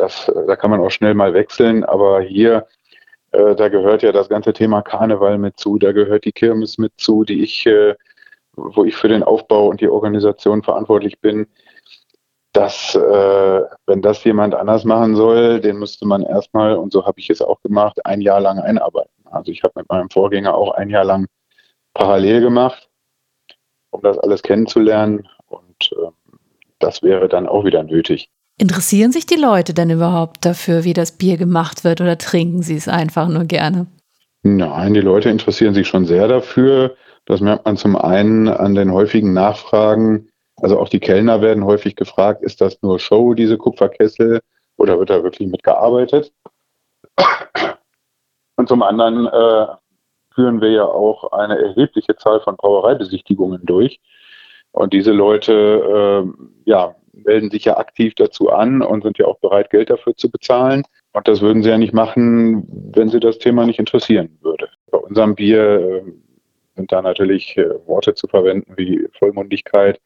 das, 0.00 0.32
da 0.46 0.56
kann 0.56 0.70
man 0.70 0.80
auch 0.80 0.90
schnell 0.90 1.14
mal 1.14 1.34
wechseln, 1.34 1.84
aber 1.84 2.22
hier, 2.22 2.66
äh, 3.32 3.54
da 3.54 3.68
gehört 3.68 4.02
ja 4.02 4.12
das 4.12 4.28
ganze 4.28 4.52
Thema 4.52 4.82
Karneval 4.82 5.38
mit 5.38 5.58
zu, 5.58 5.78
da 5.78 5.92
gehört 5.92 6.24
die 6.24 6.32
Kirmes 6.32 6.78
mit 6.78 6.92
zu, 6.96 7.24
die 7.24 7.42
ich, 7.42 7.66
äh, 7.66 7.94
wo 8.56 8.84
ich 8.84 8.96
für 8.96 9.08
den 9.08 9.22
Aufbau 9.22 9.68
und 9.68 9.80
die 9.80 9.88
Organisation 9.88 10.62
verantwortlich 10.62 11.20
bin. 11.20 11.46
Dass, 12.52 12.96
äh, 12.96 13.62
wenn 13.86 14.02
das 14.02 14.24
jemand 14.24 14.56
anders 14.56 14.84
machen 14.84 15.14
soll, 15.14 15.60
den 15.60 15.78
müsste 15.78 16.06
man 16.06 16.22
erstmal, 16.22 16.76
und 16.76 16.92
so 16.92 17.06
habe 17.06 17.20
ich 17.20 17.30
es 17.30 17.40
auch 17.40 17.60
gemacht, 17.60 18.04
ein 18.04 18.20
Jahr 18.20 18.40
lang 18.40 18.58
einarbeiten. 18.58 19.12
Also 19.26 19.52
ich 19.52 19.62
habe 19.62 19.74
mit 19.76 19.88
meinem 19.88 20.10
Vorgänger 20.10 20.54
auch 20.54 20.72
ein 20.72 20.90
Jahr 20.90 21.04
lang 21.04 21.26
parallel 21.94 22.40
gemacht, 22.40 22.88
um 23.90 24.00
das 24.02 24.18
alles 24.18 24.42
kennenzulernen. 24.42 25.28
Und 25.46 25.92
äh, 25.92 26.10
das 26.80 27.02
wäre 27.02 27.28
dann 27.28 27.46
auch 27.46 27.64
wieder 27.64 27.84
nötig. 27.84 28.30
Interessieren 28.60 29.10
sich 29.10 29.24
die 29.24 29.40
Leute 29.40 29.72
denn 29.72 29.88
überhaupt 29.88 30.44
dafür, 30.44 30.84
wie 30.84 30.92
das 30.92 31.16
Bier 31.16 31.38
gemacht 31.38 31.82
wird 31.82 32.02
oder 32.02 32.18
trinken 32.18 32.60
sie 32.60 32.76
es 32.76 32.88
einfach 32.88 33.26
nur 33.26 33.44
gerne? 33.44 33.86
Nein, 34.42 34.92
die 34.92 35.00
Leute 35.00 35.30
interessieren 35.30 35.72
sich 35.72 35.88
schon 35.88 36.04
sehr 36.04 36.28
dafür. 36.28 36.94
Das 37.24 37.40
merkt 37.40 37.64
man 37.64 37.78
zum 37.78 37.96
einen 37.96 38.48
an 38.48 38.74
den 38.74 38.92
häufigen 38.92 39.32
Nachfragen. 39.32 40.28
Also 40.56 40.78
auch 40.78 40.90
die 40.90 41.00
Kellner 41.00 41.40
werden 41.40 41.64
häufig 41.64 41.96
gefragt, 41.96 42.42
ist 42.42 42.60
das 42.60 42.82
nur 42.82 42.98
Show, 42.98 43.32
diese 43.32 43.56
Kupferkessel, 43.56 44.40
oder 44.76 44.98
wird 44.98 45.08
da 45.08 45.22
wirklich 45.22 45.48
mitgearbeitet? 45.48 46.30
Und 48.56 48.68
zum 48.68 48.82
anderen 48.82 49.26
äh, 49.26 49.66
führen 50.34 50.60
wir 50.60 50.70
ja 50.70 50.84
auch 50.84 51.32
eine 51.32 51.58
erhebliche 51.58 52.14
Zahl 52.16 52.40
von 52.40 52.56
Brauereibesichtigungen 52.58 53.64
durch. 53.64 54.00
Und 54.72 54.92
diese 54.92 55.12
Leute 55.12 56.26
äh, 56.26 56.70
ja, 56.70 56.94
melden 57.12 57.50
sich 57.50 57.64
ja 57.64 57.76
aktiv 57.76 58.14
dazu 58.16 58.50
an 58.50 58.82
und 58.82 59.02
sind 59.02 59.18
ja 59.18 59.26
auch 59.26 59.38
bereit, 59.38 59.70
Geld 59.70 59.90
dafür 59.90 60.16
zu 60.16 60.30
bezahlen. 60.30 60.84
Und 61.12 61.26
das 61.26 61.40
würden 61.40 61.62
sie 61.62 61.70
ja 61.70 61.78
nicht 61.78 61.92
machen, 61.92 62.66
wenn 62.94 63.08
sie 63.08 63.20
das 63.20 63.38
Thema 63.38 63.66
nicht 63.66 63.78
interessieren 63.78 64.38
würde. 64.42 64.68
Bei 64.90 64.98
unserem 64.98 65.34
Bier 65.34 66.04
äh, 66.06 66.12
sind 66.76 66.92
da 66.92 67.02
natürlich 67.02 67.56
äh, 67.56 67.68
Worte 67.86 68.14
zu 68.14 68.28
verwenden 68.28 68.74
wie 68.76 69.06
Vollmundigkeit, 69.18 70.00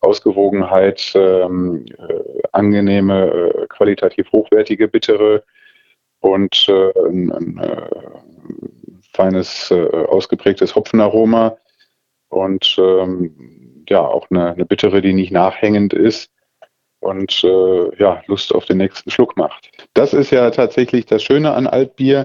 Ausgewogenheit, 0.00 1.12
ähm, 1.14 1.84
äh, 1.98 2.42
angenehme, 2.52 3.26
äh, 3.30 3.66
qualitativ 3.68 4.32
hochwertige 4.32 4.88
Bittere 4.88 5.44
und 6.20 6.66
äh, 6.68 6.92
ein, 7.08 7.30
ein 7.30 7.58
äh, 7.58 7.90
feines, 9.12 9.70
äh, 9.70 9.86
ausgeprägtes 10.06 10.74
Hopfenaroma 10.74 11.56
und 12.28 12.76
ähm, 12.78 13.84
ja, 13.88 14.00
auch 14.00 14.30
eine, 14.30 14.52
eine 14.52 14.64
Bittere, 14.64 15.02
die 15.02 15.12
nicht 15.12 15.32
nachhängend 15.32 15.92
ist 15.92 16.30
und 17.00 17.42
äh, 17.44 17.96
ja, 17.96 18.22
Lust 18.26 18.54
auf 18.54 18.66
den 18.66 18.78
nächsten 18.78 19.10
Schluck 19.10 19.36
macht. 19.36 19.70
das 19.94 20.14
ist 20.14 20.30
ja 20.30 20.50
tatsächlich 20.50 21.06
das 21.06 21.22
Schöne 21.22 21.52
an 21.52 21.66
Altbier, 21.66 22.24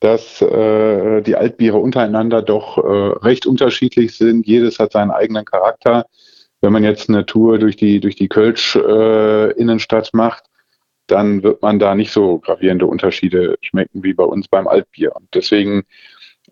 dass 0.00 0.42
äh, 0.42 1.22
die 1.22 1.36
Altbiere 1.36 1.78
untereinander 1.78 2.42
doch 2.42 2.78
äh, 2.78 2.80
recht 3.24 3.46
unterschiedlich 3.46 4.16
sind. 4.16 4.46
Jedes 4.46 4.78
hat 4.78 4.92
seinen 4.92 5.12
eigenen 5.12 5.44
Charakter. 5.44 6.06
Wenn 6.60 6.72
man 6.72 6.84
jetzt 6.84 7.08
eine 7.08 7.24
Tour 7.24 7.58
durch 7.58 7.76
die, 7.76 8.00
durch 8.00 8.16
die 8.16 8.28
Kölsch-Innenstadt 8.28 10.10
macht, 10.12 10.44
dann 11.06 11.42
wird 11.42 11.62
man 11.62 11.78
da 11.78 11.94
nicht 11.94 12.12
so 12.12 12.38
gravierende 12.38 12.86
Unterschiede 12.86 13.58
schmecken 13.60 14.02
wie 14.02 14.14
bei 14.14 14.24
uns 14.24 14.48
beim 14.48 14.66
Altbier. 14.66 15.14
Und 15.14 15.28
deswegen 15.34 15.84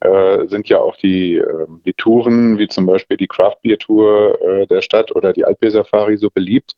äh, 0.01 0.47
sind 0.47 0.69
ja 0.69 0.79
auch 0.79 0.97
die, 0.97 1.37
äh, 1.37 1.67
die 1.85 1.95
Touren, 1.95 2.59
wie 2.59 2.69
zum 2.69 2.87
Beispiel 2.87 3.17
die 3.17 3.29
Craft 3.29 3.57
Beer 3.63 3.79
Tour 3.79 4.41
äh, 4.41 4.67
der 4.67 4.83
Stadt 4.83 5.15
oder 5.15 5.33
die 5.33 5.45
Altbier 5.45 5.71
Safari 5.71 6.17
so 6.17 6.31
beliebt, 6.31 6.75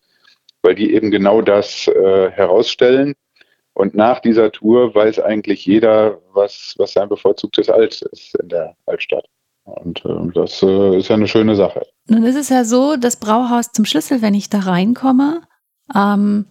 weil 0.63 0.75
die 0.75 0.95
eben 0.95 1.11
genau 1.11 1.43
das 1.43 1.89
äh, 1.89 2.31
herausstellen. 2.31 3.15
Und 3.75 3.95
nach 3.95 4.21
dieser 4.21 4.53
Tour 4.53 4.95
weiß 4.95 5.21
eigentlich 5.21 5.65
jeder, 5.65 6.19
was, 6.33 6.75
was 6.77 6.93
sein 6.93 7.09
bevorzugtes 7.09 7.69
Alt 7.69 8.03
ist 8.03 8.35
in 8.37 8.49
der 8.49 8.77
Altstadt. 8.87 9.25
Und 9.65 10.05
äh, 10.05 10.33
das 10.35 10.63
äh, 10.63 10.99
ist 10.99 11.09
ja 11.09 11.17
eine 11.17 11.29
schöne 11.29 11.55
Sache. 11.55 11.87
Nun 12.07 12.25
ist 12.25 12.37
es 12.37 12.49
ja 12.49 12.65
so, 12.65 12.97
das 12.97 13.17
Brauhaus 13.17 13.73
zum 13.73 13.85
Schlüssel, 13.85 14.21
wenn 14.21 14.35
ich 14.35 14.51
da 14.51 14.61
reinkomme, 14.61 15.43
ähm, 15.95 16.47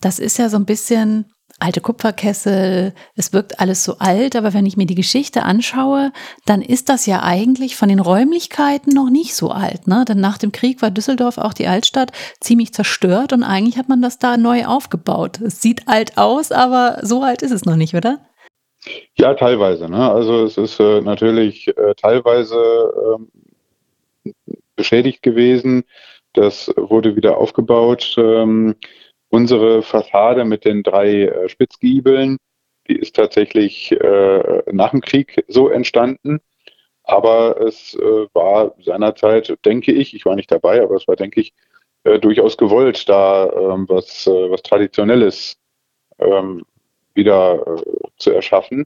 das 0.00 0.18
ist 0.18 0.38
ja 0.38 0.48
so 0.48 0.56
ein 0.56 0.66
bisschen 0.66 1.32
alte 1.58 1.80
Kupferkessel, 1.80 2.92
es 3.14 3.32
wirkt 3.32 3.60
alles 3.60 3.82
so 3.82 3.96
alt, 3.98 4.36
aber 4.36 4.52
wenn 4.52 4.66
ich 4.66 4.76
mir 4.76 4.86
die 4.86 4.94
Geschichte 4.94 5.42
anschaue, 5.42 6.12
dann 6.44 6.60
ist 6.60 6.88
das 6.88 7.06
ja 7.06 7.22
eigentlich 7.22 7.76
von 7.76 7.88
den 7.88 8.00
Räumlichkeiten 8.00 8.92
noch 8.92 9.08
nicht 9.08 9.34
so 9.34 9.50
alt. 9.50 9.86
Ne? 9.86 10.04
Denn 10.06 10.20
nach 10.20 10.36
dem 10.36 10.52
Krieg 10.52 10.82
war 10.82 10.90
Düsseldorf, 10.90 11.38
auch 11.38 11.54
die 11.54 11.66
Altstadt, 11.66 12.12
ziemlich 12.40 12.74
zerstört 12.74 13.32
und 13.32 13.42
eigentlich 13.42 13.78
hat 13.78 13.88
man 13.88 14.02
das 14.02 14.18
da 14.18 14.36
neu 14.36 14.66
aufgebaut. 14.66 15.40
Es 15.40 15.62
sieht 15.62 15.88
alt 15.88 16.18
aus, 16.18 16.52
aber 16.52 16.98
so 17.02 17.22
alt 17.22 17.42
ist 17.42 17.52
es 17.52 17.64
noch 17.64 17.76
nicht, 17.76 17.94
oder? 17.94 18.20
Ja, 19.16 19.34
teilweise. 19.34 19.88
Ne? 19.88 20.10
Also 20.10 20.44
es 20.44 20.58
ist 20.58 20.78
äh, 20.78 21.00
natürlich 21.00 21.68
äh, 21.68 21.94
teilweise 21.96 22.92
ähm, 23.14 24.34
beschädigt 24.76 25.22
gewesen. 25.22 25.84
Das 26.34 26.70
wurde 26.76 27.16
wieder 27.16 27.38
aufgebaut. 27.38 28.14
Ähm, 28.18 28.76
Unsere 29.28 29.82
Fassade 29.82 30.44
mit 30.44 30.64
den 30.64 30.82
drei 30.82 31.24
äh, 31.24 31.48
Spitzgiebeln, 31.48 32.38
die 32.88 32.96
ist 32.96 33.16
tatsächlich 33.16 33.92
äh, 33.92 34.62
nach 34.72 34.90
dem 34.90 35.00
Krieg 35.00 35.44
so 35.48 35.68
entstanden. 35.68 36.40
Aber 37.02 37.60
es 37.60 37.94
äh, 37.94 38.26
war 38.32 38.74
seinerzeit, 38.80 39.56
denke 39.64 39.92
ich, 39.92 40.14
ich 40.14 40.24
war 40.24 40.34
nicht 40.34 40.50
dabei, 40.50 40.82
aber 40.82 40.96
es 40.96 41.06
war, 41.06 41.16
denke 41.16 41.40
ich, 41.40 41.54
äh, 42.04 42.18
durchaus 42.18 42.56
gewollt, 42.56 43.08
da 43.08 43.50
ähm, 43.50 43.88
was, 43.88 44.26
äh, 44.26 44.50
was 44.50 44.62
Traditionelles 44.62 45.56
ähm, 46.18 46.64
wieder 47.14 47.66
äh, 47.66 47.82
zu 48.18 48.30
erschaffen 48.30 48.84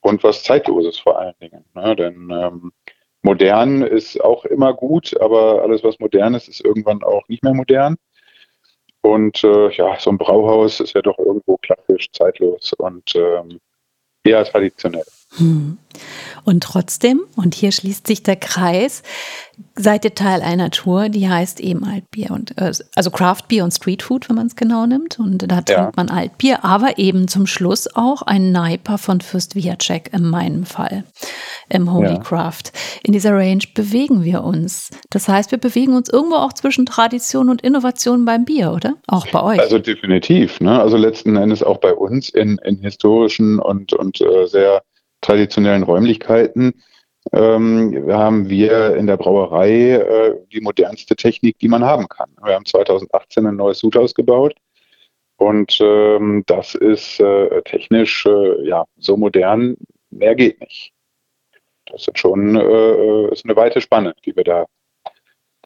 und 0.00 0.22
was 0.24 0.44
Zeitloses 0.44 0.98
vor 0.98 1.18
allen 1.18 1.34
Dingen. 1.40 1.64
Ne? 1.74 1.96
Denn 1.96 2.30
ähm, 2.30 2.72
modern 3.22 3.82
ist 3.82 4.20
auch 4.22 4.44
immer 4.44 4.72
gut, 4.72 5.18
aber 5.20 5.62
alles, 5.62 5.84
was 5.84 5.98
modern 5.98 6.34
ist, 6.34 6.48
ist 6.48 6.64
irgendwann 6.64 7.02
auch 7.02 7.28
nicht 7.28 7.42
mehr 7.42 7.54
modern. 7.54 7.96
Und 9.04 9.44
äh, 9.44 9.70
ja, 9.72 10.00
so 10.00 10.08
ein 10.08 10.16
Brauhaus 10.16 10.80
ist 10.80 10.94
ja 10.94 11.02
doch 11.02 11.18
irgendwo 11.18 11.58
klassisch, 11.58 12.10
zeitlos 12.12 12.72
und 12.78 13.14
ähm, 13.14 13.60
eher 14.24 14.42
traditionell. 14.46 15.04
Hm. 15.36 15.78
Und 16.44 16.62
trotzdem, 16.64 17.20
und 17.36 17.54
hier 17.54 17.70
schließt 17.70 18.06
sich 18.06 18.22
der 18.24 18.34
Kreis, 18.36 19.02
seid 19.76 20.04
ihr 20.04 20.14
Teil 20.14 20.42
einer 20.42 20.70
Tour, 20.70 21.08
die 21.08 21.28
heißt 21.28 21.60
eben 21.60 21.84
Altbier 21.84 22.32
und 22.32 22.58
äh, 22.58 22.72
also 22.96 23.10
Craft 23.12 23.42
Beer 23.48 23.62
und 23.62 23.70
Street 23.72 24.02
Food, 24.02 24.28
wenn 24.28 24.36
man 24.36 24.48
es 24.48 24.56
genau 24.56 24.86
nimmt. 24.86 25.18
Und 25.20 25.38
da 25.38 25.62
trinkt 25.62 25.70
Ja. 25.70 25.92
man 25.96 26.10
Altbier, 26.10 26.64
aber 26.64 26.98
eben 26.98 27.28
zum 27.28 27.46
Schluss 27.46 27.88
auch 27.94 28.22
ein 28.22 28.50
Naiper 28.50 28.98
von 28.98 29.20
Fürst 29.20 29.54
Viacek 29.54 30.12
in 30.12 30.24
meinem 30.28 30.66
Fall 30.66 31.04
im 31.68 31.92
Holy 31.92 32.14
Ja. 32.14 32.18
Craft. 32.18 32.72
In 33.04 33.12
dieser 33.12 33.32
Range 33.34 33.62
bewegen 33.74 34.24
wir 34.24 34.42
uns. 34.42 34.90
Das 35.10 35.28
heißt, 35.28 35.52
wir 35.52 35.58
bewegen 35.58 35.94
uns 35.94 36.08
irgendwo 36.08 36.36
auch 36.36 36.52
zwischen 36.52 36.86
Tradition 36.86 37.50
und 37.50 37.62
Innovation 37.62 38.24
beim 38.24 38.44
Bier, 38.44 38.72
oder? 38.72 38.94
Auch 39.06 39.26
bei 39.28 39.40
euch. 39.42 39.60
Also 39.60 39.78
definitiv. 39.78 40.60
Ne? 40.60 40.80
Also 40.80 40.96
letzten 40.96 41.36
Endes 41.36 41.62
auch 41.62 41.78
bei 41.78 41.94
uns 41.94 42.28
in, 42.28 42.58
in 42.64 42.78
historischen 42.80 43.60
und, 43.60 43.92
und 43.92 44.20
äh, 44.20 44.46
sehr 44.46 44.82
traditionellen 45.24 45.82
Räumlichkeiten 45.82 46.82
ähm, 47.32 48.06
haben 48.10 48.48
wir 48.50 48.96
in 48.96 49.06
der 49.06 49.16
Brauerei 49.16 49.92
äh, 49.92 50.34
die 50.52 50.60
modernste 50.60 51.16
Technik, 51.16 51.58
die 51.58 51.68
man 51.68 51.82
haben 51.82 52.08
kann. 52.08 52.30
Wir 52.42 52.54
haben 52.54 52.66
2018 52.66 53.46
ein 53.46 53.56
neues 53.56 53.78
Sudhaus 53.78 54.14
gebaut 54.14 54.54
und 55.36 55.78
ähm, 55.80 56.44
das 56.46 56.74
ist 56.74 57.20
äh, 57.20 57.62
technisch 57.62 58.26
äh, 58.26 58.68
ja 58.68 58.84
so 58.98 59.16
modern, 59.16 59.76
mehr 60.10 60.34
geht 60.34 60.60
nicht. 60.60 60.92
Das 61.86 62.06
ist 62.06 62.18
schon 62.18 62.56
äh, 62.56 63.32
ist 63.32 63.44
eine 63.44 63.56
weite 63.56 63.80
Spanne, 63.80 64.14
die 64.24 64.36
wir 64.36 64.44
da 64.44 64.66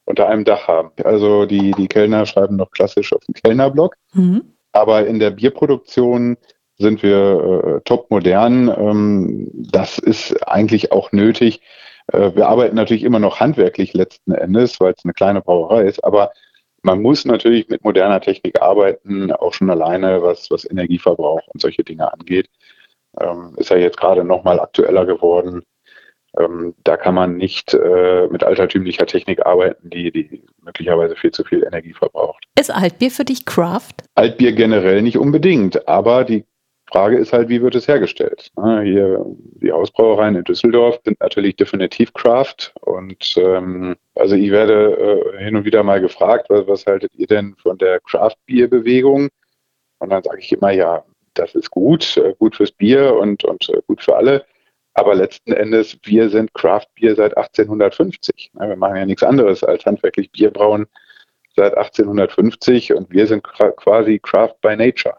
unter 0.04 0.28
einem 0.28 0.44
Dach 0.44 0.68
haben. 0.68 0.90
Also 1.04 1.44
die, 1.44 1.72
die 1.72 1.88
Kellner 1.88 2.24
schreiben 2.24 2.56
noch 2.56 2.70
klassisch 2.70 3.12
auf 3.12 3.24
dem 3.26 3.34
Kellnerblock. 3.34 3.96
Mhm. 4.14 4.54
Aber 4.72 5.06
in 5.06 5.18
der 5.18 5.30
Bierproduktion 5.30 6.36
sind 6.78 7.02
wir 7.02 7.76
äh, 7.76 7.80
top 7.84 8.10
modern. 8.10 8.68
Ähm, 8.68 9.50
das 9.52 9.98
ist 9.98 10.48
eigentlich 10.48 10.92
auch 10.92 11.12
nötig. 11.12 11.60
Äh, 12.12 12.34
wir 12.34 12.48
arbeiten 12.48 12.76
natürlich 12.76 13.02
immer 13.02 13.18
noch 13.18 13.40
handwerklich 13.40 13.94
letzten 13.94 14.32
Endes, 14.32 14.80
weil 14.80 14.94
es 14.96 15.04
eine 15.04 15.14
kleine 15.14 15.40
Brauerei 15.40 15.84
ist. 15.84 16.04
Aber 16.04 16.30
man 16.82 17.02
muss 17.02 17.24
natürlich 17.24 17.68
mit 17.68 17.84
moderner 17.84 18.20
Technik 18.20 18.62
arbeiten, 18.62 19.32
auch 19.32 19.52
schon 19.52 19.70
alleine, 19.70 20.22
was, 20.22 20.50
was 20.50 20.68
Energieverbrauch 20.70 21.46
und 21.48 21.60
solche 21.60 21.84
Dinge 21.84 22.12
angeht. 22.12 22.48
Ähm, 23.20 23.54
ist 23.56 23.70
ja 23.70 23.76
jetzt 23.76 23.96
gerade 23.96 24.24
nochmal 24.24 24.60
aktueller 24.60 25.04
geworden. 25.04 25.62
Ähm, 26.38 26.74
da 26.84 26.96
kann 26.96 27.14
man 27.14 27.36
nicht 27.36 27.74
äh, 27.74 28.28
mit 28.30 28.44
altertümlicher 28.44 29.06
Technik 29.06 29.44
arbeiten, 29.44 29.90
die, 29.90 30.12
die 30.12 30.44
möglicherweise 30.62 31.16
viel 31.16 31.32
zu 31.32 31.42
viel 31.42 31.64
Energie 31.64 31.94
verbraucht. 31.94 32.44
Ist 32.58 32.70
Altbier 32.70 33.10
für 33.10 33.24
dich 33.24 33.44
Craft? 33.44 33.94
Altbier 34.14 34.52
generell 34.52 35.02
nicht 35.02 35.16
unbedingt, 35.16 35.88
aber 35.88 36.24
die 36.24 36.44
Frage 36.90 37.18
ist 37.18 37.32
halt, 37.34 37.48
wie 37.50 37.60
wird 37.60 37.74
es 37.74 37.86
hergestellt? 37.86 38.50
Ne, 38.56 38.82
Hier 38.82 39.24
die 39.60 39.70
Hausbrauereien 39.72 40.36
in 40.36 40.44
Düsseldorf 40.44 40.98
sind 41.04 41.20
natürlich 41.20 41.56
definitiv 41.56 42.12
Craft 42.14 42.72
und 42.80 43.34
ähm, 43.36 43.96
also 44.14 44.34
ich 44.34 44.50
werde 44.50 45.32
äh, 45.36 45.44
hin 45.44 45.56
und 45.56 45.64
wieder 45.66 45.82
mal 45.82 46.00
gefragt, 46.00 46.46
was, 46.48 46.66
was 46.66 46.86
haltet 46.86 47.12
ihr 47.14 47.26
denn 47.26 47.54
von 47.62 47.76
der 47.78 48.00
Craft-Bier-Bewegung? 48.00 49.28
Und 49.98 50.10
dann 50.10 50.22
sage 50.22 50.38
ich 50.40 50.50
immer, 50.52 50.70
ja, 50.70 51.04
das 51.34 51.54
ist 51.54 51.70
gut, 51.70 52.16
äh, 52.16 52.34
gut 52.38 52.56
fürs 52.56 52.72
Bier 52.72 53.14
und, 53.16 53.44
und 53.44 53.68
äh, 53.68 53.80
gut 53.86 54.02
für 54.02 54.16
alle. 54.16 54.44
Aber 54.94 55.14
letzten 55.14 55.52
Endes, 55.52 55.96
wir 56.04 56.28
sind 56.30 56.54
Craft-Bier 56.54 57.14
seit 57.16 57.36
1850. 57.36 58.50
Ne, 58.54 58.68
Wir 58.70 58.76
machen 58.76 58.96
ja 58.96 59.04
nichts 59.06 59.22
anderes 59.22 59.62
als 59.62 59.84
handwerklich 59.84 60.32
Bier 60.32 60.50
brauen 60.50 60.86
seit 61.54 61.76
1850 61.76 62.94
und 62.94 63.10
wir 63.10 63.26
sind 63.26 63.42
qua- 63.44 63.72
quasi 63.72 64.18
Craft 64.18 64.54
by 64.62 64.74
Nature. 64.76 65.16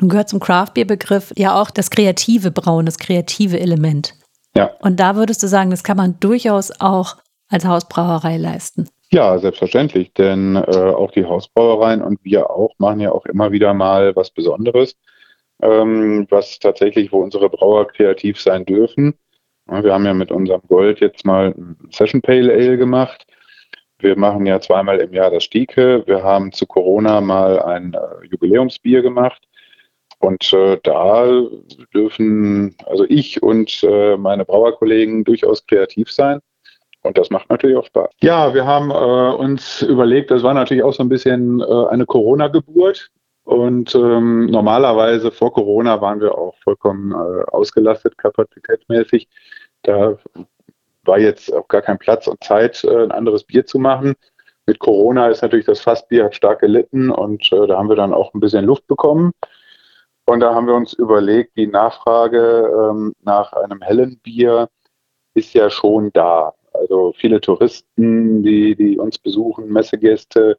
Nun 0.00 0.10
gehört 0.10 0.28
zum 0.28 0.40
Craft-Bier-Begriff 0.40 1.32
ja 1.36 1.60
auch 1.60 1.70
das 1.70 1.90
kreative 1.90 2.50
Brauen, 2.50 2.86
das 2.86 2.98
kreative 2.98 3.60
Element. 3.60 4.14
Ja. 4.56 4.70
Und 4.80 4.98
da 4.98 5.16
würdest 5.16 5.42
du 5.42 5.46
sagen, 5.46 5.70
das 5.70 5.84
kann 5.84 5.96
man 5.96 6.18
durchaus 6.20 6.72
auch 6.80 7.16
als 7.48 7.64
Hausbrauerei 7.64 8.36
leisten. 8.36 8.88
Ja, 9.12 9.38
selbstverständlich, 9.38 10.12
denn 10.14 10.56
äh, 10.56 10.60
auch 10.60 11.10
die 11.10 11.24
Hausbrauereien 11.24 12.00
und 12.00 12.20
wir 12.22 12.50
auch 12.50 12.72
machen 12.78 13.00
ja 13.00 13.10
auch 13.10 13.26
immer 13.26 13.50
wieder 13.50 13.74
mal 13.74 14.14
was 14.14 14.30
Besonderes, 14.30 14.96
ähm, 15.62 16.26
was 16.30 16.60
tatsächlich, 16.60 17.10
wo 17.10 17.18
unsere 17.20 17.50
Brauer 17.50 17.88
kreativ 17.88 18.40
sein 18.40 18.64
dürfen. 18.64 19.14
Wir 19.66 19.92
haben 19.92 20.06
ja 20.06 20.14
mit 20.14 20.32
unserem 20.32 20.62
Gold 20.68 21.00
jetzt 21.00 21.24
mal 21.24 21.54
ein 21.56 21.76
Session 21.92 22.22
Pale 22.22 22.52
Ale 22.52 22.76
gemacht. 22.76 23.24
Wir 23.98 24.16
machen 24.18 24.46
ja 24.46 24.60
zweimal 24.60 24.98
im 24.98 25.12
Jahr 25.12 25.30
das 25.30 25.44
Stieke. 25.44 26.02
Wir 26.06 26.22
haben 26.22 26.52
zu 26.52 26.66
Corona 26.66 27.20
mal 27.20 27.60
ein 27.60 27.94
äh, 27.94 28.26
Jubiläumsbier 28.30 29.02
gemacht. 29.02 29.42
Und 30.20 30.52
äh, 30.52 30.78
da 30.82 31.26
dürfen 31.94 32.76
also 32.86 33.04
ich 33.08 33.42
und 33.42 33.82
äh, 33.82 34.16
meine 34.16 34.44
Brauerkollegen 34.44 35.24
durchaus 35.24 35.66
kreativ 35.66 36.12
sein. 36.12 36.40
Und 37.02 37.16
das 37.16 37.30
macht 37.30 37.48
natürlich 37.48 37.76
auch 37.76 37.86
Spaß. 37.86 38.10
Ja, 38.20 38.52
wir 38.52 38.66
haben 38.66 38.90
äh, 38.90 39.34
uns 39.34 39.80
überlegt, 39.80 40.30
das 40.30 40.42
war 40.42 40.52
natürlich 40.52 40.82
auch 40.82 40.92
so 40.92 41.02
ein 41.02 41.08
bisschen 41.08 41.60
äh, 41.60 41.86
eine 41.88 42.04
Corona-Geburt. 42.04 43.10
Und 43.44 43.94
ähm, 43.94 44.46
normalerweise 44.46 45.32
vor 45.32 45.52
Corona 45.52 46.00
waren 46.02 46.20
wir 46.20 46.36
auch 46.36 46.54
vollkommen 46.62 47.12
äh, 47.12 47.44
ausgelastet, 47.50 48.18
kapazitätsmäßig. 48.18 49.26
Da 49.82 50.18
war 51.04 51.18
jetzt 51.18 51.52
auch 51.52 51.66
gar 51.66 51.80
kein 51.80 51.98
Platz 51.98 52.26
und 52.26 52.44
Zeit, 52.44 52.84
äh, 52.84 53.04
ein 53.04 53.10
anderes 53.10 53.44
Bier 53.44 53.64
zu 53.64 53.78
machen. 53.78 54.14
Mit 54.66 54.78
Corona 54.78 55.28
ist 55.28 55.40
natürlich 55.40 55.66
das 55.66 55.80
Fassbier 55.80 56.24
hat 56.24 56.34
stark 56.34 56.60
gelitten 56.60 57.10
und 57.10 57.50
äh, 57.52 57.66
da 57.66 57.78
haben 57.78 57.88
wir 57.88 57.96
dann 57.96 58.12
auch 58.12 58.34
ein 58.34 58.40
bisschen 58.40 58.66
Luft 58.66 58.86
bekommen. 58.86 59.32
Und 60.26 60.40
da 60.40 60.54
haben 60.54 60.66
wir 60.66 60.74
uns 60.74 60.92
überlegt, 60.92 61.56
die 61.56 61.66
Nachfrage 61.66 62.90
ähm, 62.90 63.14
nach 63.22 63.52
einem 63.52 63.82
hellen 63.82 64.18
Bier 64.20 64.68
ist 65.34 65.54
ja 65.54 65.70
schon 65.70 66.12
da. 66.12 66.54
Also 66.72 67.12
viele 67.16 67.40
Touristen, 67.40 68.42
die, 68.42 68.76
die 68.76 68.98
uns 68.98 69.18
besuchen, 69.18 69.68
Messegäste, 69.72 70.58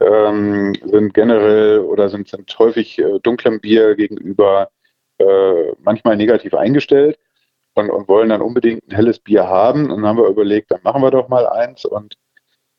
ähm, 0.00 0.74
sind 0.84 1.14
generell 1.14 1.80
oder 1.80 2.08
sind, 2.08 2.28
sind 2.28 2.58
häufig 2.58 2.98
äh, 2.98 3.18
dunklem 3.22 3.60
Bier 3.60 3.94
gegenüber 3.94 4.70
äh, 5.18 5.72
manchmal 5.78 6.16
negativ 6.16 6.54
eingestellt 6.54 7.18
und, 7.74 7.90
und 7.90 8.08
wollen 8.08 8.30
dann 8.30 8.42
unbedingt 8.42 8.86
ein 8.88 8.94
helles 8.94 9.18
Bier 9.18 9.46
haben. 9.46 9.90
Und 9.90 10.02
dann 10.02 10.06
haben 10.06 10.18
wir 10.18 10.28
überlegt, 10.28 10.70
dann 10.70 10.80
machen 10.82 11.02
wir 11.02 11.10
doch 11.10 11.28
mal 11.28 11.46
eins 11.46 11.84
und 11.84 12.16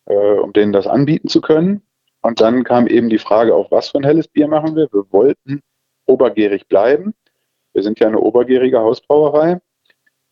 äh, 0.05 0.15
um 0.15 0.53
denen 0.53 0.73
das 0.73 0.87
anbieten 0.87 1.27
zu 1.27 1.41
können. 1.41 1.83
Und 2.21 2.41
dann 2.41 2.63
kam 2.63 2.87
eben 2.87 3.09
die 3.09 3.17
Frage 3.17 3.55
auf, 3.55 3.71
was 3.71 3.89
für 3.89 3.97
ein 3.97 4.03
helles 4.03 4.27
Bier 4.27 4.47
machen 4.47 4.75
wir? 4.75 4.87
Wir 4.91 5.11
wollten 5.11 5.61
obergärig 6.11 6.67
bleiben. 6.67 7.13
Wir 7.73 7.83
sind 7.83 7.99
ja 7.99 8.07
eine 8.07 8.19
obergärige 8.19 8.79
Hausbrauerei. 8.79 9.61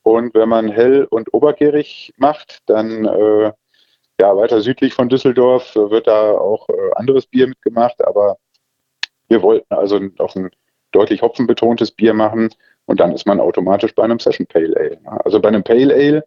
Und 0.04 0.34
wenn 0.34 0.50
man 0.50 0.70
hell 0.70 1.06
und 1.10 1.34
obergärig 1.34 2.14
macht, 2.18 2.60
dann 2.68 3.06
äh, 3.06 3.52
ja, 4.20 4.36
weiter 4.36 4.62
südlich 4.62 4.94
von 4.94 5.10
Düsseldorf 5.10 5.76
wird 5.76 6.08
da 6.08 6.32
auch 6.32 6.68
äh, 6.70 6.92
anderes 6.96 7.26
Bier 7.26 7.48
mitgemacht, 7.48 8.06
aber 8.06 8.38
wir 9.30 9.42
wollten 9.42 9.74
also 9.74 10.00
auch 10.18 10.36
ein 10.36 10.50
deutlich 10.92 11.22
hopfenbetontes 11.22 11.92
Bier 11.92 12.14
machen 12.14 12.50
und 12.86 13.00
dann 13.00 13.14
ist 13.14 13.28
man 13.28 13.40
automatisch 13.40 13.94
bei 13.96 14.04
einem 14.04 14.20
Session 14.20 14.48
Pale 14.48 14.76
Ale. 14.76 15.00
Ne? 15.02 15.26
Also 15.26 15.40
bei 15.40 15.50
einem 15.50 15.64
Pale 15.64 15.94
Ale, 15.94 16.26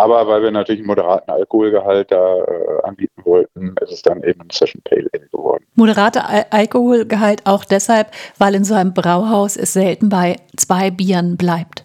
aber 0.00 0.26
weil 0.26 0.42
wir 0.42 0.50
natürlich 0.50 0.80
einen 0.80 0.86
moderaten 0.86 1.30
Alkoholgehalt 1.30 2.10
da 2.10 2.38
äh, 2.38 2.82
anbieten 2.84 3.22
wollten, 3.24 3.74
ist 3.82 3.92
es 3.92 4.02
dann 4.02 4.22
eben 4.22 4.40
ein 4.40 4.48
Session 4.50 4.80
Pale 4.82 5.08
Ale 5.12 5.28
geworden. 5.28 5.64
Moderater 5.74 6.26
Al 6.28 6.46
Alkoholgehalt 6.50 7.42
auch 7.44 7.66
deshalb, 7.66 8.10
weil 8.38 8.54
in 8.54 8.64
so 8.64 8.74
einem 8.74 8.94
Brauhaus 8.94 9.56
es 9.56 9.74
selten 9.74 10.08
bei 10.08 10.36
zwei 10.56 10.90
Bieren 10.90 11.36
bleibt. 11.36 11.84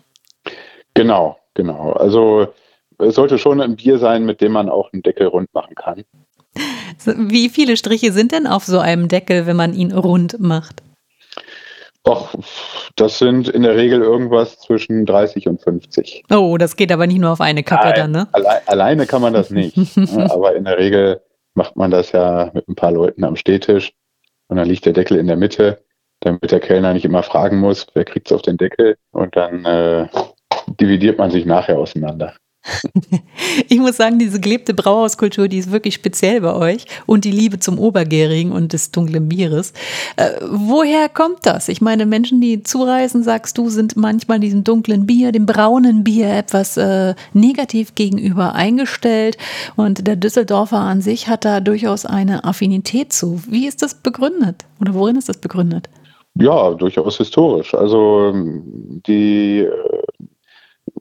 Genau, 0.93 1.37
genau. 1.55 1.91
Also 1.91 2.47
es 2.99 3.15
sollte 3.15 3.37
schon 3.37 3.59
ein 3.59 3.75
Bier 3.75 3.97
sein, 3.97 4.25
mit 4.25 4.39
dem 4.39 4.53
man 4.53 4.69
auch 4.69 4.93
einen 4.93 5.03
Deckel 5.03 5.27
rund 5.27 5.53
machen 5.53 5.75
kann. 5.75 6.05
Wie 7.05 7.49
viele 7.49 7.75
Striche 7.75 8.13
sind 8.13 8.31
denn 8.31 8.47
auf 8.47 8.63
so 8.63 8.79
einem 8.79 9.09
Deckel, 9.09 9.45
wenn 9.45 9.57
man 9.57 9.73
ihn 9.73 9.91
rund 9.91 10.39
macht? 10.39 10.81
Och, 12.07 12.29
das 12.95 13.17
sind 13.17 13.49
in 13.49 13.63
der 13.63 13.75
Regel 13.75 14.01
irgendwas 14.01 14.59
zwischen 14.59 15.05
30 15.05 15.47
und 15.47 15.61
50. 15.61 16.23
Oh, 16.31 16.57
das 16.57 16.75
geht 16.75 16.91
aber 16.91 17.07
nicht 17.07 17.19
nur 17.19 17.31
auf 17.31 17.41
eine 17.41 17.63
Kappe 17.63 17.93
dann, 17.93 18.11
ne? 18.11 18.27
Alle, 18.31 18.67
alleine 18.67 19.07
kann 19.07 19.21
man 19.21 19.33
das 19.33 19.49
nicht. 19.49 19.75
aber 20.29 20.55
in 20.55 20.65
der 20.65 20.77
Regel 20.77 21.21
macht 21.55 21.75
man 21.75 21.89
das 21.89 22.11
ja 22.11 22.51
mit 22.53 22.67
ein 22.67 22.75
paar 22.75 22.91
Leuten 22.91 23.23
am 23.23 23.35
Stehtisch 23.35 23.93
und 24.47 24.57
dann 24.57 24.67
liegt 24.67 24.85
der 24.85 24.93
Deckel 24.93 25.17
in 25.17 25.27
der 25.27 25.37
Mitte, 25.37 25.83
damit 26.19 26.51
der 26.51 26.59
Kellner 26.59 26.93
nicht 26.93 27.05
immer 27.05 27.23
fragen 27.23 27.57
muss, 27.57 27.87
wer 27.95 28.05
kriegt 28.05 28.27
es 28.27 28.35
auf 28.35 28.43
den 28.43 28.57
Deckel 28.57 28.97
und 29.11 29.35
dann 29.35 29.65
äh, 29.65 30.07
dividiert 30.79 31.17
man 31.17 31.31
sich 31.31 31.45
nachher 31.45 31.79
auseinander. 31.79 32.35
Ich 33.69 33.79
muss 33.79 33.97
sagen, 33.97 34.19
diese 34.19 34.39
gelebte 34.39 34.73
Brauhauskultur, 34.73 35.47
die 35.47 35.57
ist 35.57 35.71
wirklich 35.71 35.95
speziell 35.95 36.41
bei 36.41 36.53
euch 36.53 36.85
und 37.05 37.25
die 37.25 37.31
Liebe 37.31 37.59
zum 37.59 37.79
Obergärigen 37.79 38.51
und 38.51 38.73
des 38.73 38.91
dunklen 38.91 39.29
Bieres. 39.29 39.73
Äh, 40.17 40.31
woher 40.49 41.09
kommt 41.09 41.45
das? 41.45 41.69
Ich 41.69 41.81
meine, 41.81 42.05
Menschen, 42.05 42.41
die 42.41 42.63
zureisen, 42.63 43.23
sagst 43.23 43.57
du, 43.57 43.69
sind 43.69 43.95
manchmal 43.95 44.39
diesem 44.39 44.63
dunklen 44.63 45.05
Bier, 45.05 45.31
dem 45.31 45.45
braunen 45.45 46.03
Bier 46.03 46.29
etwas 46.33 46.77
äh, 46.77 47.15
negativ 47.33 47.95
gegenüber 47.95 48.53
eingestellt 48.53 49.37
und 49.75 50.05
der 50.07 50.15
Düsseldorfer 50.15 50.79
an 50.79 51.01
sich 51.01 51.27
hat 51.27 51.45
da 51.45 51.59
durchaus 51.59 52.05
eine 52.05 52.43
Affinität 52.43 53.13
zu. 53.13 53.41
Wie 53.47 53.67
ist 53.67 53.81
das 53.81 53.95
begründet 53.95 54.65
oder 54.81 54.93
worin 54.93 55.15
ist 55.15 55.29
das 55.29 55.37
begründet? 55.37 55.89
Ja, 56.37 56.73
durchaus 56.73 57.17
historisch. 57.17 57.73
Also 57.73 58.33
die 59.07 59.59
äh, 59.59 59.71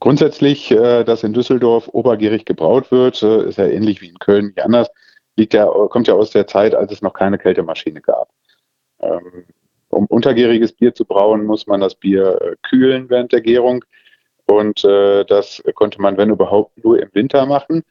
Grundsätzlich, 0.00 0.70
äh, 0.70 1.04
dass 1.04 1.22
in 1.22 1.32
Düsseldorf 1.32 1.88
obergierig 1.88 2.44
gebraut 2.44 2.90
wird, 2.90 3.22
äh, 3.22 3.44
ist 3.48 3.58
ja 3.58 3.66
ähnlich 3.66 4.00
wie 4.00 4.08
in 4.08 4.18
Köln, 4.18 4.52
wie 4.54 4.62
anders, 4.62 4.90
liegt 5.36 5.54
ja, 5.54 5.66
kommt 5.66 6.08
ja 6.08 6.14
aus 6.14 6.30
der 6.30 6.46
Zeit, 6.46 6.74
als 6.74 6.92
es 6.92 7.02
noch 7.02 7.12
keine 7.12 7.38
Kältemaschine 7.38 8.00
gab. 8.00 8.28
Ähm, 9.00 9.44
um 9.88 10.06
untergäriges 10.06 10.72
Bier 10.72 10.94
zu 10.94 11.04
brauen, 11.04 11.44
muss 11.44 11.66
man 11.66 11.80
das 11.80 11.94
Bier 11.94 12.40
äh, 12.40 12.56
kühlen 12.68 13.08
während 13.08 13.32
der 13.32 13.40
Gärung. 13.40 13.84
Und 14.46 14.84
äh, 14.84 15.24
das 15.24 15.62
konnte 15.74 16.00
man, 16.02 16.16
wenn 16.16 16.30
überhaupt, 16.30 16.84
nur 16.84 17.00
im 17.00 17.08
Winter 17.12 17.46
machen. 17.46 17.82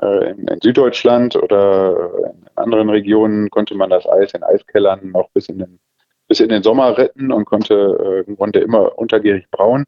Äh, 0.00 0.30
in, 0.30 0.48
in, 0.48 0.60
Süddeutschland 0.60 1.36
oder 1.36 2.32
in 2.32 2.48
anderen 2.54 2.88
Regionen 2.90 3.50
konnte 3.50 3.74
man 3.74 3.90
das 3.90 4.06
Eis 4.06 4.32
in 4.32 4.42
Eiskellern 4.42 5.10
noch 5.10 5.28
bis 5.30 5.48
in 5.48 5.58
den, 5.58 5.80
bis 6.28 6.40
in 6.40 6.48
den 6.48 6.62
Sommer 6.62 6.96
retten 6.96 7.32
und 7.32 7.44
konnte, 7.44 8.24
äh, 8.26 8.34
konnte 8.34 8.60
immer 8.60 8.96
untergärig 8.98 9.50
brauen. 9.50 9.84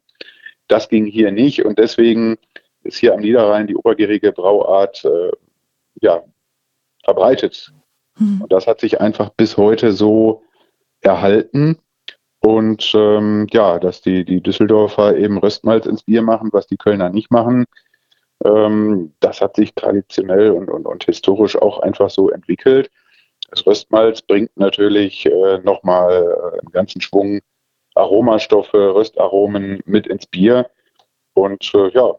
Das 0.67 0.89
ging 0.89 1.05
hier 1.05 1.31
nicht 1.31 1.65
und 1.65 1.79
deswegen 1.79 2.37
ist 2.83 2.97
hier 2.97 3.13
am 3.13 3.21
Niederrhein 3.21 3.67
die 3.67 3.75
obergärige 3.75 4.31
Brauart 4.31 5.03
äh, 5.05 5.31
ja, 6.01 6.23
verbreitet. 7.03 7.71
Mhm. 8.17 8.41
Und 8.41 8.51
das 8.51 8.67
hat 8.67 8.79
sich 8.79 9.01
einfach 9.01 9.29
bis 9.29 9.57
heute 9.57 9.91
so 9.91 10.43
erhalten. 11.01 11.77
Und 12.39 12.91
ähm, 12.95 13.47
ja, 13.51 13.79
dass 13.79 14.01
die, 14.01 14.23
die 14.23 14.41
Düsseldorfer 14.41 15.17
eben 15.17 15.37
Röstmalz 15.37 15.85
ins 15.85 16.03
Bier 16.03 16.21
machen, 16.21 16.49
was 16.53 16.67
die 16.67 16.77
Kölner 16.77 17.09
nicht 17.09 17.31
machen, 17.31 17.65
ähm, 18.45 19.13
das 19.19 19.41
hat 19.41 19.55
sich 19.55 19.73
traditionell 19.73 20.51
und, 20.51 20.69
und, 20.69 20.85
und 20.85 21.03
historisch 21.05 21.55
auch 21.55 21.79
einfach 21.79 22.09
so 22.09 22.29
entwickelt. 22.29 22.91
Das 23.49 23.65
Röstmalz 23.65 24.21
bringt 24.21 24.55
natürlich 24.57 25.25
äh, 25.25 25.59
nochmal 25.59 26.23
äh, 26.23 26.59
einen 26.59 26.71
ganzen 26.71 27.01
Schwung 27.01 27.39
Aromastoffe, 27.97 28.73
Röstaromen 28.73 29.81
mit 29.85 30.07
ins 30.07 30.25
Bier. 30.25 30.69
Und 31.33 31.71
äh, 31.73 31.89
ja, 31.89 32.15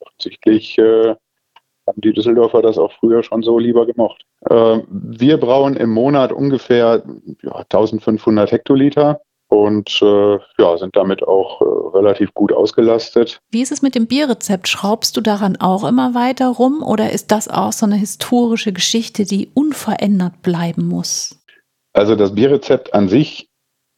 offensichtlich 0.00 0.78
äh, 0.78 1.14
haben 1.86 2.00
die 2.00 2.12
Düsseldorfer 2.12 2.62
das 2.62 2.78
auch 2.78 2.92
früher 2.92 3.22
schon 3.22 3.42
so 3.42 3.58
lieber 3.58 3.86
gemocht. 3.86 4.24
Äh, 4.48 4.78
wir 4.88 5.38
brauen 5.38 5.76
im 5.76 5.90
Monat 5.90 6.32
ungefähr 6.32 7.02
ja, 7.42 7.54
1500 7.54 8.52
Hektoliter 8.52 9.20
und 9.48 10.00
äh, 10.02 10.38
ja, 10.58 10.76
sind 10.76 10.94
damit 10.94 11.22
auch 11.22 11.62
äh, 11.62 11.96
relativ 11.96 12.32
gut 12.34 12.52
ausgelastet. 12.52 13.40
Wie 13.50 13.62
ist 13.62 13.72
es 13.72 13.82
mit 13.82 13.94
dem 13.94 14.06
Bierrezept? 14.06 14.68
Schraubst 14.68 15.16
du 15.16 15.20
daran 15.20 15.56
auch 15.56 15.84
immer 15.84 16.14
weiter 16.14 16.48
rum 16.48 16.82
oder 16.82 17.10
ist 17.10 17.32
das 17.32 17.48
auch 17.48 17.72
so 17.72 17.86
eine 17.86 17.96
historische 17.96 18.72
Geschichte, 18.72 19.24
die 19.24 19.50
unverändert 19.54 20.42
bleiben 20.42 20.86
muss? 20.86 21.42
Also 21.94 22.14
das 22.14 22.34
Bierrezept 22.34 22.94
an 22.94 23.08
sich 23.08 23.47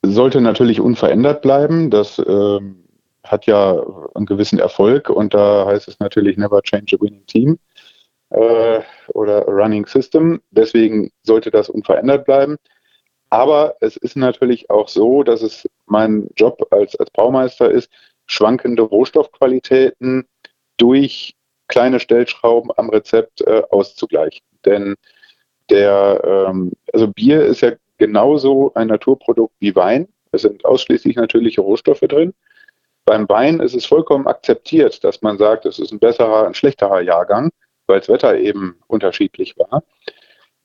sollte 0.02 0.40
natürlich 0.40 0.80
unverändert 0.80 1.42
bleiben. 1.42 1.90
Das 1.90 2.18
äh, 2.18 2.60
hat 3.24 3.46
ja 3.46 3.82
einen 4.14 4.26
gewissen 4.26 4.58
Erfolg 4.58 5.10
und 5.10 5.34
da 5.34 5.66
heißt 5.66 5.88
es 5.88 6.00
natürlich 6.00 6.36
never 6.36 6.62
change 6.62 6.96
a 6.96 7.00
winning 7.00 7.26
team 7.26 7.58
äh, 8.30 8.80
oder 9.14 9.46
a 9.46 9.50
running 9.50 9.86
system. 9.86 10.40
Deswegen 10.50 11.10
sollte 11.22 11.50
das 11.50 11.68
unverändert 11.68 12.24
bleiben. 12.24 12.56
Aber 13.28 13.76
es 13.80 13.96
ist 13.96 14.16
natürlich 14.16 14.70
auch 14.70 14.88
so, 14.88 15.22
dass 15.22 15.42
es 15.42 15.68
mein 15.86 16.28
Job 16.36 16.66
als, 16.70 16.96
als 16.96 17.10
Baumeister 17.10 17.70
ist, 17.70 17.90
schwankende 18.26 18.82
Rohstoffqualitäten 18.82 20.26
durch 20.76 21.36
kleine 21.68 22.00
Stellschrauben 22.00 22.72
am 22.76 22.90
Rezept 22.90 23.42
äh, 23.42 23.62
auszugleichen. 23.70 24.44
Denn 24.64 24.96
der, 25.68 26.20
ähm, 26.48 26.72
also 26.92 27.06
Bier 27.08 27.44
ist 27.44 27.60
ja 27.60 27.72
genauso 28.00 28.72
ein 28.74 28.88
Naturprodukt 28.88 29.54
wie 29.60 29.76
Wein. 29.76 30.08
Es 30.32 30.42
sind 30.42 30.64
ausschließlich 30.64 31.16
natürliche 31.16 31.60
Rohstoffe 31.60 32.00
drin. 32.00 32.34
Beim 33.04 33.28
Wein 33.28 33.60
ist 33.60 33.74
es 33.74 33.86
vollkommen 33.86 34.26
akzeptiert, 34.26 35.04
dass 35.04 35.22
man 35.22 35.38
sagt, 35.38 35.66
es 35.66 35.78
ist 35.78 35.92
ein 35.92 35.98
besserer, 35.98 36.46
ein 36.46 36.54
schlechterer 36.54 37.02
Jahrgang, 37.02 37.50
weil 37.86 38.00
das 38.00 38.08
Wetter 38.08 38.36
eben 38.38 38.80
unterschiedlich 38.88 39.56
war. 39.58 39.82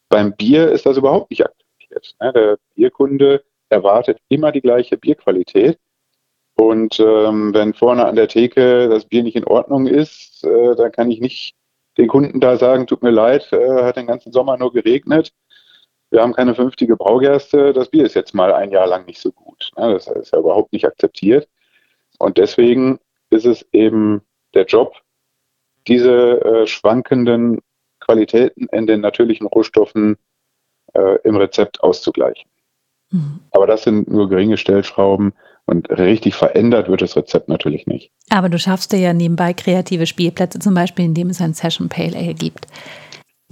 Beim 0.09 0.35
Bier 0.35 0.71
ist 0.71 0.85
das 0.85 0.97
überhaupt 0.97 1.29
nicht 1.29 1.45
akzeptiert. 1.45 2.15
Ne? 2.21 2.33
Der 2.33 2.57
Bierkunde 2.75 3.43
erwartet 3.69 4.19
immer 4.29 4.51
die 4.51 4.61
gleiche 4.61 4.97
Bierqualität. 4.97 5.77
Und 6.55 6.99
ähm, 7.01 7.53
wenn 7.53 7.73
vorne 7.73 8.05
an 8.05 8.15
der 8.15 8.29
Theke 8.29 8.87
das 8.87 9.05
Bier 9.05 9.23
nicht 9.23 9.35
in 9.35 9.43
Ordnung 9.43 9.87
ist, 9.87 10.45
äh, 10.45 10.75
dann 10.75 10.91
kann 10.91 11.11
ich 11.11 11.19
nicht 11.19 11.55
den 11.97 12.07
Kunden 12.07 12.39
da 12.39 12.55
sagen, 12.57 12.87
tut 12.87 13.03
mir 13.03 13.11
leid, 13.11 13.51
äh, 13.51 13.83
hat 13.83 13.97
den 13.97 14.07
ganzen 14.07 14.31
Sommer 14.31 14.57
nur 14.57 14.71
geregnet 14.71 15.33
wir 16.11 16.21
haben 16.21 16.33
keine 16.33 16.55
vernünftige 16.55 16.95
Braugerste, 16.95 17.73
das 17.73 17.89
Bier 17.89 18.05
ist 18.05 18.15
jetzt 18.15 18.33
mal 18.33 18.53
ein 18.53 18.71
Jahr 18.71 18.87
lang 18.87 19.05
nicht 19.05 19.19
so 19.19 19.31
gut. 19.31 19.71
Das 19.75 20.07
ist 20.07 20.31
ja 20.33 20.39
überhaupt 20.39 20.71
nicht 20.71 20.85
akzeptiert. 20.85 21.47
Und 22.19 22.37
deswegen 22.37 22.99
ist 23.29 23.45
es 23.45 23.65
eben 23.71 24.21
der 24.53 24.65
Job, 24.65 24.93
diese 25.87 26.41
äh, 26.41 26.67
schwankenden 26.67 27.59
Qualitäten 27.99 28.67
in 28.71 28.87
den 28.87 29.01
natürlichen 29.01 29.47
Rohstoffen 29.47 30.17
äh, 30.93 31.17
im 31.23 31.35
Rezept 31.35 31.81
auszugleichen. 31.83 32.49
Mhm. 33.11 33.39
Aber 33.51 33.67
das 33.67 33.83
sind 33.83 34.09
nur 34.09 34.29
geringe 34.29 34.57
Stellschrauben 34.57 35.33
und 35.65 35.89
richtig 35.89 36.35
verändert 36.35 36.89
wird 36.89 37.01
das 37.01 37.15
Rezept 37.15 37.49
natürlich 37.49 37.87
nicht. 37.87 38.11
Aber 38.29 38.49
du 38.49 38.59
schaffst 38.59 38.91
dir 38.91 38.99
ja 38.99 39.13
nebenbei 39.13 39.53
kreative 39.53 40.05
Spielplätze, 40.05 40.59
zum 40.59 40.73
Beispiel 40.73 41.05
indem 41.05 41.29
es 41.29 41.41
ein 41.41 41.53
Session 41.53 41.89
Pale 41.89 42.15
Ale 42.15 42.33
gibt. 42.33 42.67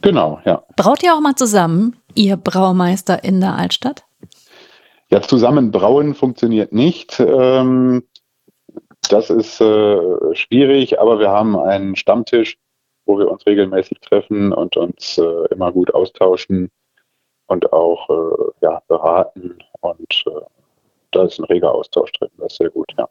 Genau, 0.03 0.41
ja. 0.45 0.63
Braut 0.75 1.01
ihr 1.01 1.15
auch 1.15 1.21
mal 1.21 1.35
zusammen, 1.35 1.95
ihr 2.13 2.37
Braumeister 2.37 3.23
in 3.23 3.39
der 3.39 3.55
Altstadt? 3.55 4.03
Ja, 5.09 5.21
zusammen 5.21 5.71
brauen 5.71 6.13
funktioniert 6.13 6.73
nicht. 6.73 7.19
Ähm, 7.19 8.03
das 9.09 9.29
ist 9.29 9.61
äh, 9.61 10.35
schwierig, 10.35 10.99
aber 10.99 11.19
wir 11.19 11.29
haben 11.29 11.57
einen 11.57 11.95
Stammtisch, 11.95 12.57
wo 13.05 13.17
wir 13.17 13.31
uns 13.31 13.45
regelmäßig 13.45 13.99
treffen 14.01 14.51
und 14.53 14.77
uns 14.77 15.17
äh, 15.17 15.45
immer 15.51 15.71
gut 15.71 15.93
austauschen. 15.93 16.69
und 17.47 17.71
auch 17.71 18.09
äh, 18.09 18.51
ja, 18.61 18.81
beraten 18.87 19.57
und 19.81 20.25
da 21.11 21.23
ist 21.23 21.39
ein 21.39 21.45
reger 21.45 21.73
Austausch 21.73 22.11
drin. 22.13 22.29
Das 22.37 22.53
ist 22.53 22.57
sehr 22.57 22.69
gut, 22.69 22.91
ja. 22.97 23.07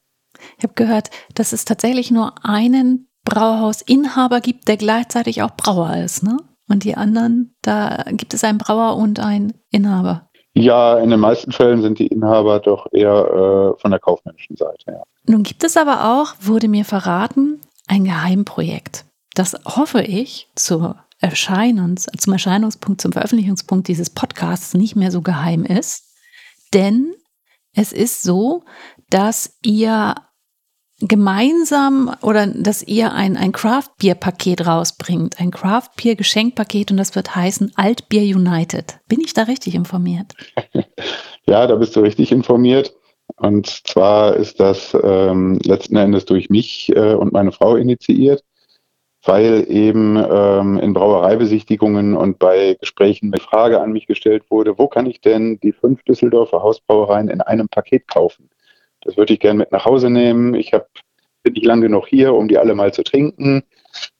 Ich 0.58 0.64
habe 0.64 0.74
gehört, 0.74 1.10
dass 1.34 1.52
es 1.52 1.64
tatsächlich 1.64 2.10
nur 2.10 2.34
einen 2.42 3.08
Brauhausinhaber 3.24 4.40
gibt, 4.40 4.68
der 4.68 4.76
gleichzeitig 4.76 5.42
auch 5.42 5.56
Brauer 5.56 5.96
ist, 5.96 6.22
ne? 6.22 6.36
Und 6.72 6.84
die 6.84 6.96
anderen, 6.96 7.54
da 7.60 8.02
gibt 8.12 8.32
es 8.32 8.44
einen 8.44 8.56
Brauer 8.56 8.96
und 8.96 9.20
einen 9.20 9.52
Inhaber. 9.70 10.30
Ja, 10.54 10.98
in 10.98 11.10
den 11.10 11.20
meisten 11.20 11.52
Fällen 11.52 11.82
sind 11.82 11.98
die 11.98 12.06
Inhaber 12.06 12.60
doch 12.60 12.86
eher 12.92 13.74
äh, 13.76 13.80
von 13.80 13.90
der 13.90 14.00
kaufmännischen 14.00 14.56
Seite, 14.56 14.84
ja. 14.86 15.02
Nun 15.26 15.42
gibt 15.42 15.64
es 15.64 15.76
aber 15.76 16.14
auch, 16.14 16.34
wurde 16.40 16.68
mir 16.68 16.86
verraten, 16.86 17.60
ein 17.88 18.04
Geheimprojekt. 18.04 19.04
Das 19.34 19.54
hoffe 19.66 20.00
ich 20.00 20.48
zu 20.54 20.94
Erscheinungs, 21.20 22.06
zum 22.18 22.32
Erscheinungspunkt, 22.32 23.02
zum 23.02 23.12
Veröffentlichungspunkt 23.12 23.86
dieses 23.86 24.08
Podcasts 24.08 24.72
nicht 24.72 24.96
mehr 24.96 25.10
so 25.10 25.20
geheim 25.20 25.66
ist. 25.66 26.04
Denn 26.72 27.12
es 27.74 27.92
ist 27.92 28.22
so, 28.22 28.64
dass 29.10 29.58
ihr 29.62 30.14
gemeinsam 31.08 32.14
oder 32.22 32.46
dass 32.46 32.82
ihr 32.82 33.12
ein, 33.12 33.36
ein 33.36 33.52
Craft 33.52 33.90
Beer 33.98 34.14
Paket 34.14 34.66
rausbringt, 34.66 35.40
ein 35.40 35.50
Craft 35.50 35.90
Beer 36.00 36.14
Geschenkpaket 36.16 36.90
und 36.90 36.96
das 36.96 37.14
wird 37.16 37.34
heißen 37.34 37.72
Altbier 37.76 38.22
United. 38.36 38.98
Bin 39.08 39.20
ich 39.20 39.34
da 39.34 39.42
richtig 39.42 39.74
informiert? 39.74 40.34
Ja, 41.44 41.66
da 41.66 41.74
bist 41.74 41.96
du 41.96 42.00
richtig 42.00 42.30
informiert. 42.30 42.94
Und 43.36 43.66
zwar 43.66 44.36
ist 44.36 44.60
das 44.60 44.96
ähm, 45.02 45.58
letzten 45.64 45.96
Endes 45.96 46.24
durch 46.24 46.50
mich 46.50 46.94
äh, 46.94 47.14
und 47.14 47.32
meine 47.32 47.50
Frau 47.52 47.76
initiiert, 47.76 48.44
weil 49.24 49.66
eben 49.68 50.16
ähm, 50.16 50.78
in 50.78 50.92
Brauereibesichtigungen 50.92 52.16
und 52.16 52.38
bei 52.38 52.76
Gesprächen 52.78 53.32
eine 53.32 53.42
Frage 53.42 53.80
an 53.80 53.92
mich 53.92 54.06
gestellt 54.06 54.44
wurde, 54.50 54.78
wo 54.78 54.86
kann 54.86 55.06
ich 55.06 55.20
denn 55.20 55.58
die 55.60 55.72
fünf 55.72 56.02
Düsseldorfer 56.04 56.62
Hausbrauereien 56.62 57.28
in 57.28 57.40
einem 57.40 57.68
Paket 57.68 58.06
kaufen? 58.06 58.48
Das 59.02 59.16
würde 59.16 59.34
ich 59.34 59.40
gerne 59.40 59.58
mit 59.58 59.72
nach 59.72 59.84
Hause 59.84 60.10
nehmen. 60.10 60.54
Ich 60.54 60.72
hab, 60.72 60.88
bin 61.42 61.54
nicht 61.54 61.66
lange 61.66 61.82
genug 61.82 62.06
hier, 62.06 62.34
um 62.34 62.48
die 62.48 62.58
alle 62.58 62.74
mal 62.74 62.92
zu 62.92 63.02
trinken. 63.02 63.64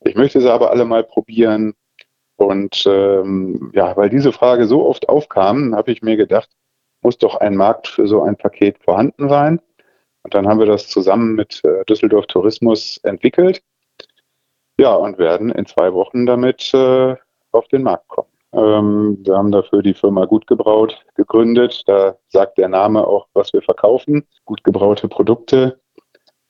Ich 0.00 0.14
möchte 0.14 0.40
sie 0.40 0.52
aber 0.52 0.70
alle 0.70 0.84
mal 0.84 1.04
probieren. 1.04 1.74
Und 2.36 2.84
ähm, 2.86 3.70
ja, 3.74 3.96
weil 3.96 4.10
diese 4.10 4.32
Frage 4.32 4.66
so 4.66 4.86
oft 4.86 5.08
aufkam, 5.08 5.74
habe 5.74 5.92
ich 5.92 6.02
mir 6.02 6.16
gedacht, 6.16 6.50
muss 7.02 7.18
doch 7.18 7.36
ein 7.36 7.56
Markt 7.56 7.88
für 7.88 8.06
so 8.06 8.22
ein 8.22 8.36
Paket 8.36 8.78
vorhanden 8.82 9.28
sein. 9.28 9.60
Und 10.22 10.34
dann 10.34 10.46
haben 10.46 10.58
wir 10.58 10.66
das 10.66 10.88
zusammen 10.88 11.34
mit 11.34 11.62
äh, 11.64 11.84
Düsseldorf 11.84 12.26
Tourismus 12.26 12.98
entwickelt. 12.98 13.62
Ja, 14.78 14.94
und 14.94 15.18
werden 15.18 15.50
in 15.50 15.66
zwei 15.66 15.92
Wochen 15.92 16.26
damit 16.26 16.72
äh, 16.74 17.16
auf 17.52 17.68
den 17.68 17.82
Markt 17.82 18.08
kommen. 18.08 18.31
Ähm, 18.54 19.18
wir 19.22 19.36
haben 19.36 19.50
dafür 19.50 19.82
die 19.82 19.94
Firma 19.94 20.26
Gut 20.26 20.46
Gebraut 20.46 21.04
gegründet. 21.14 21.82
Da 21.86 22.16
sagt 22.28 22.58
der 22.58 22.68
Name 22.68 23.06
auch, 23.06 23.26
was 23.34 23.52
wir 23.52 23.62
verkaufen. 23.62 24.26
Gut 24.44 24.62
gebraute 24.64 25.08
Produkte. 25.08 25.80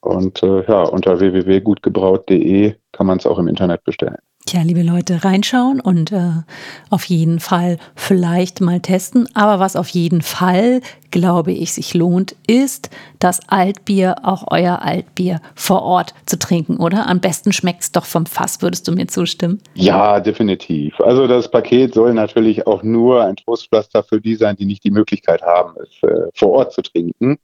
Und 0.01 0.43
äh, 0.43 0.65
ja, 0.67 0.83
unter 0.83 1.21
www.gutgebraut.de 1.21 2.75
kann 2.91 3.07
man 3.07 3.19
es 3.19 3.27
auch 3.27 3.39
im 3.39 3.47
Internet 3.47 3.85
bestellen. 3.85 4.19
Tja, 4.45 4.63
liebe 4.63 4.83
Leute, 4.83 5.25
reinschauen 5.25 5.81
und 5.81 6.11
äh, 6.11 6.43
auf 6.91 7.05
jeden 7.05 7.39
Fall 7.39 7.79
vielleicht 7.95 8.61
mal 8.61 8.81
testen. 8.81 9.29
Aber 9.35 9.61
was 9.61 9.77
auf 9.77 9.89
jeden 9.91 10.21
Fall, 10.21 10.81
glaube 11.13 11.53
ich, 11.53 11.73
sich 11.73 11.95
lohnt, 11.95 12.35
ist 12.49 12.91
das 13.21 13.49
Altbier, 13.49 14.17
auch 14.25 14.49
euer 14.51 14.83
Altbier 14.83 15.41
vor 15.55 15.83
Ort 15.83 16.15
zu 16.27 16.41
trinken, 16.41 16.79
oder? 16.79 17.09
Am 17.09 17.21
besten 17.21 17.53
schmeckt 17.53 17.83
es 17.83 17.93
doch 17.93 18.05
vom 18.05 18.27
Fass, 18.27 18.61
würdest 18.63 18.89
du 18.89 18.93
mir 18.93 19.07
zustimmen? 19.07 19.63
Ja, 19.75 20.19
definitiv. 20.19 21.01
Also 21.01 21.29
das 21.29 21.49
Paket 21.49 21.95
soll 21.95 22.13
natürlich 22.13 22.67
auch 22.67 22.83
nur 22.83 23.25
ein 23.25 23.37
Trostpflaster 23.37 24.03
für 24.03 24.21
die 24.21 24.35
sein, 24.35 24.57
die 24.57 24.67
nicht 24.67 24.83
die 24.83 24.91
Möglichkeit 24.91 25.43
haben, 25.43 25.75
es 25.81 26.03
äh, 26.03 26.29
vor 26.35 26.51
Ort 26.51 26.73
zu 26.73 26.83
trinken. 26.83 27.39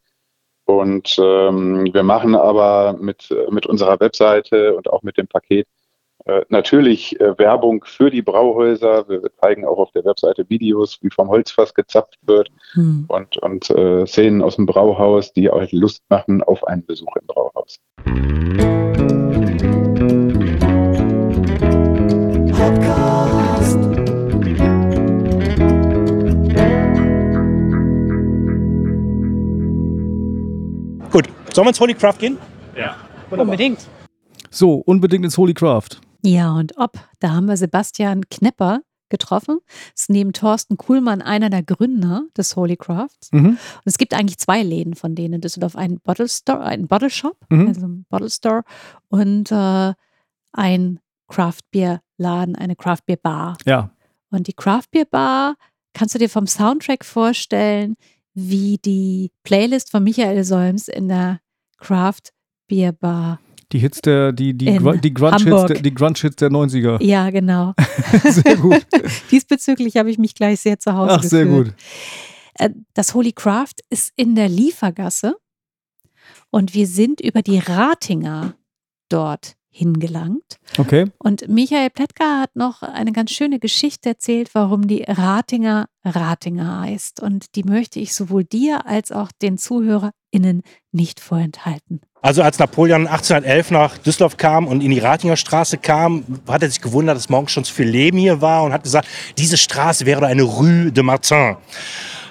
Und 0.65 1.17
ähm, 1.19 1.89
wir 1.93 2.03
machen 2.03 2.35
aber 2.35 2.97
mit, 3.01 3.35
mit 3.51 3.67
unserer 3.67 4.01
Webseite 4.01 4.75
und 4.75 4.91
auch 4.91 5.03
mit 5.03 5.17
dem 5.17 5.29
Paket 5.29 5.67
äh, 5.67 5.78
natürlich 6.49 7.19
äh, 7.21 7.39
Werbung 7.39 7.85
für 7.85 8.11
die 8.11 8.23
Brauhäuser. 8.23 9.09
Wir 9.09 9.23
zeigen 9.41 9.65
auch 9.65 9.79
auf 9.79 9.91
der 9.93 10.05
Webseite 10.05 10.49
Videos, 10.49 10.99
wie 11.03 11.11
vom 11.11 11.29
Holzfass 11.29 11.75
gezapft 11.75 12.19
wird 12.23 12.51
Hm. 12.73 13.07
und, 13.09 13.37
und 13.39 13.71
äh, 13.71 14.07
Szenen 14.07 14.43
aus 14.43 14.57
dem 14.57 14.67
Brauhaus, 14.67 15.33
die 15.33 15.51
euch 15.51 15.73
Lust 15.73 16.03
machen 16.09 16.43
auf 16.43 16.67
einen 16.67 16.85
Besuch 16.85 17.15
im 17.17 17.27
Brauhaus. 17.27 17.79
Gut, 31.11 31.29
sollen 31.53 31.67
wir 31.67 31.69
ins 31.69 31.81
Holy 31.81 31.95
Craft 31.95 32.19
gehen? 32.19 32.39
Ja. 32.77 32.97
Unbedingt. 33.31 33.87
So, 34.51 34.75
unbedingt 34.87 35.25
ins 35.25 35.37
Holy 35.37 35.55
Craft. 35.55 36.01
Ja, 36.23 36.53
und 36.53 36.77
ob, 36.77 36.99
da 37.21 37.31
haben 37.31 37.47
wir 37.47 37.57
Sebastian 37.57 38.29
Knepper 38.29 38.81
getroffen. 39.09 39.61
Ist 39.97 40.11
neben 40.11 40.33
Thorsten 40.33 40.77
Kuhlmann 40.77 41.23
einer 41.23 41.49
der 41.49 41.63
Gründer 41.63 42.25
des 42.37 42.57
Holy 42.57 42.77
Crafts. 42.77 43.33
Mhm. 43.33 43.51
Und 43.51 43.59
es 43.85 43.97
gibt 43.99 44.13
eigentlich 44.13 44.39
zwei 44.39 44.63
Läden 44.63 44.95
von 44.95 45.15
denen 45.15 45.35
in 45.35 45.41
Düsseldorf. 45.41 45.77
Einen 45.77 46.01
Bottle 46.01 46.29
Store, 46.29 46.61
einen 46.61 46.89
Bottle 46.89 47.09
Shop, 47.11 47.37
Mhm. 47.49 47.69
also 47.69 47.87
ein 47.87 48.07
Bottle 48.11 48.31
Store 48.31 48.65
und 49.09 49.51
äh, 49.51 49.95
ein 50.53 51.01
Craft 51.29 51.63
Beer 51.71 52.03
Laden, 52.19 52.55
eine 52.57 52.77
Craft 52.77 53.03
Beer 53.07 53.17
Bar. 53.17 53.57
Ja. 53.65 53.91
Und 54.31 54.47
die 54.47 54.53
Craft 54.53 54.91
Beer 54.91 55.07
Bar 55.07 55.55
kannst 55.95 56.15
du 56.15 56.19
dir 56.19 56.29
vom 56.29 56.47
Soundtrack 56.47 57.05
vorstellen, 57.05 57.97
wie 58.35 58.79
die 58.79 59.31
Playlist 59.43 59.91
von 59.91 60.05
Michael 60.05 60.45
Solms 60.45 60.89
in 60.89 61.09
der 61.09 61.41
Craft 61.79 62.33
Beer 62.67 62.93
Bar. 62.93 63.41
Die 63.73 63.79
Hits 63.79 64.01
der, 64.01 64.33
die, 64.33 64.55
die, 64.57 64.77
Gru 64.77 64.93
die 64.93 65.13
Grunge-Hits 65.13 65.67
der, 65.67 65.81
die 65.83 65.95
Grunge 65.95 66.15
-Hits 66.15 66.37
der 66.37 66.49
90er. 66.51 67.03
Ja, 67.03 67.29
genau. 67.31 67.75
Sehr 68.25 68.57
gut. 68.57 68.87
Diesbezüglich 69.31 69.97
habe 69.97 70.11
ich 70.11 70.19
mich 70.19 70.35
gleich 70.35 70.61
sehr 70.61 70.79
zu 70.79 70.95
Hause 70.95 71.13
Ach, 71.13 71.23
sehr 71.23 71.45
gefühlt. 71.45 71.67
gut. 71.69 71.75
Äh, 72.55 72.71
Das 72.95 73.15
Holy 73.15 73.33
Craft 73.33 73.75
ist 73.91 74.13
in 74.17 74.35
der 74.35 74.49
Liefergasse 74.49 75.37
und 76.51 76.73
wir 76.75 76.87
sind 76.87 77.21
über 77.21 77.43
die 77.43 77.59
Ratinger 77.59 78.55
dort 79.11 79.55
hingelangt. 79.71 80.59
Okay. 80.77 81.07
Und 81.19 81.47
Michael 81.49 81.91
Pletka 81.91 82.41
hat 82.41 82.57
noch 82.57 82.83
eine 82.83 83.13
ganz 83.13 83.31
schöne 83.31 83.59
Geschichte 83.61 84.09
erzählt, 84.09 84.51
warum 84.55 84.89
die 84.89 85.05
Ratinger 85.07 85.89
Ratinger 86.05 86.81
heißt. 86.81 87.21
Und 87.23 87.55
die 87.55 87.63
möchte 87.65 88.01
ich 88.01 88.15
sowohl 88.15 88.45
dir 88.45 88.87
als 88.87 89.13
auch 89.13 89.31
den 89.31 89.57
ZuhörerInnen 89.59 90.63
nicht 90.91 91.21
vorenthalten. 91.21 92.01
Also 92.21 92.43
als 92.43 92.59
Napoleon 92.59 93.07
1811 93.07 93.71
nach 93.71 93.99
Düsseldorf 93.99 94.37
kam 94.37 94.67
und 94.67 94.83
in 94.83 94.91
die 94.91 94.99
Ratinger 94.99 95.37
Straße 95.37 95.79
kam, 95.79 96.25
hat 96.49 96.63
er 96.63 96.69
sich 96.69 96.81
gewundert, 96.81 97.17
dass 97.17 97.29
morgens 97.29 97.53
schon 97.53 97.65
zu 97.65 97.73
viel 97.73 97.89
Leben 97.89 98.19
hier 98.19 98.41
war 98.41 98.65
und 98.65 98.73
hat 98.73 98.83
gesagt, 98.83 99.07
diese 99.39 99.57
Straße 99.57 100.05
wäre 100.05 100.27
eine 100.27 100.43
Rue 100.43 100.91
de 100.91 101.05
Martin. 101.05 101.57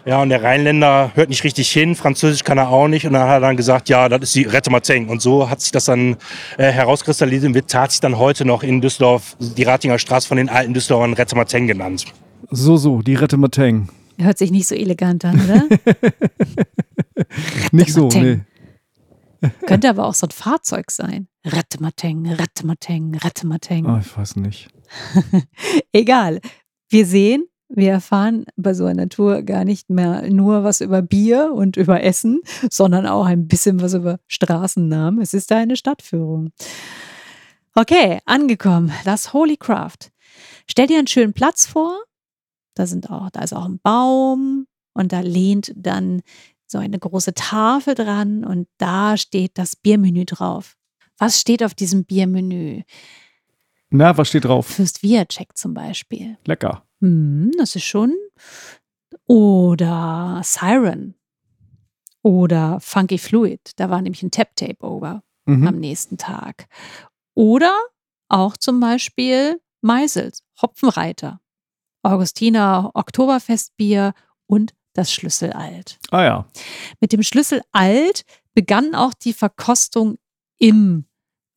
Ja, 0.05 0.21
und 0.21 0.29
der 0.29 0.41
Rheinländer 0.41 1.11
hört 1.15 1.29
nicht 1.29 1.43
richtig 1.43 1.69
hin, 1.69 1.95
Französisch 1.95 2.43
kann 2.43 2.57
er 2.57 2.69
auch 2.69 2.87
nicht. 2.87 3.05
Und 3.05 3.13
dann 3.13 3.23
hat 3.23 3.37
er 3.37 3.39
dann 3.41 3.57
gesagt, 3.57 3.89
ja, 3.89 4.07
das 4.07 4.21
ist 4.21 4.35
die 4.35 4.43
Rette 4.43 4.69
Martin. 4.69 5.09
Und 5.09 5.21
so 5.21 5.49
hat 5.49 5.59
sich 5.59 5.71
das 5.71 5.85
dann 5.85 6.15
äh, 6.57 6.71
herauskristallisiert 6.71 7.49
und 7.49 7.55
wird 7.55 7.69
tatsächlich 7.69 8.01
dann 8.01 8.17
heute 8.17 8.45
noch 8.45 8.63
in 8.63 8.79
Düsseldorf 8.79 9.35
die 9.39 9.63
Ratinger 9.63 9.99
Straße 9.99 10.27
von 10.27 10.37
den 10.37 10.47
alten 10.47 10.73
Düsseldorfern 10.73 11.13
Rette 11.13 11.35
Martin 11.35 11.67
genannt. 11.67 12.05
So, 12.49 12.77
so, 12.77 13.01
die 13.01 13.15
Rette 13.15 13.35
Mateng. 13.35 13.89
Hört 14.17 14.37
sich 14.37 14.49
nicht 14.49 14.67
so 14.67 14.75
elegant 14.75 15.25
an, 15.25 15.41
oder? 15.43 15.63
Nicht 17.71 17.93
so, 17.93 18.07
nee. 18.07 18.39
Könnte 19.65 19.89
aber 19.89 20.05
auch 20.05 20.13
so 20.13 20.27
ein 20.27 20.31
Fahrzeug 20.31 20.91
sein. 20.91 21.27
Rettemateng, 21.45 22.27
Rettemateng, 22.27 23.15
Rettemateng. 23.15 23.85
Ah, 23.85 24.01
ich 24.03 24.17
weiß 24.17 24.37
nicht. 24.37 24.69
Egal. 25.91 26.39
Wir 26.89 27.05
sehen, 27.05 27.45
wir 27.69 27.91
erfahren 27.91 28.45
bei 28.55 28.73
so 28.73 28.85
einer 28.85 29.09
Tour 29.09 29.41
gar 29.43 29.65
nicht 29.65 29.89
mehr 29.89 30.29
nur 30.29 30.63
was 30.63 30.81
über 30.81 31.01
Bier 31.01 31.51
und 31.53 31.75
über 31.75 32.03
Essen, 32.03 32.41
sondern 32.71 33.05
auch 33.05 33.25
ein 33.25 33.47
bisschen 33.47 33.81
was 33.81 33.93
über 33.93 34.19
Straßennamen. 34.27 35.21
Es 35.21 35.33
ist 35.33 35.51
eine 35.51 35.75
Stadtführung. 35.75 36.51
Okay, 37.75 38.19
angekommen. 38.25 38.91
Das 39.05 39.33
Holy 39.33 39.57
Craft. 39.57 40.11
Stell 40.69 40.87
dir 40.87 40.97
einen 40.97 41.07
schönen 41.07 41.33
Platz 41.33 41.65
vor. 41.65 41.95
Da 42.73 42.87
sind 42.87 43.09
auch, 43.09 43.29
da 43.31 43.41
ist 43.41 43.53
auch 43.53 43.65
ein 43.65 43.79
Baum 43.83 44.67
und 44.93 45.11
da 45.11 45.19
lehnt 45.19 45.73
dann 45.75 46.21
so 46.67 46.77
eine 46.77 46.99
große 46.99 47.33
Tafel 47.33 47.95
dran 47.95 48.43
und 48.43 48.67
da 48.77 49.17
steht 49.17 49.57
das 49.57 49.75
Biermenü 49.75 50.25
drauf. 50.25 50.75
Was 51.17 51.39
steht 51.41 51.63
auf 51.63 51.73
diesem 51.73 52.05
Biermenü? 52.05 52.83
Na, 53.89 54.17
was 54.17 54.27
steht 54.29 54.45
drauf? 54.45 54.67
Fürst 54.67 55.01
Viacek 55.01 55.57
zum 55.57 55.73
Beispiel. 55.73 56.37
Lecker. 56.45 56.83
Hm, 57.01 57.51
das 57.57 57.75
ist 57.75 57.85
schon. 57.85 58.13
Oder 59.25 60.41
Siren. 60.43 61.15
Oder 62.21 62.79
Funky 62.81 63.17
Fluid. 63.17 63.71
Da 63.77 63.89
war 63.89 64.01
nämlich 64.01 64.23
ein 64.23 64.31
Tap-Tape-Over 64.31 65.23
Mhm. 65.45 65.67
am 65.67 65.79
nächsten 65.79 66.17
Tag. 66.17 66.67
Oder 67.33 67.73
auch 68.27 68.57
zum 68.57 68.79
Beispiel 68.81 69.61
Meisels, 69.81 70.43
Hopfenreiter. 70.61 71.39
Augustiner 72.03 72.91
Oktoberfestbier 72.93 74.13
und 74.47 74.73
das 74.97 75.11
Schlüsselalt. 75.13 75.99
Ah 76.11 76.23
ja. 76.23 76.45
Mit 76.99 77.11
dem 77.13 77.23
Schlüsselalt 77.23 78.23
begann 78.53 78.95
auch 78.95 79.13
die 79.13 79.33
Verkostung 79.33 80.17
im 80.57 81.05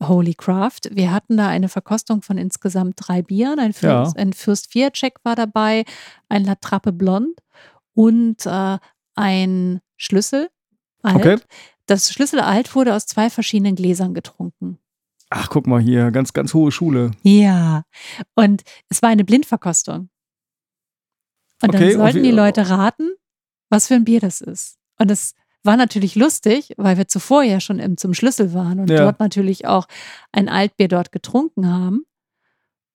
Holy 0.03 0.35
Craft. 0.35 0.81
Wir 0.91 1.11
hatten 1.13 1.37
da 1.37 1.49
eine 1.49 1.69
Verkostung 1.69 2.23
von 2.23 2.39
insgesamt 2.39 2.95
drei 2.97 3.23
Bieren. 3.23 3.59
Ein 3.59 3.73
Fürst, 3.73 4.17
Ja. 4.17 4.23
ein 4.23 4.33
Fürst 4.33 4.71
Viercheck 4.73 5.17
war 5.25 5.37
dabei, 5.37 5.85
ein 6.29 6.45
La 6.45 6.55
Trappe 6.57 6.93
Blond 6.93 7.41
und 7.95 8.45
äh, 8.47 8.79
ein 9.15 9.81
Schlüssel. 9.97 10.49
Okay. 11.03 11.39
Das 11.87 12.13
Schlüsselalt 12.13 12.75
wurde 12.75 12.95
aus 12.95 13.07
zwei 13.07 13.31
verschiedenen 13.31 13.75
Gläsern 13.75 14.15
getrunken. 14.15 14.79
Ach, 15.31 15.49
guck 15.49 15.67
mal 15.67 15.81
hier, 15.81 16.11
ganz, 16.11 16.33
ganz 16.33 16.55
hohe 16.55 16.73
Schule. 16.73 17.13
Ja. 17.23 17.85
Und 18.35 18.63
es 18.89 19.01
war 19.03 19.11
eine 19.11 19.25
Blindverkostung. 19.25 20.09
Und 21.63 21.75
dann 21.75 21.83
Okay, 21.83 21.95
und 21.95 22.01
sollten 22.01 22.19
wie- 22.19 22.23
die 22.23 22.31
Leute 22.31 22.69
raten, 22.71 23.11
was 23.71 23.87
für 23.87 23.95
ein 23.95 24.05
Bier 24.05 24.21
das 24.21 24.41
ist. 24.43 24.77
Und 24.99 25.11
es 25.11 25.35
war 25.63 25.77
natürlich 25.77 26.15
lustig, 26.15 26.73
weil 26.77 26.97
wir 26.99 27.09
zuvor 27.09 27.43
ja 27.43 27.61
schon 27.61 27.79
im, 27.79 27.97
zum 27.97 28.15
Schlüssel 28.15 28.53
waren 28.55 28.81
und 28.81 28.91
Ja. 28.91 29.05
dort 29.05 29.21
natürlich 29.21 29.67
auch 29.67 29.87
ein 30.33 30.49
Altbier 30.49 30.89
dort 30.89 31.13
getrunken 31.13 31.69
haben. 31.73 32.05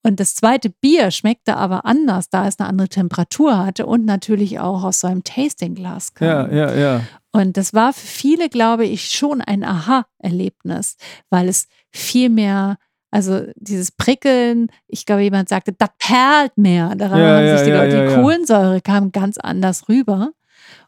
Und 0.02 0.20
das 0.20 0.36
zweite 0.36 0.70
Bier 0.70 1.10
schmeckte 1.10 1.56
aber 1.56 1.84
anders, 1.84 2.28
da 2.30 2.46
es 2.46 2.60
eine 2.60 2.68
andere 2.68 2.88
Temperatur 2.88 3.58
hatte 3.58 3.86
und 3.86 4.04
natürlich 4.04 4.60
auch 4.60 4.84
aus 4.84 5.00
so 5.00 5.08
einem 5.08 5.24
Tastingglas 5.24 6.14
kam. 6.14 6.28
Ja, 6.28 6.70
ja, 6.70 6.74
ja. 6.74 7.00
Und 7.32 7.56
das 7.56 7.74
war 7.74 7.92
für 7.92 8.06
viele, 8.06 8.48
glaube 8.48 8.84
ich, 8.86 9.10
schon 9.10 9.40
ein 9.40 9.64
Aha-Erlebnis, 9.64 10.96
weil 11.30 11.48
es 11.48 11.66
viel 11.92 12.28
mehr, 12.30 12.78
also 13.10 13.46
dieses 13.56 13.90
Prickeln, 13.92 14.70
ich 14.86 15.06
glaube, 15.06 15.22
jemand 15.22 15.48
sagte, 15.48 15.72
das 15.72 15.90
perlt 15.98 16.56
mehr. 16.56 16.94
Daran 16.94 17.20
Ja, 17.20 17.36
haben 17.36 17.56
sich 17.58 17.64
die 17.66 17.70
ja, 17.70 17.82
Leute, 17.82 17.96
ja, 17.96 18.08
die. 18.08 18.14
Kohlensäure 18.14 18.80
kam 18.80 19.12
ganz 19.12 19.38
anders 19.38 19.88
rüber. 19.88 20.30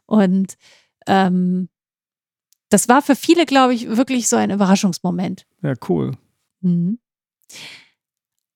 Und 0.09 0.55
ähm, 1.07 1.69
das 2.69 2.87
war 2.89 3.01
für 3.01 3.15
viele, 3.15 3.45
glaube 3.45 3.73
ich, 3.73 3.87
wirklich 3.95 4.27
so 4.27 4.35
ein 4.35 4.49
Überraschungsmoment. 4.51 5.45
Ja, 5.61 5.73
cool. 5.87 6.17
Mhm. 6.61 6.99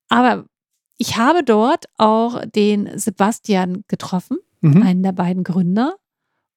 Aber 0.09 0.45
ich 0.97 1.17
habe 1.17 1.43
dort 1.43 1.85
auch 1.97 2.41
den 2.45 2.97
Sebastian 2.97 3.83
getroffen, 3.87 4.37
Mhm. 4.61 4.81
einen 4.83 5.03
der 5.03 5.11
beiden 5.11 5.43
Gründer, 5.43 5.95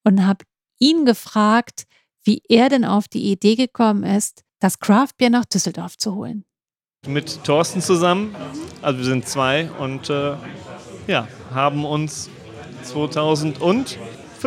und 0.05 0.25
habe 0.27 0.45
ihn 0.79 1.05
gefragt, 1.05 1.85
wie 2.23 2.41
er 2.49 2.69
denn 2.69 2.85
auf 2.85 3.09
die 3.09 3.33
Idee 3.33 3.57
gekommen 3.57 4.05
ist, 4.05 4.45
das 4.61 4.79
Craftbier 4.79 5.31
nach 5.31 5.45
Düsseldorf 5.45 5.99
zu 5.99 6.15
holen. 6.15 6.45
mit 7.07 7.45
Thorsten 7.45 7.81
zusammen. 7.81 8.35
Also 8.83 8.99
wir 8.99 9.05
sind 9.05 9.29
zwei 9.29 9.71
und 9.79 10.11
äh, 10.11 10.37
ja, 11.07 11.29
haben 11.53 11.85
uns 11.85 12.29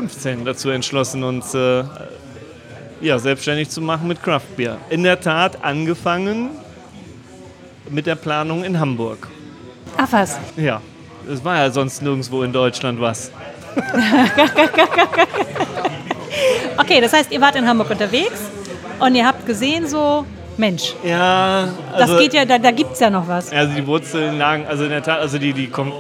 2015 0.08 0.46
dazu 0.46 0.70
entschlossen, 0.70 1.24
uns 1.24 1.54
äh, 1.54 1.84
ja, 3.02 3.20
selbstständig 3.20 3.70
zu 3.70 3.82
machen 3.82 4.08
mit 4.08 4.22
Craft 4.24 4.56
Beer. 4.56 4.78
In 4.90 5.04
der 5.04 5.20
Tat 5.20 5.64
angefangen 5.64 6.50
mit 7.90 8.06
der 8.06 8.16
Planung 8.16 8.64
in 8.64 8.80
Hamburg. 8.80 9.28
Ach 9.98 10.08
was. 10.12 10.38
Ja, 10.56 10.82
es 11.30 11.44
war 11.44 11.58
ja 11.58 11.72
sonst 11.72 12.02
nirgendwo 12.02 12.44
in 12.44 12.54
Deutschland 12.54 13.00
was. 13.00 13.32
Okay, 16.78 17.02
das 17.02 17.12
heißt, 17.12 17.32
ihr 17.32 17.42
wart 17.42 17.56
in 17.58 17.68
Hamburg 17.68 17.90
unterwegs 17.90 18.40
und 19.00 19.14
ihr 19.14 19.26
habt 19.26 19.46
gesehen 19.46 19.86
so, 19.86 20.26
Mensch, 20.56 20.94
Ja, 21.04 21.68
also, 21.92 22.14
das 22.14 22.22
geht 22.22 22.34
ja, 22.34 22.46
da, 22.46 22.58
da 22.58 22.72
gibt 22.72 22.94
es 22.94 23.00
ja 23.00 23.10
noch 23.10 23.28
was. 23.28 23.52
Also 23.52 23.76
die 23.76 23.86
Wurzeln 23.86 24.38
lagen, 24.38 24.66
also 24.66 24.86
in 24.86 24.90
der 24.90 25.04
Tat, 25.04 25.20
also 25.20 25.38
die, 25.38 25.52
die, 25.52 25.68
kon 25.68 25.92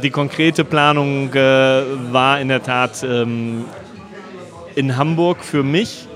die 0.00 0.10
konkrete 0.10 0.64
Planung 0.64 1.32
äh, 1.34 1.82
war 2.10 2.40
in 2.40 2.48
der 2.48 2.62
Tat 2.62 3.02
ähm, 3.02 3.64
in 4.74 4.96
Hamburg 4.96 5.44
für 5.44 5.62
mich. 5.62 6.06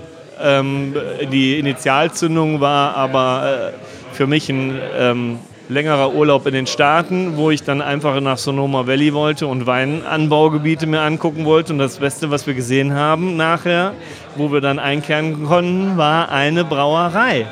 Ähm, 0.42 0.94
die 1.32 1.58
Initialzündung 1.58 2.60
war 2.60 2.94
aber 2.96 3.72
äh, 3.72 4.14
für 4.14 4.26
mich 4.26 4.48
ein 4.48 4.78
ähm, 4.98 5.38
längerer 5.68 6.14
Urlaub 6.14 6.46
in 6.46 6.54
den 6.54 6.66
Staaten, 6.66 7.36
wo 7.36 7.50
ich 7.50 7.62
dann 7.62 7.82
einfach 7.82 8.20
nach 8.20 8.38
Sonoma 8.38 8.86
Valley 8.86 9.12
wollte 9.12 9.46
und 9.46 9.66
Weinanbaugebiete 9.66 10.86
mir 10.86 11.00
angucken 11.00 11.44
wollte. 11.44 11.72
Und 11.72 11.78
das 11.78 11.98
Beste, 11.98 12.30
was 12.30 12.46
wir 12.46 12.54
gesehen 12.54 12.94
haben 12.94 13.36
nachher, 13.36 13.92
wo 14.36 14.52
wir 14.52 14.60
dann 14.60 14.78
einkehren 14.78 15.44
konnten, 15.44 15.96
war 15.96 16.30
eine 16.30 16.64
Brauerei. 16.64 17.46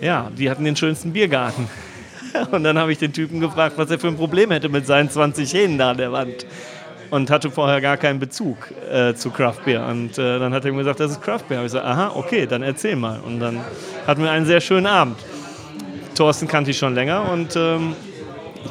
Ja, 0.00 0.30
die 0.36 0.48
hatten 0.48 0.64
den 0.64 0.76
schönsten 0.76 1.12
Biergarten. 1.12 1.68
Und 2.50 2.64
dann 2.64 2.78
habe 2.78 2.92
ich 2.92 2.98
den 2.98 3.12
Typen 3.12 3.40
gefragt, 3.40 3.74
was 3.76 3.90
er 3.90 3.98
für 3.98 4.08
ein 4.08 4.16
Problem 4.16 4.50
hätte 4.50 4.68
mit 4.68 4.86
seinen 4.86 5.10
20 5.10 5.52
Hähnen 5.52 5.78
da 5.78 5.90
an 5.90 5.96
der 5.96 6.12
Wand. 6.12 6.46
Und 7.10 7.30
hatte 7.30 7.50
vorher 7.50 7.80
gar 7.80 7.96
keinen 7.96 8.18
Bezug 8.18 8.70
äh, 8.92 9.14
zu 9.14 9.30
Craft 9.30 9.64
Beer. 9.64 9.86
Und 9.86 10.18
äh, 10.18 10.38
dann 10.38 10.52
hat 10.52 10.64
er 10.66 10.72
mir 10.72 10.78
gesagt, 10.78 11.00
das 11.00 11.12
ist 11.12 11.22
Craft 11.22 11.44
Beer. 11.48 11.58
Hab 11.58 11.64
Ich 11.64 11.72
gesagt, 11.72 11.86
aha, 11.86 12.12
okay, 12.14 12.46
dann 12.46 12.62
erzähl 12.62 12.96
mal. 12.96 13.20
Und 13.20 13.40
dann 13.40 13.60
hatten 14.06 14.22
wir 14.22 14.30
einen 14.30 14.44
sehr 14.44 14.60
schönen 14.60 14.86
Abend. 14.86 15.16
Thorsten 16.14 16.48
kannte 16.48 16.70
ich 16.70 16.78
schon 16.78 16.94
länger 16.94 17.30
und 17.30 17.56
ähm, 17.56 17.94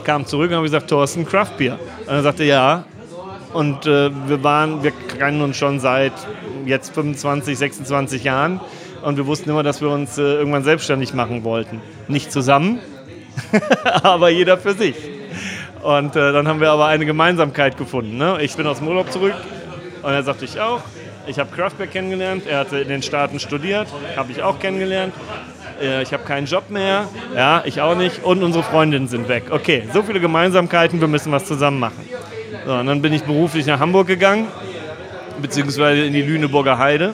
kam 0.04 0.26
zurück 0.26 0.50
und 0.50 0.56
habe 0.56 0.66
gesagt, 0.66 0.90
Thorsten, 0.90 1.26
Craft 1.26 1.58
Beer. 1.58 1.80
Und 2.06 2.14
er 2.14 2.22
sagte, 2.22 2.44
ja. 2.44 2.86
Und 3.54 3.88
äh, 3.88 4.12
wir 4.28 4.44
waren, 4.44 4.84
wir 4.84 4.92
kennen 4.92 5.42
uns 5.42 5.58
schon 5.58 5.80
seit 5.80 6.14
jetzt 6.66 6.94
25, 6.94 7.58
26 7.58 8.24
Jahren. 8.24 8.60
Und 9.02 9.18
wir 9.18 9.26
wussten 9.26 9.50
immer, 9.50 9.64
dass 9.64 9.82
wir 9.82 9.90
uns 9.90 10.18
äh, 10.18 10.22
irgendwann 10.22 10.64
selbstständig 10.64 11.14
machen 11.16 11.44
wollten. 11.44 11.82
Nicht 12.08 12.32
zusammen, 12.32 12.80
aber 14.04 14.30
jeder 14.30 14.58
für 14.58 14.74
sich. 14.74 14.96
Und 15.82 16.16
äh, 16.16 16.32
dann 16.34 16.48
haben 16.48 16.60
wir 16.60 16.72
aber 16.72 16.88
eine 16.88 17.06
Gemeinsamkeit 17.06 17.78
gefunden. 17.78 18.18
Ne? 18.18 18.38
Ich 18.42 18.56
bin 18.56 18.66
aus 18.68 18.80
dem 18.80 18.88
Urlaub 18.88 19.12
zurück 19.12 19.34
und 20.04 20.12
er 20.12 20.24
sagte 20.24 20.46
ich 20.46 20.60
auch. 20.60 20.82
Ich 21.28 21.40
habe 21.40 21.54
Craftbeer 21.56 21.88
kennengelernt. 21.88 22.44
Er 22.48 22.60
hatte 22.60 22.80
in 22.80 22.88
den 22.88 23.04
Staaten 23.04 23.40
studiert, 23.40 23.88
habe 24.16 24.32
ich 24.32 24.42
auch 24.42 24.60
kennengelernt. 24.60 25.14
Äh, 25.82 26.02
Ich 26.02 26.14
habe 26.14 26.24
keinen 26.24 26.48
Job 26.48 26.70
mehr. 26.70 27.08
Ja, 27.36 27.62
ich 27.66 27.82
auch 27.82 27.96
nicht. 27.96 28.24
Und 28.24 28.44
unsere 28.44 28.64
Freundinnen 28.64 29.08
sind 29.08 29.28
weg. 29.28 29.46
Okay, 29.52 29.84
so 29.94 30.02
viele 30.04 30.20
Gemeinsamkeiten, 30.20 31.00
wir 31.00 31.08
müssen 31.08 31.32
was 31.32 31.46
zusammen 31.46 31.80
machen. 31.80 32.08
So, 32.66 32.74
und 32.74 32.88
dann 32.88 33.02
bin 33.02 33.14
ich 33.14 33.24
beruflich 33.24 33.66
nach 33.66 33.80
Hamburg 33.80 34.08
gegangen, 34.08 34.48
beziehungsweise 35.42 36.02
in 36.06 36.14
die 36.14 36.22
Lüneburger 36.22 36.78
Heide. 36.78 37.14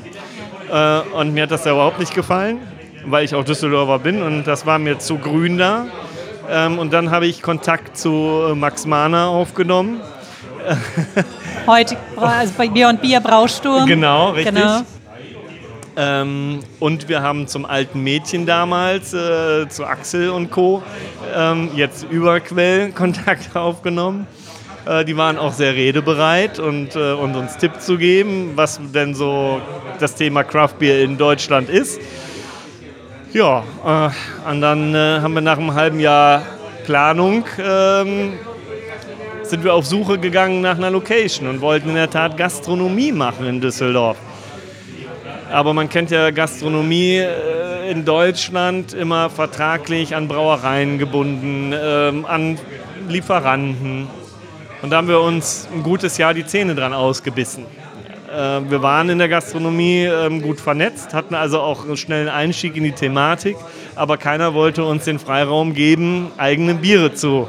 Äh, 0.71 0.99
Und 1.15 1.34
mir 1.34 1.43
hat 1.43 1.51
das 1.51 1.63
da 1.63 1.71
überhaupt 1.71 1.99
nicht 1.99 2.13
gefallen, 2.15 2.59
weil 3.05 3.26
ich 3.26 3.36
auch 3.36 3.43
Düsseldorfer 3.43 3.99
bin 3.99 4.24
und 4.24 4.45
das 4.45 4.65
war 4.65 4.80
mir 4.80 4.97
zu 4.99 5.17
grün 5.17 5.57
da. 5.57 5.86
Ähm, 6.49 6.79
Und 6.79 6.93
dann 6.93 7.11
habe 7.11 7.25
ich 7.27 7.41
Kontakt 7.41 7.97
zu 7.97 8.49
äh, 8.49 8.55
Max 8.55 8.85
Mahner 8.85 9.27
aufgenommen. 9.27 10.01
Heute, 11.67 11.97
also 12.15 12.53
bei 12.57 12.67
Bier 12.67 12.89
und 12.89 13.01
Bier 13.01 13.19
Brausturm. 13.19 13.85
Genau, 13.85 14.31
richtig. 14.31 14.55
Genau. 14.55 14.81
Ähm, 15.95 16.59
und 16.79 17.07
wir 17.07 17.21
haben 17.21 17.47
zum 17.47 17.65
alten 17.65 18.01
Mädchen 18.01 18.45
damals, 18.45 19.13
äh, 19.13 19.67
zu 19.69 19.85
Axel 19.85 20.29
und 20.29 20.49
Co., 20.49 20.81
ähm, 21.35 21.69
jetzt 21.75 22.05
über 22.09 22.39
Quell 22.39 22.91
Kontakt 22.95 23.55
aufgenommen. 23.55 24.25
Äh, 24.85 25.05
die 25.05 25.15
waren 25.15 25.37
auch 25.37 25.53
sehr 25.53 25.75
redebereit 25.75 26.59
und, 26.59 26.95
äh, 26.95 27.13
und 27.13 27.35
uns 27.35 27.57
Tipp 27.57 27.79
zu 27.79 27.97
geben, 27.97 28.53
was 28.55 28.79
denn 28.93 29.13
so 29.13 29.61
das 29.99 30.15
Thema 30.15 30.43
Craft 30.43 30.79
Beer 30.79 31.01
in 31.03 31.17
Deutschland 31.17 31.69
ist. 31.69 32.01
Ja, 33.34 33.63
äh, 33.84 34.49
und 34.51 34.61
dann 34.61 34.93
äh, 34.93 35.19
haben 35.19 35.34
wir 35.34 35.41
nach 35.41 35.57
einem 35.57 35.73
halben 35.73 35.99
Jahr 35.99 36.43
Planung 36.86 37.43
ähm, 37.57 38.34
sind 39.41 39.63
wir 39.63 39.73
auf 39.73 39.88
Suche 39.88 40.19
gegangen 40.19 40.61
nach 40.61 40.77
einer 40.77 40.91
Location 40.91 41.47
und 41.47 41.59
wollten 41.59 41.89
in 41.89 41.95
der 41.95 42.11
Tat 42.11 42.38
Gastronomie 42.38 43.11
machen 43.11 43.47
in 43.47 43.59
Düsseldorf. 43.59 44.17
Aber 45.51 45.73
man 45.73 45.89
kennt 45.89 46.11
ja 46.11 46.29
Gastronomie 46.29 47.17
äh, 47.17 47.89
in 47.89 48.05
Deutschland 48.05 48.93
immer 48.93 49.31
vertraglich 49.31 50.15
an 50.15 50.27
Brauereien 50.27 50.99
gebunden, 50.99 51.73
ähm, 51.75 52.27
an 52.27 52.59
Lieferanten. 53.09 54.09
Und 54.84 54.91
da 54.91 54.97
haben 54.97 55.07
wir 55.07 55.19
uns 55.19 55.67
ein 55.73 55.81
gutes 55.81 56.19
Jahr 56.19 56.36
die 56.36 56.45
Zähne 56.45 56.75
dran 56.75 56.93
ausgebissen. 56.93 57.65
Äh, 58.34 58.69
wir 58.69 58.81
waren 58.81 59.09
in 59.09 59.19
der 59.19 59.29
Gastronomie 59.29 60.05
ähm, 60.05 60.41
gut 60.41 60.59
vernetzt, 60.59 61.13
hatten 61.13 61.36
also 61.36 61.59
auch 61.59 61.86
einen 61.86 61.97
schnellen 61.97 62.29
Einstieg 62.29 62.75
in 62.75 62.84
die 62.84 62.91
Thematik, 62.91 63.55
aber 63.95 64.17
keiner 64.17 64.55
wollte 64.55 64.84
uns 64.84 65.05
den 65.05 65.19
Freiraum 65.19 65.73
geben, 65.73 66.31
eigene 66.38 66.73
Biere 66.73 67.13
zu 67.13 67.47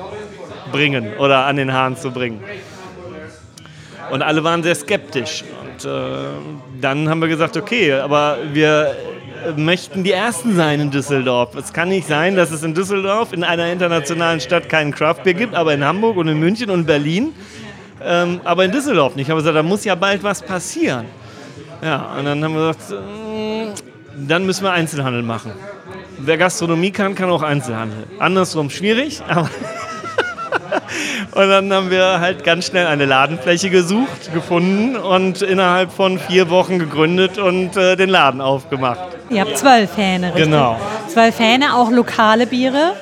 bringen 0.73 1.15
oder 1.19 1.47
an 1.47 1.57
den 1.57 1.73
Hahn 1.73 1.97
zu 1.97 2.11
bringen. 2.11 2.45
Und 4.11 4.21
alle 4.21 4.45
waren 4.45 4.63
sehr 4.63 4.75
skeptisch. 4.75 5.45
Und 5.63 5.85
äh, 5.87 5.91
dann 6.81 7.09
haben 7.09 7.21
wir 7.21 7.29
gesagt, 7.29 7.57
okay, 7.57 7.93
aber 7.95 8.37
wir 8.53 8.95
möchten 9.57 10.05
die 10.05 10.13
Ersten 10.13 10.55
sein 10.55 10.81
in 10.81 10.91
Düsseldorf. 10.91 11.55
Es 11.55 11.73
kann 11.73 11.89
nicht 11.89 12.07
sein, 12.07 12.37
dass 12.37 12.51
es 12.51 12.63
in 12.63 12.75
Düsseldorf, 12.75 13.33
in 13.33 13.43
einer 13.43 13.73
internationalen 13.73 14.41
Stadt, 14.41 14.69
keinen 14.69 14.93
Craftbeer 14.93 15.35
gibt, 15.35 15.55
aber 15.55 15.73
in 15.73 15.85
Hamburg 15.85 16.17
und 16.19 16.29
in 16.29 16.39
München 16.39 16.71
und 16.71 16.87
Berlin, 16.87 17.33
ähm, 18.03 18.41
aber 18.45 18.65
in 18.65 18.73
Düsseldorf 18.73 19.17
nicht. 19.17 19.31
Aber 19.31 19.41
gesagt, 19.41 19.57
da 19.57 19.63
muss 19.63 19.85
ja 19.85 19.95
bald 19.95 20.23
was 20.23 20.43
passieren. 20.43 21.07
Ja, 21.83 22.15
und 22.19 22.25
dann 22.25 22.43
haben 22.43 22.55
wir 22.55 22.73
gesagt, 22.73 22.93
äh, 22.93 23.83
dann 24.27 24.47
müssen 24.47 24.65
wir 24.65 24.73
Einzelhandel 24.73 25.23
machen. 25.23 25.53
Wer 26.19 26.39
Gastronomie 26.39 26.91
kann, 26.91 27.15
kann 27.15 27.31
auch 27.31 27.43
Einzelhandel. 27.43 28.07
Andersrum 28.19 28.71
schwierig, 28.71 29.23
aber 29.29 29.51
Und 31.35 31.49
dann 31.49 31.73
haben 31.73 31.91
wir 31.91 32.21
halt 32.21 32.45
ganz 32.45 32.67
schnell 32.67 32.87
eine 32.87 33.07
Ladenfläche 33.07 33.69
gesucht, 33.69 34.33
gefunden 34.33 34.97
und 34.97 35.43
innerhalb 35.43 35.91
von 35.91 36.19
vier 36.19 36.49
Wochen 36.49 36.79
gegründet 36.79 37.39
und 37.39 37.77
äh, 37.77 37.97
den 37.97 38.09
Laden 38.09 38.41
aufgemacht. 38.41 39.01
Ihr 39.31 39.41
habt 39.41 39.59
zwölf 39.59 39.97
Hähne, 39.97 40.29
richtig? 40.29 40.45
Genau. 40.45 40.79
Zwölf 41.09 41.39
Hähne, 41.41 41.75
auch 41.75 41.91
lokale 41.91 42.47
Biere. 42.47 42.93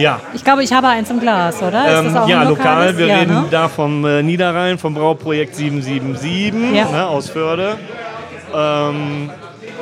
Ja. 0.00 0.20
Ich 0.34 0.42
glaube, 0.44 0.62
ich 0.62 0.72
habe 0.72 0.88
eins 0.88 1.10
im 1.10 1.20
Glas, 1.20 1.62
oder? 1.62 2.00
Ähm, 2.00 2.16
ja, 2.26 2.42
lokal. 2.42 2.96
Wir 2.96 3.06
ja, 3.06 3.16
reden 3.18 3.34
ne? 3.34 3.44
da 3.50 3.68
vom 3.68 4.04
äh, 4.04 4.22
Niederrhein, 4.22 4.78
vom 4.78 4.94
Brauprojekt 4.94 5.54
777 5.56 6.74
Ja. 6.76 6.84
ne, 6.90 7.06
aus 7.06 7.28
Förde. 7.28 7.76
Ähm, 8.54 9.30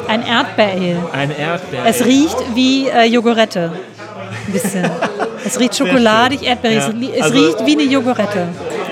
Ein 0.08 0.26
Erdbeerale. 0.26 0.98
ein 1.12 1.30
Erdbeer. 1.30 1.84
Es 1.86 2.04
riecht 2.04 2.36
wie 2.54 2.88
äh, 2.88 3.04
Jogurette. 3.04 3.72
Ein 4.46 4.52
bisschen. 4.52 4.90
Es 5.44 5.58
riecht 5.60 5.76
schokoladig, 5.76 6.42
erdbeerig. 6.42 6.78
Ja. 6.78 7.08
Es 7.16 7.22
Also- 7.22 7.38
riecht 7.38 7.64
wie 7.64 7.72
eine 7.72 7.84
Jogurette. 7.84 8.48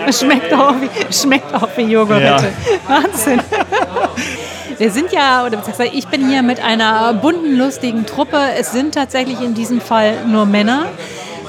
Es 0.07 0.21
schmeckt 0.21 0.55
auch 0.55 0.75
wie, 0.81 1.13
schmeckt 1.13 1.53
auch 1.53 1.69
wie 1.77 1.83
Jogurette. 1.83 2.53
Wahnsinn. 2.87 3.41
Wir 4.79 4.91
sind 4.91 5.11
ja, 5.11 5.47
oder 5.47 5.63
ich 5.93 6.07
bin 6.09 6.29
hier 6.29 6.43
mit 6.43 6.63
einer 6.63 7.15
bunten, 7.15 7.57
lustigen 7.57 8.05
Truppe. 8.05 8.37
Es 8.59 8.73
sind 8.73 8.95
tatsächlich 8.95 9.41
in 9.41 9.55
diesem 9.55 9.81
Fall 9.81 10.27
nur 10.27 10.45
Männer. 10.45 10.85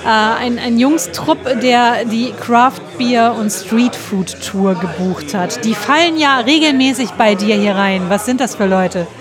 Äh, 0.06 0.08
ein, 0.08 0.60
ein 0.60 0.80
Jungstrupp, 0.80 1.60
der 1.62 2.06
die 2.06 2.32
Craft 2.40 2.80
Beer 2.98 3.36
und 3.38 3.50
Street 3.50 3.98
Food 3.98 4.38
Tour 4.42 4.76
gebucht 4.76 5.34
hat. 5.34 5.66
Die 5.66 5.74
fallen 5.74 6.18
ja 6.18 6.40
regelmäßig 6.40 7.12
bei 7.12 7.36
dir 7.36 7.56
hier 7.56 7.76
rein. 7.76 8.04
Was 8.08 8.26
sind 8.26 8.40
das 8.40 8.56
für 8.56 8.66
Leute? 8.66 9.08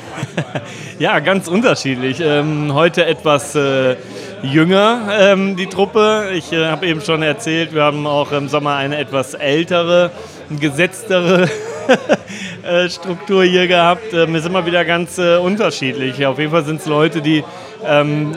Ja, 0.99 1.19
ganz 1.19 1.47
unterschiedlich. 1.47 2.21
Ähm, 2.21 2.73
heute 2.73 3.05
etwas 3.05 3.55
äh, 3.55 3.97
jünger, 4.41 5.09
ähm, 5.11 5.55
die 5.55 5.67
Truppe. 5.67 6.31
Ich 6.33 6.51
äh, 6.55 6.69
habe 6.69 6.87
eben 6.87 7.03
schon 7.03 7.21
erzählt, 7.23 7.75
wir 7.75 7.83
haben 7.83 8.07
auch 8.07 8.33
im 8.33 8.49
Sommer 8.49 8.77
eine 8.77 8.97
etwas 8.97 9.35
ältere, 9.35 10.11
gesetztere 10.59 11.51
äh, 12.67 12.91
Struktur 12.91 13.45
hier 13.45 13.69
gehabt. 13.69 14.13
Ähm, 14.13 14.35
ist 14.35 14.47
immer 14.47 14.67
wieder 14.67 14.85
ganz 14.85 15.19
äh, 15.19 15.37
unterschiedlich. 15.37 16.27
Auf 16.27 16.39
jeden 16.39 16.51
Fall 16.51 16.65
sind 16.65 16.81
es 16.81 16.87
Leute, 16.87 17.23
die 17.23 17.45
ähm, 17.85 18.33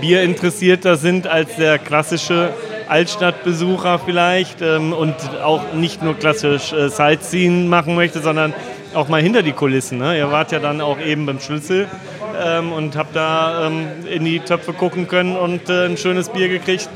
bierinteressierter 0.00 0.96
sind 0.96 1.26
als 1.26 1.56
der 1.56 1.78
klassische 1.78 2.50
Altstadtbesucher 2.88 3.98
vielleicht 3.98 4.62
ähm, 4.62 4.92
und 4.92 5.14
auch 5.42 5.72
nicht 5.74 6.02
nur 6.02 6.14
klassisch 6.14 6.72
äh, 6.72 6.88
Sightseeing 6.88 7.68
machen 7.68 7.94
möchte, 7.94 8.20
sondern 8.20 8.54
auch 8.94 9.08
mal 9.08 9.22
hinter 9.22 9.42
die 9.42 9.52
Kulissen. 9.52 9.98
Ne? 9.98 10.18
Ihr 10.18 10.30
wart 10.30 10.52
ja 10.52 10.58
dann 10.58 10.80
auch 10.80 11.00
eben 11.00 11.26
beim 11.26 11.40
Schlüssel 11.40 11.88
ähm, 12.40 12.72
und 12.72 12.96
habt 12.96 13.16
da 13.16 13.66
ähm, 13.66 13.86
in 14.10 14.24
die 14.24 14.40
Töpfe 14.40 14.72
gucken 14.72 15.08
können 15.08 15.36
und 15.36 15.68
äh, 15.68 15.86
ein 15.86 15.96
schönes 15.96 16.28
Bier 16.28 16.48
gekriegt. 16.48 16.88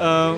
Äh, 0.00 0.30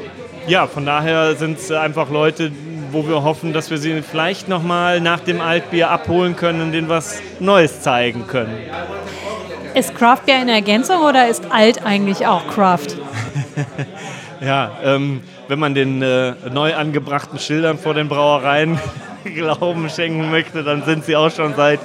ja, 0.48 0.66
von 0.66 0.84
daher 0.84 1.36
sind 1.36 1.58
es 1.58 1.70
einfach 1.70 2.10
Leute, 2.10 2.50
wo 2.92 3.06
wir 3.06 3.22
hoffen, 3.22 3.52
dass 3.52 3.70
wir 3.70 3.78
sie 3.78 4.02
vielleicht 4.02 4.48
nochmal 4.48 5.00
nach 5.00 5.20
dem 5.20 5.40
Altbier 5.40 5.90
abholen 5.90 6.36
können 6.36 6.60
und 6.60 6.72
denen 6.72 6.88
was 6.88 7.20
Neues 7.40 7.80
zeigen 7.80 8.26
können. 8.26 8.56
Ist 9.74 9.94
Craft 9.94 10.26
Beer 10.26 10.36
eine 10.36 10.52
Ergänzung 10.52 11.02
oder 11.02 11.28
ist 11.28 11.50
alt 11.50 11.84
eigentlich 11.84 12.26
auch 12.26 12.46
Craft? 12.48 12.96
Ja, 14.44 14.72
ähm, 14.82 15.22
wenn 15.46 15.60
man 15.60 15.72
den 15.72 16.02
äh, 16.02 16.34
neu 16.52 16.74
angebrachten 16.74 17.38
Schildern 17.38 17.78
vor 17.78 17.94
den 17.94 18.08
Brauereien 18.08 18.76
Glauben 19.24 19.88
schenken 19.88 20.32
möchte, 20.32 20.64
dann 20.64 20.82
sind 20.82 21.04
sie 21.04 21.14
auch 21.14 21.30
schon 21.30 21.54
seit 21.54 21.78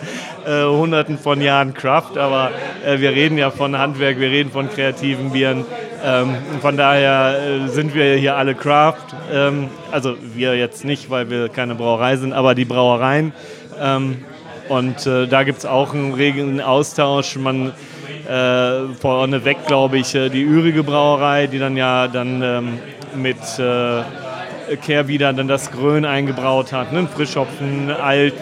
äh, 0.48 0.64
hunderten 0.64 1.20
von 1.20 1.40
Jahren 1.40 1.76
Craft. 1.76 2.18
Aber 2.18 2.50
äh, 2.84 3.00
wir 3.00 3.12
reden 3.12 3.38
ja 3.38 3.52
von 3.52 3.78
Handwerk, 3.78 4.20
wir 4.20 4.32
reden 4.32 4.50
von 4.50 4.72
kreativen 4.72 5.34
Bieren. 5.34 5.66
Ähm, 6.04 6.36
von 6.62 6.78
daher 6.78 7.38
äh, 7.40 7.68
sind 7.70 7.94
wir 7.94 8.16
hier 8.16 8.36
alle 8.36 8.56
Craft. 8.56 9.16
Ähm, 9.32 9.70
also 9.92 10.16
wir 10.36 10.56
jetzt 10.56 10.86
nicht, 10.86 11.10
weil 11.10 11.30
wir 11.30 11.50
keine 11.50 11.76
Brauerei 11.76 12.18
sind, 12.18 12.34
aber 12.34 12.56
die 12.56 12.66
Brauereien. 12.66 13.34
Ähm, 13.80 14.24
und 14.70 15.06
äh, 15.08 15.28
da 15.28 15.44
gibt 15.44 15.60
es 15.60 15.66
auch 15.66 15.94
einen 15.94 16.14
regen 16.14 16.62
Austausch. 16.62 17.36
Man 17.38 17.72
äh, 18.28 18.94
vorneweg, 19.00 19.66
glaube 19.66 19.98
ich, 19.98 20.14
äh, 20.14 20.30
die 20.30 20.44
Ürige 20.44 20.84
Brauerei, 20.84 21.48
die 21.48 21.60
dann 21.60 21.78
ja 21.78 22.08
dann 22.08 22.42
ähm, 22.42 22.80
mit 23.16 23.38
äh, 23.60 24.04
Kehrwieder 24.76 25.34
dann 25.34 25.48
das 25.48 25.72
Grön 25.72 26.06
eingebraut 26.06 26.74
hat. 26.74 26.92
Ne? 26.92 27.08
Frischhopfen, 27.08 27.90
alt, 27.90 28.34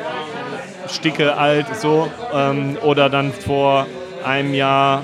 Sticke, 0.89 1.37
alt, 1.37 1.67
so. 1.75 2.09
Ähm, 2.33 2.77
oder 2.83 3.09
dann 3.09 3.31
vor 3.31 3.85
einem 4.25 4.53
Jahr 4.53 5.03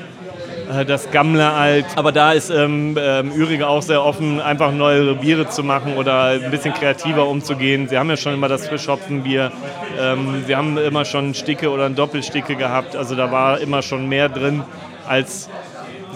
das 0.85 1.11
Gammler 1.11 1.53
alt. 1.53 1.85
Aber 1.95 2.11
da 2.11 2.31
ist 2.31 2.49
ähm, 2.49 2.97
ähm, 2.99 3.31
Ürige 3.31 3.67
auch 3.67 3.81
sehr 3.81 4.03
offen, 4.03 4.39
einfach 4.41 4.71
neue 4.71 5.15
Biere 5.15 5.47
zu 5.49 5.63
machen 5.63 5.95
oder 5.97 6.25
ein 6.25 6.51
bisschen 6.51 6.73
kreativer 6.73 7.27
umzugehen. 7.27 7.87
Sie 7.87 7.97
haben 7.97 8.09
ja 8.09 8.17
schon 8.17 8.33
immer 8.33 8.47
das 8.47 8.67
Frischhopfenbier. 8.67 9.51
Ähm, 9.99 10.43
sie 10.47 10.55
haben 10.55 10.77
immer 10.77 11.05
schon 11.05 11.33
Sticke 11.33 11.69
oder 11.69 11.85
ein 11.85 11.95
Doppelsticke 11.95 12.55
gehabt. 12.55 12.95
Also 12.95 13.15
da 13.15 13.31
war 13.31 13.59
immer 13.59 13.81
schon 13.81 14.07
mehr 14.07 14.29
drin 14.29 14.63
als 15.07 15.49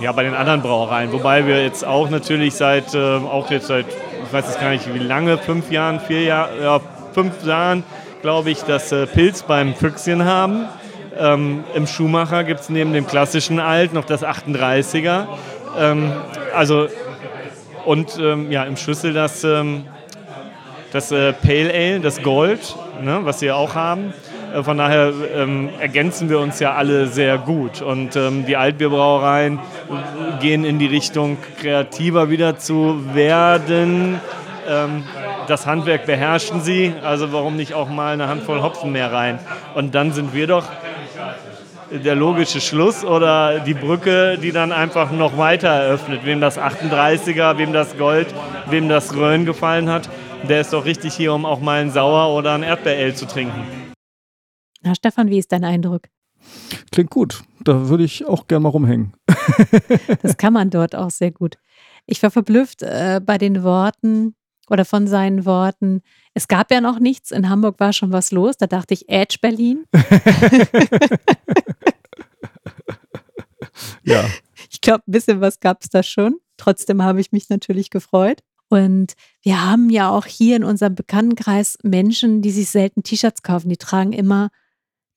ja, 0.02 0.12
bei 0.12 0.24
den 0.24 0.34
anderen 0.34 0.62
Brauereien. 0.62 1.12
Wobei 1.12 1.46
wir 1.46 1.64
jetzt 1.64 1.86
auch 1.86 2.10
natürlich 2.10 2.56
seit, 2.56 2.94
äh, 2.94 3.18
auch 3.18 3.50
jetzt 3.52 3.68
seit, 3.68 3.86
ich 3.88 4.34
weiß 4.34 4.46
jetzt 4.46 4.60
gar 4.60 4.70
nicht 4.72 4.94
wie 4.94 5.00
lange, 5.00 5.38
fünf 5.38 5.72
Jahren, 5.72 6.00
vier 6.00 6.24
Jahre, 6.24 6.50
ja, 6.62 6.80
fünf 7.14 7.46
Jahren, 7.46 7.84
glaube 8.22 8.50
ich, 8.52 8.62
das 8.64 8.92
äh, 8.92 9.06
Pilz 9.08 9.44
beim 9.44 9.74
Füchschen 9.74 10.26
haben. 10.26 10.66
Ähm, 11.18 11.64
Im 11.74 11.88
Schuhmacher 11.88 12.44
gibt 12.44 12.62
es 12.62 12.70
neben 12.70 12.92
dem 12.94 13.08
klassischen 13.08 13.60
Alt 13.60 13.94
noch 13.94 14.06
das 14.06 14.24
38er. 14.24 15.28
Ähm, 15.78 16.12
also, 16.54 16.88
und 17.86 18.18
ähm, 18.20 18.52
ja, 18.52 18.64
im 18.64 18.76
Schlüssel 18.76 19.14
das, 19.14 19.44
ähm, 19.44 19.86
das 20.92 21.12
äh, 21.12 21.34
Pale 21.34 21.74
Ale, 21.74 22.00
das 22.00 22.22
Gold, 22.22 22.76
ne, 23.02 23.20
was 23.24 23.42
wir 23.42 23.56
auch 23.56 23.76
haben. 23.76 24.14
Äh, 24.54 24.64
Von 24.64 24.78
daher 24.78 25.14
ähm, 25.34 25.70
ergänzen 25.80 26.30
wir 26.30 26.40
uns 26.40 26.60
ja 26.60 26.74
alle 26.74 27.08
sehr 27.08 27.38
gut. 27.38 27.82
Und 27.82 28.16
ähm, 28.16 28.46
die 28.46 28.58
Altbierbrauereien 28.58 29.60
gehen 30.42 30.66
in 30.66 30.80
die 30.80 30.88
Richtung, 30.88 31.38
kreativer 31.62 32.30
wieder 32.30 32.58
zu 32.58 33.14
werden. 33.14 34.20
Das 35.48 35.68
Handwerk 35.68 36.08
beherrschen 36.08 36.62
sie, 36.62 36.92
also 37.04 37.32
warum 37.32 37.56
nicht 37.56 37.76
auch 37.76 37.88
mal 37.88 38.14
eine 38.14 38.28
Handvoll 38.28 38.64
Hopfen 38.64 38.92
mehr 38.92 39.14
rein? 39.14 39.38
Und 39.76 39.94
dann 39.94 40.12
sind 40.12 40.34
wir 40.34 40.48
doch 40.48 40.64
der 41.92 42.16
logische 42.16 42.62
Schluss 42.62 43.04
oder 43.04 43.60
die 43.60 43.74
Brücke, 43.74 44.38
die 44.38 44.52
dann 44.52 44.72
einfach 44.72 45.12
noch 45.12 45.38
weiter 45.38 45.70
eröffnet. 45.70 46.26
Wem 46.26 46.42
das 46.42 46.58
38er, 46.58 47.58
wem 47.58 47.74
das 47.74 47.98
Gold, 47.98 48.28
wem 48.70 48.90
das 48.90 49.16
Rhön 49.16 49.46
gefallen 49.46 49.90
hat, 49.90 50.10
der 50.48 50.62
ist 50.62 50.74
doch 50.74 50.86
richtig 50.86 51.14
hier, 51.14 51.34
um 51.34 51.46
auch 51.46 51.60
mal 51.60 51.82
ein 51.82 51.92
Sauer 51.92 52.36
oder 52.36 52.54
ein 52.54 52.64
Erdbeerale 52.64 53.14
zu 53.14 53.26
trinken. 53.26 53.64
Na, 54.82 54.94
Stefan, 54.96 55.30
wie 55.30 55.40
ist 55.40 55.52
dein 55.52 55.64
Eindruck? 55.64 56.04
Klingt 56.92 57.10
gut. 57.10 57.44
Da 57.64 57.90
würde 57.90 58.04
ich 58.04 58.26
auch 58.26 58.48
gerne 58.48 58.64
mal 58.64 58.70
rumhängen. 58.70 59.14
Das 60.22 60.38
kann 60.38 60.54
man 60.54 60.70
dort 60.70 60.96
auch 60.96 61.12
sehr 61.12 61.32
gut. 61.32 61.58
Ich 62.06 62.22
war 62.24 62.32
verblüfft 62.32 62.82
äh, 62.82 63.22
bei 63.24 63.38
den 63.38 63.64
Worten 63.64 64.36
oder 64.70 64.86
von 64.86 65.08
seinen 65.08 65.46
Worten. 65.46 66.02
Es 66.34 66.48
gab 66.48 66.72
ja 66.72 66.82
noch 66.82 67.00
nichts. 67.00 67.32
In 67.32 67.50
Hamburg 67.50 67.80
war 67.80 67.94
schon 67.94 68.12
was 68.12 68.32
los. 68.32 68.58
Da 68.58 68.68
dachte 68.68 68.94
ich, 68.94 69.08
Edge 69.10 69.38
Berlin. 69.42 69.86
Ja. 74.04 74.30
Ich 74.70 74.82
glaube, 74.82 75.04
ein 75.08 75.12
bisschen 75.12 75.42
was 75.42 75.60
gab 75.60 75.82
es 75.82 75.90
da 75.90 76.04
schon. 76.04 76.40
Trotzdem 76.58 77.02
habe 77.02 77.20
ich 77.20 77.32
mich 77.32 77.50
natürlich 77.50 77.90
gefreut. 77.90 78.42
Und 78.70 79.14
wir 79.42 79.66
haben 79.66 79.90
ja 79.90 80.10
auch 80.10 80.26
hier 80.26 80.56
in 80.56 80.64
unserem 80.64 80.96
Bekanntenkreis 80.96 81.78
Menschen, 81.84 82.42
die 82.42 82.52
sich 82.52 82.70
selten 82.70 83.04
T-Shirts 83.04 83.44
kaufen. 83.44 83.70
Die 83.70 83.78
tragen 83.78 84.14
immer 84.14 84.50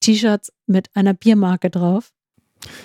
T-Shirts 0.00 0.52
mit 0.66 0.90
einer 0.94 1.14
Biermarke 1.14 1.70
drauf. 1.70 2.12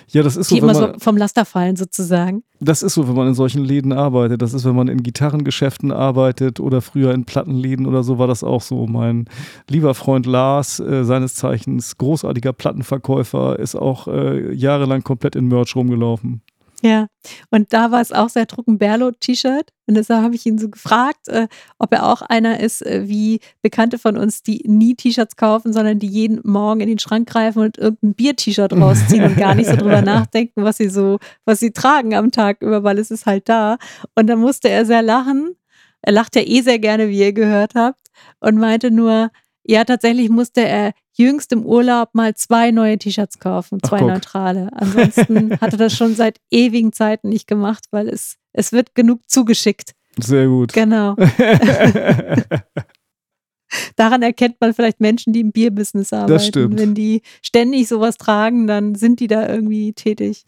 Ja, 0.08 0.22
das 0.22 0.36
ist 0.36 0.48
so, 0.48 0.54
die 0.54 0.60
immer 0.60 0.74
so 0.74 0.92
vom 0.98 1.16
Laster 1.16 1.44
fallen 1.44 1.76
sozusagen. 1.76 2.42
das 2.60 2.82
ist 2.82 2.94
so, 2.94 3.08
wenn 3.08 3.14
man 3.14 3.28
in 3.28 3.34
solchen 3.34 3.64
Läden 3.64 3.92
arbeitet. 3.92 4.40
Das 4.42 4.54
ist, 4.54 4.64
wenn 4.64 4.74
man 4.76 4.88
in 4.88 5.02
Gitarrengeschäften 5.02 5.90
arbeitet 5.92 6.60
oder 6.60 6.80
früher 6.80 7.12
in 7.12 7.24
Plattenläden 7.24 7.86
oder 7.86 8.02
so 8.02 8.18
war 8.18 8.26
das 8.26 8.44
auch 8.44 8.62
so. 8.62 8.86
Mein 8.86 9.26
lieber 9.68 9.94
Freund 9.94 10.26
Lars, 10.26 10.80
äh, 10.80 11.04
seines 11.04 11.34
Zeichens 11.34 11.96
großartiger 11.98 12.52
Plattenverkäufer, 12.52 13.58
ist 13.58 13.74
auch 13.74 14.08
äh, 14.08 14.54
jahrelang 14.54 15.02
komplett 15.02 15.36
in 15.36 15.48
Merch 15.48 15.74
rumgelaufen. 15.76 16.42
Ja, 16.84 17.06
und 17.50 17.72
da 17.72 17.90
war 17.92 18.02
es 18.02 18.12
auch 18.12 18.28
sehr 18.28 18.44
Drucken 18.44 18.76
Berlo-T-Shirt. 18.76 19.70
Und 19.86 19.94
deshalb 19.94 20.22
habe 20.22 20.34
ich 20.34 20.44
ihn 20.44 20.58
so 20.58 20.68
gefragt, 20.68 21.28
äh, 21.28 21.48
ob 21.78 21.94
er 21.94 22.06
auch 22.06 22.20
einer 22.20 22.60
ist, 22.60 22.84
äh, 22.84 23.08
wie 23.08 23.40
Bekannte 23.62 23.98
von 23.98 24.18
uns, 24.18 24.42
die 24.42 24.62
nie 24.66 24.94
T-Shirts 24.94 25.36
kaufen, 25.36 25.72
sondern 25.72 25.98
die 25.98 26.06
jeden 26.06 26.40
Morgen 26.44 26.82
in 26.82 26.88
den 26.88 26.98
Schrank 26.98 27.26
greifen 27.26 27.62
und 27.62 27.78
irgendein 27.78 28.12
Bier-T-Shirt 28.12 28.74
rausziehen 28.74 29.24
und 29.24 29.38
gar 29.38 29.54
nicht 29.54 29.70
so 29.70 29.76
drüber 29.76 30.02
nachdenken, 30.02 30.62
was 30.62 30.76
sie 30.76 30.90
so, 30.90 31.20
was 31.46 31.58
sie 31.58 31.70
tragen 31.70 32.14
am 32.14 32.30
Tag 32.30 32.60
über, 32.60 32.84
weil 32.84 32.98
es 32.98 33.10
ist 33.10 33.24
halt 33.24 33.48
da. 33.48 33.78
Und 34.14 34.26
dann 34.26 34.38
musste 34.38 34.68
er 34.68 34.84
sehr 34.84 35.02
lachen. 35.02 35.56
Er 36.02 36.12
lacht 36.12 36.36
ja 36.36 36.42
eh 36.42 36.60
sehr 36.60 36.78
gerne, 36.78 37.08
wie 37.08 37.18
ihr 37.18 37.32
gehört 37.32 37.74
habt, 37.74 37.98
und 38.40 38.56
meinte 38.56 38.90
nur, 38.90 39.30
ja, 39.66 39.84
tatsächlich 39.84 40.28
musste 40.28 40.60
er 40.62 40.92
jüngst 41.16 41.52
im 41.52 41.64
Urlaub 41.64 42.10
mal 42.14 42.34
zwei 42.34 42.70
neue 42.70 42.98
T-Shirts 42.98 43.38
kaufen, 43.38 43.78
Ach, 43.82 43.88
zwei 43.88 43.98
guck. 43.98 44.08
neutrale. 44.08 44.68
Ansonsten 44.74 45.52
hat 45.60 45.72
er 45.72 45.78
das 45.78 45.96
schon 45.96 46.14
seit 46.14 46.38
ewigen 46.50 46.92
Zeiten 46.92 47.28
nicht 47.28 47.46
gemacht, 47.46 47.86
weil 47.90 48.08
es, 48.08 48.36
es 48.52 48.72
wird 48.72 48.94
genug 48.94 49.20
zugeschickt. 49.26 49.92
Sehr 50.18 50.46
gut. 50.46 50.72
Genau. 50.72 51.16
Daran 53.96 54.22
erkennt 54.22 54.56
man 54.60 54.74
vielleicht 54.74 55.00
Menschen, 55.00 55.32
die 55.32 55.40
im 55.40 55.52
Bierbusiness 55.52 56.12
arbeiten. 56.12 56.40
stimmt. 56.44 56.78
Wenn 56.78 56.94
die 56.94 57.22
ständig 57.42 57.88
sowas 57.88 58.16
tragen, 58.16 58.66
dann 58.66 58.94
sind 58.94 59.20
die 59.20 59.26
da 59.26 59.48
irgendwie 59.48 59.92
tätig. 59.92 60.44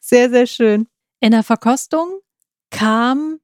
sehr, 0.00 0.30
sehr 0.30 0.46
schön. 0.46 0.86
In 1.20 1.30
der 1.30 1.42
Verkostung 1.42 2.20
kam 2.70 3.38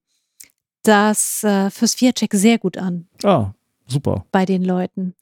das 0.82 1.44
äh, 1.44 1.70
fürs 1.70 1.94
Viercheck 1.94 2.32
sehr 2.34 2.58
gut 2.58 2.76
an 2.78 3.06
Ah, 3.24 3.52
super. 3.86 4.24
bei 4.32 4.44
den 4.46 4.64
Leuten. 4.64 5.14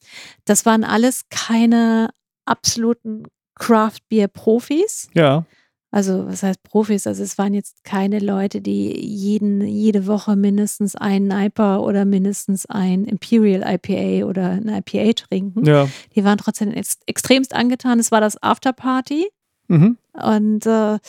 Das 0.45 0.65
waren 0.65 0.83
alles 0.83 1.25
keine 1.29 2.09
absoluten 2.45 3.23
Craft-Bier-Profis. 3.55 5.09
Ja. 5.13 5.45
Also, 5.91 6.27
was 6.27 6.43
heißt 6.43 6.61
Profis? 6.61 7.07
Also, 7.07 7.23
es 7.23 7.37
waren 7.39 7.53
jetzt 7.55 7.83
keine 7.83 8.19
Leute, 8.19 8.61
die 8.61 8.93
jeden, 8.99 9.61
jede 9.65 10.05
Woche 10.05 10.35
mindestens 10.35 10.95
einen 10.95 11.31
IPA 11.31 11.79
oder 11.79 12.05
mindestens 12.05 12.67
ein 12.67 13.05
Imperial 13.05 13.63
IPA 13.65 14.27
oder 14.27 14.51
ein 14.51 14.67
IPA 14.69 15.13
trinken. 15.13 15.65
Ja. 15.65 15.89
Die 16.15 16.23
waren 16.23 16.37
trotzdem 16.37 16.71
ex 16.71 16.99
extremst 17.07 17.55
angetan. 17.55 17.99
Es 17.99 18.11
war 18.11 18.21
das 18.21 18.41
Afterparty. 18.41 19.29
Mhm. 19.67 19.97
Und 20.13 20.65
äh, 20.67 20.99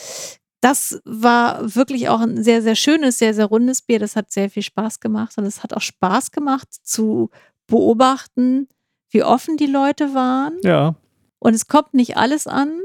das 0.61 1.01
war 1.05 1.75
wirklich 1.75 2.07
auch 2.09 2.19
ein 2.21 2.43
sehr, 2.43 2.61
sehr 2.61 2.75
schönes, 2.75 3.17
sehr, 3.17 3.33
sehr 3.33 3.45
rundes 3.45 3.81
Bier. 3.81 3.99
Das 3.99 4.15
hat 4.15 4.31
sehr 4.31 4.49
viel 4.49 4.63
Spaß 4.63 4.99
gemacht. 4.99 5.37
Und 5.37 5.45
es 5.45 5.63
hat 5.63 5.73
auch 5.73 5.81
Spaß 5.81 6.31
gemacht 6.31 6.67
zu 6.83 7.29
beobachten, 7.67 8.67
wie 9.09 9.23
offen 9.23 9.57
die 9.57 9.65
Leute 9.65 10.13
waren. 10.13 10.53
Ja. 10.63 10.95
Und 11.39 11.55
es 11.55 11.67
kommt 11.67 11.93
nicht 11.95 12.15
alles 12.17 12.45
an, 12.45 12.79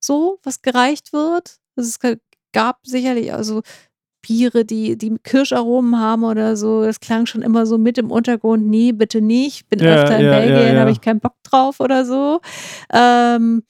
so, 0.00 0.38
was 0.42 0.62
gereicht 0.62 1.12
wird. 1.12 1.58
Also 1.76 1.88
es 1.88 2.00
ga- 2.00 2.16
gab 2.52 2.84
sicherlich 2.84 3.32
also 3.32 3.62
Biere, 4.22 4.64
die, 4.64 4.98
die 4.98 5.16
Kirscharomen 5.22 5.98
haben 5.98 6.24
oder 6.24 6.56
so. 6.56 6.82
Das 6.84 6.98
klang 7.00 7.26
schon 7.26 7.42
immer 7.42 7.66
so 7.66 7.78
mit 7.78 7.98
im 7.98 8.10
Untergrund. 8.10 8.66
Nee, 8.66 8.92
bitte 8.92 9.20
nicht. 9.20 9.68
Bin 9.68 9.78
Ja, 9.78 9.94
öfter 10.02 10.18
in 10.18 10.26
ja, 10.26 10.32
Belgien, 10.32 10.74
ja. 10.74 10.80
habe 10.80 10.90
ich 10.90 11.00
keinen 11.00 11.20
Bock 11.20 11.36
drauf 11.44 11.78
oder 11.80 12.04
so. 12.04 12.40
Ähm, 12.92 13.62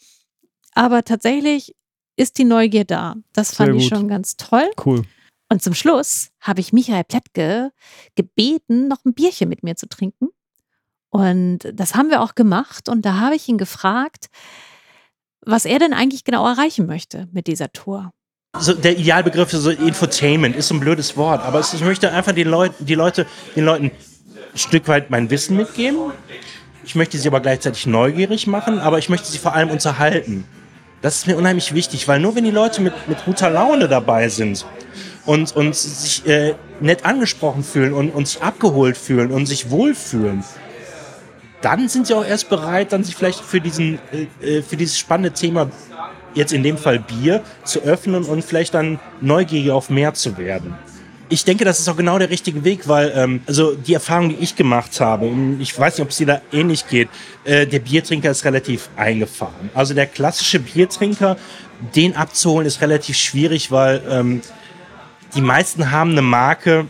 aber 0.74 1.04
tatsächlich 1.04 1.74
ist 2.20 2.38
die 2.38 2.44
Neugier 2.44 2.84
da. 2.84 3.16
Das 3.32 3.54
fand 3.54 3.68
Sehr 3.68 3.76
ich 3.76 3.90
gut. 3.90 3.98
schon 3.98 4.08
ganz 4.08 4.36
toll. 4.36 4.70
Cool. 4.84 5.04
Und 5.48 5.62
zum 5.62 5.74
Schluss 5.74 6.30
habe 6.40 6.60
ich 6.60 6.72
Michael 6.72 7.04
Plättke 7.04 7.72
gebeten, 8.14 8.88
noch 8.88 9.04
ein 9.04 9.14
Bierchen 9.14 9.48
mit 9.48 9.62
mir 9.62 9.74
zu 9.74 9.88
trinken. 9.88 10.28
Und 11.08 11.60
das 11.72 11.94
haben 11.94 12.10
wir 12.10 12.20
auch 12.20 12.34
gemacht. 12.34 12.88
Und 12.88 13.04
da 13.04 13.18
habe 13.18 13.34
ich 13.34 13.48
ihn 13.48 13.58
gefragt, 13.58 14.26
was 15.40 15.64
er 15.64 15.78
denn 15.78 15.92
eigentlich 15.92 16.24
genau 16.24 16.46
erreichen 16.46 16.86
möchte 16.86 17.26
mit 17.32 17.46
dieser 17.46 17.72
Tour. 17.72 18.12
so 18.58 18.74
der 18.74 18.98
Idealbegriff 18.98 19.52
ist 19.52 19.62
so 19.62 19.70
Infotainment 19.70 20.54
ist 20.54 20.68
so 20.68 20.74
ein 20.74 20.80
blödes 20.80 21.16
Wort, 21.16 21.42
aber 21.42 21.60
es, 21.60 21.72
ich 21.72 21.80
möchte 21.80 22.12
einfach 22.12 22.32
den 22.32 22.48
Leuten, 22.48 22.84
die 22.84 22.94
Leute, 22.94 23.26
den 23.56 23.64
Leuten 23.64 23.86
ein 23.86 24.58
Stück 24.58 24.86
weit 24.88 25.08
mein 25.10 25.30
Wissen 25.30 25.56
mitgeben. 25.56 26.12
Ich 26.84 26.94
möchte 26.94 27.16
sie 27.16 27.28
aber 27.28 27.40
gleichzeitig 27.40 27.86
neugierig 27.86 28.46
machen, 28.46 28.78
aber 28.78 28.98
ich 28.98 29.08
möchte 29.08 29.28
sie 29.28 29.38
vor 29.38 29.54
allem 29.54 29.70
unterhalten. 29.70 30.44
Das 31.02 31.16
ist 31.16 31.26
mir 31.26 31.36
unheimlich 31.36 31.72
wichtig, 31.72 32.06
weil 32.08 32.20
nur 32.20 32.34
wenn 32.36 32.44
die 32.44 32.50
Leute 32.50 32.82
mit, 32.82 32.92
mit 33.08 33.24
guter 33.24 33.48
Laune 33.48 33.88
dabei 33.88 34.28
sind 34.28 34.66
und, 35.24 35.56
und 35.56 35.74
sich 35.74 36.26
äh, 36.26 36.54
nett 36.80 37.06
angesprochen 37.06 37.64
fühlen 37.64 37.94
und, 37.94 38.10
und 38.10 38.28
sich 38.28 38.42
abgeholt 38.42 38.98
fühlen 38.98 39.30
und 39.30 39.46
sich 39.46 39.70
wohlfühlen, 39.70 40.44
dann 41.62 41.88
sind 41.88 42.06
sie 42.06 42.14
auch 42.14 42.24
erst 42.24 42.50
bereit, 42.50 42.92
dann 42.92 43.04
sich 43.04 43.16
vielleicht 43.16 43.40
für, 43.40 43.60
diesen, 43.60 43.98
äh, 44.42 44.58
äh, 44.58 44.62
für 44.62 44.76
dieses 44.76 44.98
spannende 44.98 45.32
Thema, 45.32 45.70
jetzt 46.34 46.52
in 46.52 46.62
dem 46.62 46.76
Fall 46.76 46.98
Bier, 46.98 47.42
zu 47.64 47.80
öffnen 47.80 48.24
und 48.24 48.44
vielleicht 48.44 48.74
dann 48.74 48.98
neugierig 49.20 49.70
auf 49.70 49.88
mehr 49.88 50.12
zu 50.14 50.36
werden. 50.36 50.74
Ich 51.32 51.44
denke, 51.44 51.64
das 51.64 51.78
ist 51.78 51.88
auch 51.88 51.96
genau 51.96 52.18
der 52.18 52.28
richtige 52.28 52.64
Weg, 52.64 52.88
weil 52.88 53.12
ähm, 53.14 53.40
also 53.46 53.76
die 53.76 53.94
Erfahrung, 53.94 54.30
die 54.30 54.42
ich 54.42 54.56
gemacht 54.56 55.00
habe, 55.00 55.30
ich 55.60 55.78
weiß 55.78 55.94
nicht, 55.94 56.02
ob 56.02 56.10
es 56.10 56.16
dir 56.16 56.26
da 56.26 56.42
ähnlich 56.52 56.88
geht, 56.88 57.08
äh, 57.44 57.68
der 57.68 57.78
Biertrinker 57.78 58.32
ist 58.32 58.44
relativ 58.44 58.88
eingefahren. 58.96 59.70
Also 59.72 59.94
der 59.94 60.06
klassische 60.06 60.58
Biertrinker, 60.58 61.36
den 61.94 62.16
abzuholen, 62.16 62.66
ist 62.66 62.80
relativ 62.82 63.16
schwierig, 63.16 63.70
weil 63.70 64.02
ähm, 64.10 64.40
die 65.36 65.40
meisten 65.40 65.92
haben 65.92 66.10
eine 66.10 66.22
Marke, 66.22 66.88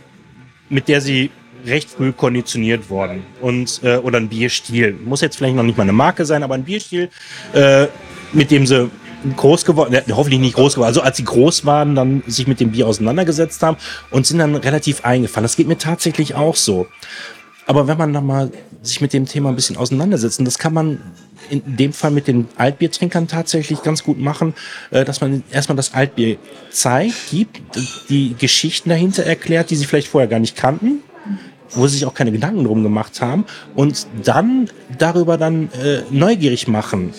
mit 0.69 0.87
der 0.87 1.01
sie 1.01 1.29
recht 1.67 1.91
früh 1.91 2.11
konditioniert 2.11 2.89
worden 2.89 3.23
und 3.41 3.81
äh, 3.83 3.97
oder 3.97 4.17
ein 4.17 4.29
Bierstil 4.29 4.93
muss 4.93 5.21
jetzt 5.21 5.37
vielleicht 5.37 5.55
noch 5.55 5.61
nicht 5.61 5.77
mal 5.77 5.83
eine 5.83 5.93
Marke 5.93 6.25
sein, 6.25 6.41
aber 6.41 6.55
ein 6.55 6.63
Bierstil, 6.63 7.09
äh, 7.53 7.85
mit 8.33 8.49
dem 8.49 8.65
sie 8.65 8.89
groß 9.37 9.65
geworden, 9.65 9.93
äh, 9.93 10.03
hoffentlich 10.11 10.39
nicht 10.39 10.55
groß 10.55 10.73
geworden, 10.75 10.87
also 10.87 11.01
als 11.01 11.17
sie 11.17 11.23
groß 11.23 11.65
waren, 11.65 11.95
dann 11.95 12.23
sich 12.27 12.47
mit 12.47 12.59
dem 12.59 12.71
Bier 12.71 12.87
auseinandergesetzt 12.87 13.61
haben 13.63 13.77
und 14.09 14.25
sind 14.25 14.39
dann 14.39 14.55
relativ 14.55 15.05
eingefahren. 15.05 15.43
Das 15.43 15.55
geht 15.55 15.67
mir 15.67 15.77
tatsächlich 15.77 16.35
auch 16.35 16.55
so. 16.55 16.87
Aber 17.67 17.87
wenn 17.87 17.97
man 17.97 18.11
dann 18.11 18.25
mal 18.25 18.51
sich 18.81 19.01
mit 19.01 19.13
dem 19.13 19.25
Thema 19.25 19.49
ein 19.49 19.55
bisschen 19.55 19.77
auseinandersetzt, 19.77 20.39
und 20.39 20.45
das 20.45 20.57
kann 20.57 20.73
man 20.73 20.99
in 21.49 21.61
dem 21.77 21.93
Fall 21.93 22.11
mit 22.11 22.27
den 22.27 22.47
Altbiertrinkern 22.57 23.27
tatsächlich 23.27 23.83
ganz 23.83 24.03
gut 24.03 24.19
machen, 24.19 24.53
äh, 24.89 25.05
dass 25.05 25.21
man 25.21 25.43
erstmal 25.51 25.75
das 25.75 25.93
Altbier 25.93 26.37
zeigt, 26.71 27.29
gibt, 27.29 27.61
die 28.09 28.35
Geschichten 28.37 28.89
dahinter 28.89 29.23
erklärt, 29.23 29.69
die 29.69 29.75
sie 29.75 29.85
vielleicht 29.85 30.07
vorher 30.07 30.27
gar 30.27 30.39
nicht 30.39 30.55
kannten, 30.55 31.03
wo 31.69 31.87
sie 31.87 31.99
sich 31.99 32.05
auch 32.05 32.13
keine 32.13 32.31
Gedanken 32.31 32.63
drum 32.63 32.83
gemacht 32.83 33.21
haben, 33.21 33.45
und 33.75 34.07
dann 34.23 34.69
darüber 34.97 35.37
dann 35.37 35.69
äh, 35.73 36.01
neugierig 36.09 36.67
machen. 36.67 37.13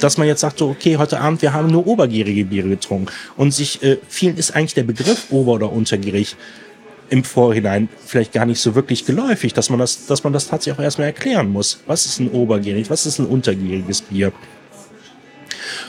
Dass 0.00 0.18
man 0.18 0.26
jetzt 0.26 0.40
sagt, 0.40 0.58
so, 0.58 0.68
okay, 0.68 0.96
heute 0.96 1.20
Abend, 1.20 1.42
wir 1.42 1.52
haben 1.52 1.68
nur 1.68 1.86
obergärige 1.86 2.44
Biere 2.44 2.68
getrunken. 2.68 3.12
Und 3.36 3.52
sich, 3.52 3.82
äh, 3.82 3.98
vielen 4.08 4.36
ist 4.36 4.54
eigentlich 4.54 4.74
der 4.74 4.84
Begriff 4.84 5.26
ober- 5.30 5.52
oder 5.52 5.72
untergierig 5.72 6.36
im 7.10 7.24
Vorhinein 7.24 7.88
vielleicht 8.06 8.32
gar 8.32 8.46
nicht 8.46 8.60
so 8.60 8.74
wirklich 8.74 9.04
geläufig, 9.04 9.52
dass 9.52 9.68
man 9.68 9.78
das, 9.78 10.06
dass 10.06 10.22
man 10.22 10.32
das 10.32 10.46
tatsächlich 10.46 10.78
auch 10.78 10.84
erstmal 10.84 11.08
erklären 11.08 11.50
muss. 11.50 11.80
Was 11.86 12.06
ist 12.06 12.20
ein 12.20 12.30
obergärig, 12.30 12.88
was 12.88 13.04
ist 13.04 13.18
ein 13.18 13.26
untergäriges 13.26 14.02
Bier? 14.02 14.32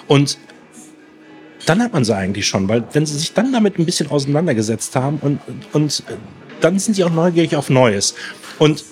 Und 0.07 0.37
dann 1.65 1.81
hat 1.81 1.93
man 1.93 2.03
sie 2.03 2.15
eigentlich 2.15 2.47
schon, 2.47 2.67
weil 2.67 2.83
wenn 2.93 3.05
sie 3.05 3.17
sich 3.17 3.33
dann 3.33 3.53
damit 3.53 3.77
ein 3.77 3.85
bisschen 3.85 4.09
auseinandergesetzt 4.09 4.95
haben 4.95 5.19
und, 5.21 5.39
und 5.73 6.03
äh, 6.07 6.13
dann 6.59 6.79
sind 6.79 6.95
sie 6.95 7.03
auch 7.03 7.11
neugierig 7.11 7.55
auf 7.55 7.69
Neues. 7.69 8.15
Und 8.57 8.83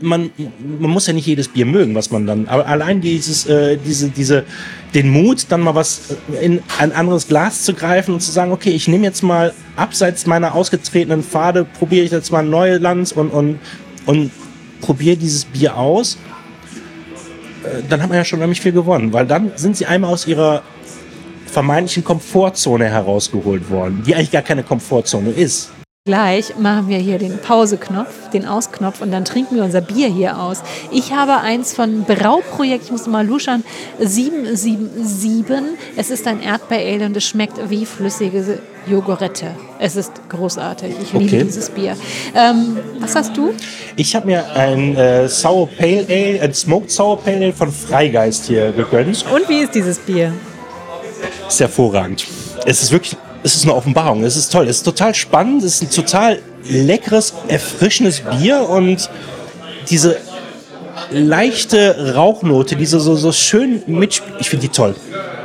man, 0.00 0.30
man 0.80 0.90
muss 0.90 1.06
ja 1.06 1.12
nicht 1.12 1.26
jedes 1.26 1.48
Bier 1.48 1.66
mögen, 1.66 1.94
was 1.94 2.10
man 2.10 2.26
dann, 2.26 2.48
aber 2.48 2.66
allein 2.66 3.00
dieses, 3.00 3.46
äh, 3.46 3.76
diese, 3.76 4.08
diese, 4.08 4.44
den 4.94 5.10
Mut, 5.10 5.46
dann 5.48 5.60
mal 5.60 5.74
was 5.74 6.16
in 6.40 6.62
ein 6.78 6.92
anderes 6.92 7.28
Glas 7.28 7.64
zu 7.64 7.74
greifen 7.74 8.14
und 8.14 8.20
zu 8.20 8.30
sagen, 8.30 8.52
okay, 8.52 8.70
ich 8.70 8.88
nehme 8.88 9.04
jetzt 9.04 9.22
mal 9.22 9.52
abseits 9.76 10.26
meiner 10.26 10.54
ausgetretenen 10.54 11.22
Pfade, 11.22 11.64
probiere 11.64 12.04
ich 12.04 12.10
jetzt 12.10 12.30
mal 12.30 12.40
ein 12.40 12.50
neues 12.50 13.12
und, 13.12 13.30
und, 13.30 13.58
und 14.06 14.30
probiere 14.80 15.16
dieses 15.16 15.44
Bier 15.44 15.76
aus, 15.76 16.18
äh, 17.64 17.82
dann 17.88 18.02
hat 18.02 18.08
man 18.08 18.18
ja 18.18 18.24
schon 18.24 18.38
nämlich 18.38 18.60
viel 18.60 18.72
gewonnen, 18.72 19.12
weil 19.12 19.26
dann 19.26 19.52
sind 19.56 19.76
sie 19.76 19.86
einmal 19.86 20.12
aus 20.12 20.26
ihrer 20.26 20.62
vermeintlichen 21.46 22.04
Komfortzone 22.04 22.84
herausgeholt 22.86 23.70
worden, 23.70 24.02
die 24.06 24.14
eigentlich 24.14 24.30
gar 24.30 24.42
keine 24.42 24.62
Komfortzone 24.62 25.30
ist. 25.30 25.70
Gleich 26.08 26.56
machen 26.56 26.88
wir 26.88 26.96
hier 26.96 27.18
den 27.18 27.36
Pauseknopf, 27.36 28.30
den 28.32 28.46
Ausknopf 28.46 29.02
und 29.02 29.10
dann 29.12 29.26
trinken 29.26 29.56
wir 29.56 29.62
unser 29.62 29.82
Bier 29.82 30.08
hier 30.08 30.38
aus. 30.40 30.62
Ich 30.90 31.12
habe 31.12 31.36
eins 31.36 31.74
von 31.74 32.04
Brauprojekt, 32.04 32.86
ich 32.86 32.90
muss 32.90 33.06
mal 33.06 33.26
luschern, 33.26 33.62
777. 33.98 35.76
Es 35.98 36.08
ist 36.08 36.26
ein 36.26 36.40
Erdbeer-Ale 36.42 37.04
und 37.04 37.14
es 37.18 37.24
schmeckt 37.24 37.58
wie 37.68 37.84
flüssige 37.84 38.58
Jogurette. 38.86 39.50
Es 39.78 39.96
ist 39.96 40.12
großartig. 40.30 40.94
Ich 41.02 41.12
liebe 41.12 41.26
Okay. 41.26 41.44
dieses 41.44 41.68
Bier. 41.68 41.94
Ähm, 42.34 42.78
was 43.00 43.14
hast 43.14 43.36
du? 43.36 43.52
Ich 43.96 44.16
habe 44.16 44.28
mir 44.28 44.50
ein 44.54 44.96
äh, 44.96 45.28
Sour 45.28 45.68
Pale 45.68 46.06
Ale, 46.08 46.40
ein 46.40 46.54
Smoked 46.54 46.90
Sour 46.90 47.20
Pale 47.20 47.36
Ale 47.36 47.52
von 47.52 47.70
Freigeist 47.70 48.46
hier 48.46 48.72
gegönnt. 48.72 49.26
Und 49.30 49.46
wie 49.50 49.58
ist 49.58 49.74
dieses 49.74 49.98
Bier? 49.98 50.32
Ist 51.46 51.60
hervorragend. 51.60 52.26
Es 52.64 52.82
ist 52.82 52.92
wirklich, 52.92 53.14
es 53.42 53.54
ist 53.54 53.64
eine 53.64 53.74
Offenbarung. 53.74 54.24
Es 54.24 54.36
ist 54.36 54.50
toll. 54.52 54.68
Es 54.68 54.78
ist 54.78 54.82
total 54.82 55.14
spannend. 55.14 55.62
Es 55.62 55.80
ist 55.80 55.82
ein 55.82 55.90
total 55.90 56.40
leckeres, 56.64 57.34
erfrischendes 57.48 58.20
Bier 58.20 58.68
und 58.68 59.08
diese 59.90 60.18
leichte 61.10 62.14
Rauchnote, 62.14 62.76
diese 62.76 63.00
so, 63.00 63.14
so 63.14 63.32
schön 63.32 63.82
mitspielt. 63.86 64.36
Ich 64.40 64.50
finde 64.50 64.66
die 64.66 64.72
toll. 64.72 64.94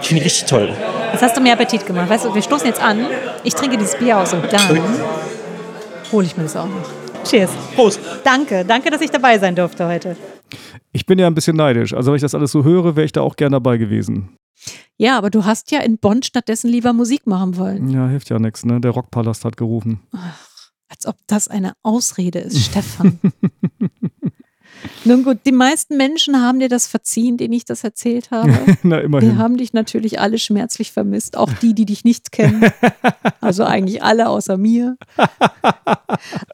Ich 0.02 0.08
finde 0.08 0.22
die 0.22 0.26
richtig 0.26 0.50
toll. 0.50 0.74
Jetzt 1.12 1.22
hast 1.22 1.38
du 1.38 1.42
mir 1.42 1.54
Appetit 1.54 1.86
gemacht. 1.86 2.10
Weißt 2.10 2.26
du, 2.26 2.34
wir 2.34 2.42
stoßen 2.42 2.68
jetzt 2.68 2.82
an. 2.82 3.06
Ich 3.44 3.54
trinke 3.54 3.78
dieses 3.78 3.96
Bier 3.96 4.18
aus 4.18 4.34
und 4.34 4.52
dann 4.52 4.80
hole 6.12 6.26
ich 6.26 6.36
mir 6.36 6.44
das 6.44 6.56
auch 6.56 6.66
noch. 6.66 7.24
Cheers. 7.24 7.52
Prost. 7.76 8.00
Danke, 8.24 8.66
danke, 8.66 8.90
dass 8.90 9.02
ich 9.02 9.10
dabei 9.10 9.38
sein 9.40 9.56
durfte 9.56 9.88
heute. 9.88 10.18
Ich 10.92 11.06
bin 11.06 11.18
ja 11.20 11.28
ein 11.28 11.34
bisschen 11.34 11.56
neidisch. 11.56 11.94
Also, 11.94 12.12
wenn 12.12 12.18
ich 12.18 12.22
das 12.22 12.36
alles 12.36 12.52
so 12.52 12.64
höre, 12.64 12.96
wäre 12.96 13.06
ich 13.06 13.12
da 13.12 13.22
auch 13.22 13.36
gern 13.36 13.52
dabei 13.52 13.78
gewesen. 13.78 14.38
Ja, 14.98 15.18
aber 15.18 15.30
du 15.30 15.46
hast 15.46 15.72
ja 15.72 15.80
in 15.80 15.98
Bonn 15.98 16.24
stattdessen 16.24 16.70
lieber 16.70 16.94
Musik 16.94 17.28
machen 17.28 17.58
wollen. 17.58 17.90
Ja, 17.90 18.08
hilft 18.08 18.30
ja 18.30 18.40
nichts, 18.40 18.66
ne? 18.66 18.80
Der 18.80 18.92
Rockpalast 18.92 19.46
hat 19.46 19.58
gerufen. 19.58 20.02
Als 20.88 21.06
ob 21.06 21.18
das 21.28 21.48
eine 21.48 21.74
Ausrede 21.82 22.40
ist, 22.40 22.60
Stefan. 22.64 23.20
Nun 25.06 25.24
gut, 25.24 25.40
die 25.46 25.52
meisten 25.52 25.98
Menschen 25.98 26.42
haben 26.42 26.60
dir 26.60 26.70
das 26.70 26.88
verziehen, 26.88 27.38
denen 27.38 27.54
ich 27.54 27.66
das 27.66 27.84
erzählt 27.84 28.32
habe. 28.32 28.78
Na, 28.84 29.00
immerhin. 29.00 29.30
Wir 29.30 29.38
haben 29.38 29.58
dich 29.58 29.74
natürlich 29.74 30.20
alle 30.20 30.38
schmerzlich 30.40 30.92
vermisst, 30.92 31.38
auch 31.38 31.52
die, 31.54 31.74
die 31.74 31.86
dich 31.86 32.04
nicht 32.04 32.32
kennen. 32.32 32.64
Also 33.42 33.66
eigentlich 33.66 34.02
alle 34.02 34.30
außer 34.30 34.56
mir. 34.56 34.96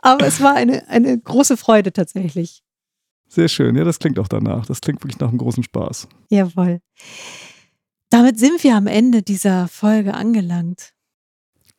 Aber 0.02 0.26
es 0.26 0.41
war 0.41 0.56
eine, 0.56 0.89
eine 0.89 1.20
große 1.20 1.56
Freude 1.56 1.93
tatsächlich. 1.93 2.64
Sehr 3.28 3.47
schön. 3.47 3.76
Ja, 3.76 3.84
das 3.84 4.00
klingt 4.00 4.18
auch 4.18 4.28
danach. 4.28 4.66
Das 4.66 4.82
klingt 4.82 5.04
wirklich 5.04 5.20
nach 5.20 5.30
einem 5.30 5.38
großen 5.38 5.62
Spaß. 5.62 6.08
Jawohl. 6.30 6.82
Damit 8.10 8.39
sind 8.39 8.64
wir 8.64 8.76
am 8.76 8.88
Ende 8.88 9.22
dieser 9.22 9.68
Folge 9.68 10.14
angelangt. 10.14 10.93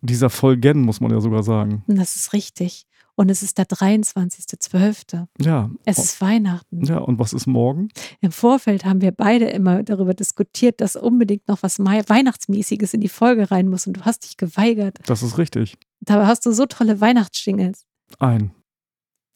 Dieser 0.01 0.31
Folgen, 0.31 0.83
muss 0.83 1.01
man 1.01 1.11
ja 1.11 1.21
sogar 1.21 1.43
sagen. 1.43 1.85
Das 1.87 2.17
ist 2.17 2.33
richtig. 2.33 2.87
Und 3.17 3.31
es 3.31 3.43
ist 3.43 3.59
der 3.59 3.67
23.12. 3.67 5.27
Ja. 5.41 5.71
Es 5.85 5.99
ist 5.99 6.21
Weihnachten. 6.23 6.85
Ja, 6.85 6.99
und 6.99 7.19
was 7.19 7.35
ist 7.35 7.47
morgen? 7.47 7.89
Im 8.23 8.33
Vorfeld 8.33 8.87
haben 8.87 9.03
wir 9.03 9.13
beide 9.13 9.47
immer 9.51 9.83
darüber 9.83 10.15
diskutiert, 10.15 10.81
dass 10.81 10.97
unbedingt 10.97 11.47
noch 11.47 11.63
was 11.63 11.79
Weihnachtsmäßiges 11.81 12.95
in 12.95 13.03
die 13.03 13.11
Folge 13.11 13.51
rein 13.51 13.69
muss. 13.69 13.87
Und 13.87 13.99
du 13.99 14.07
hast 14.07 14.25
dich 14.25 14.39
geweigert. 14.39 15.01
Das 15.05 15.23
ist 15.23 15.37
richtig. 15.37 15.77
Dabei 16.01 16.27
hast 16.27 16.47
du 16.47 16.53
so 16.53 16.65
tolle 16.65 17.03
Weihnachtsjingles. 17.03 17.85
Ein. 18.19 18.53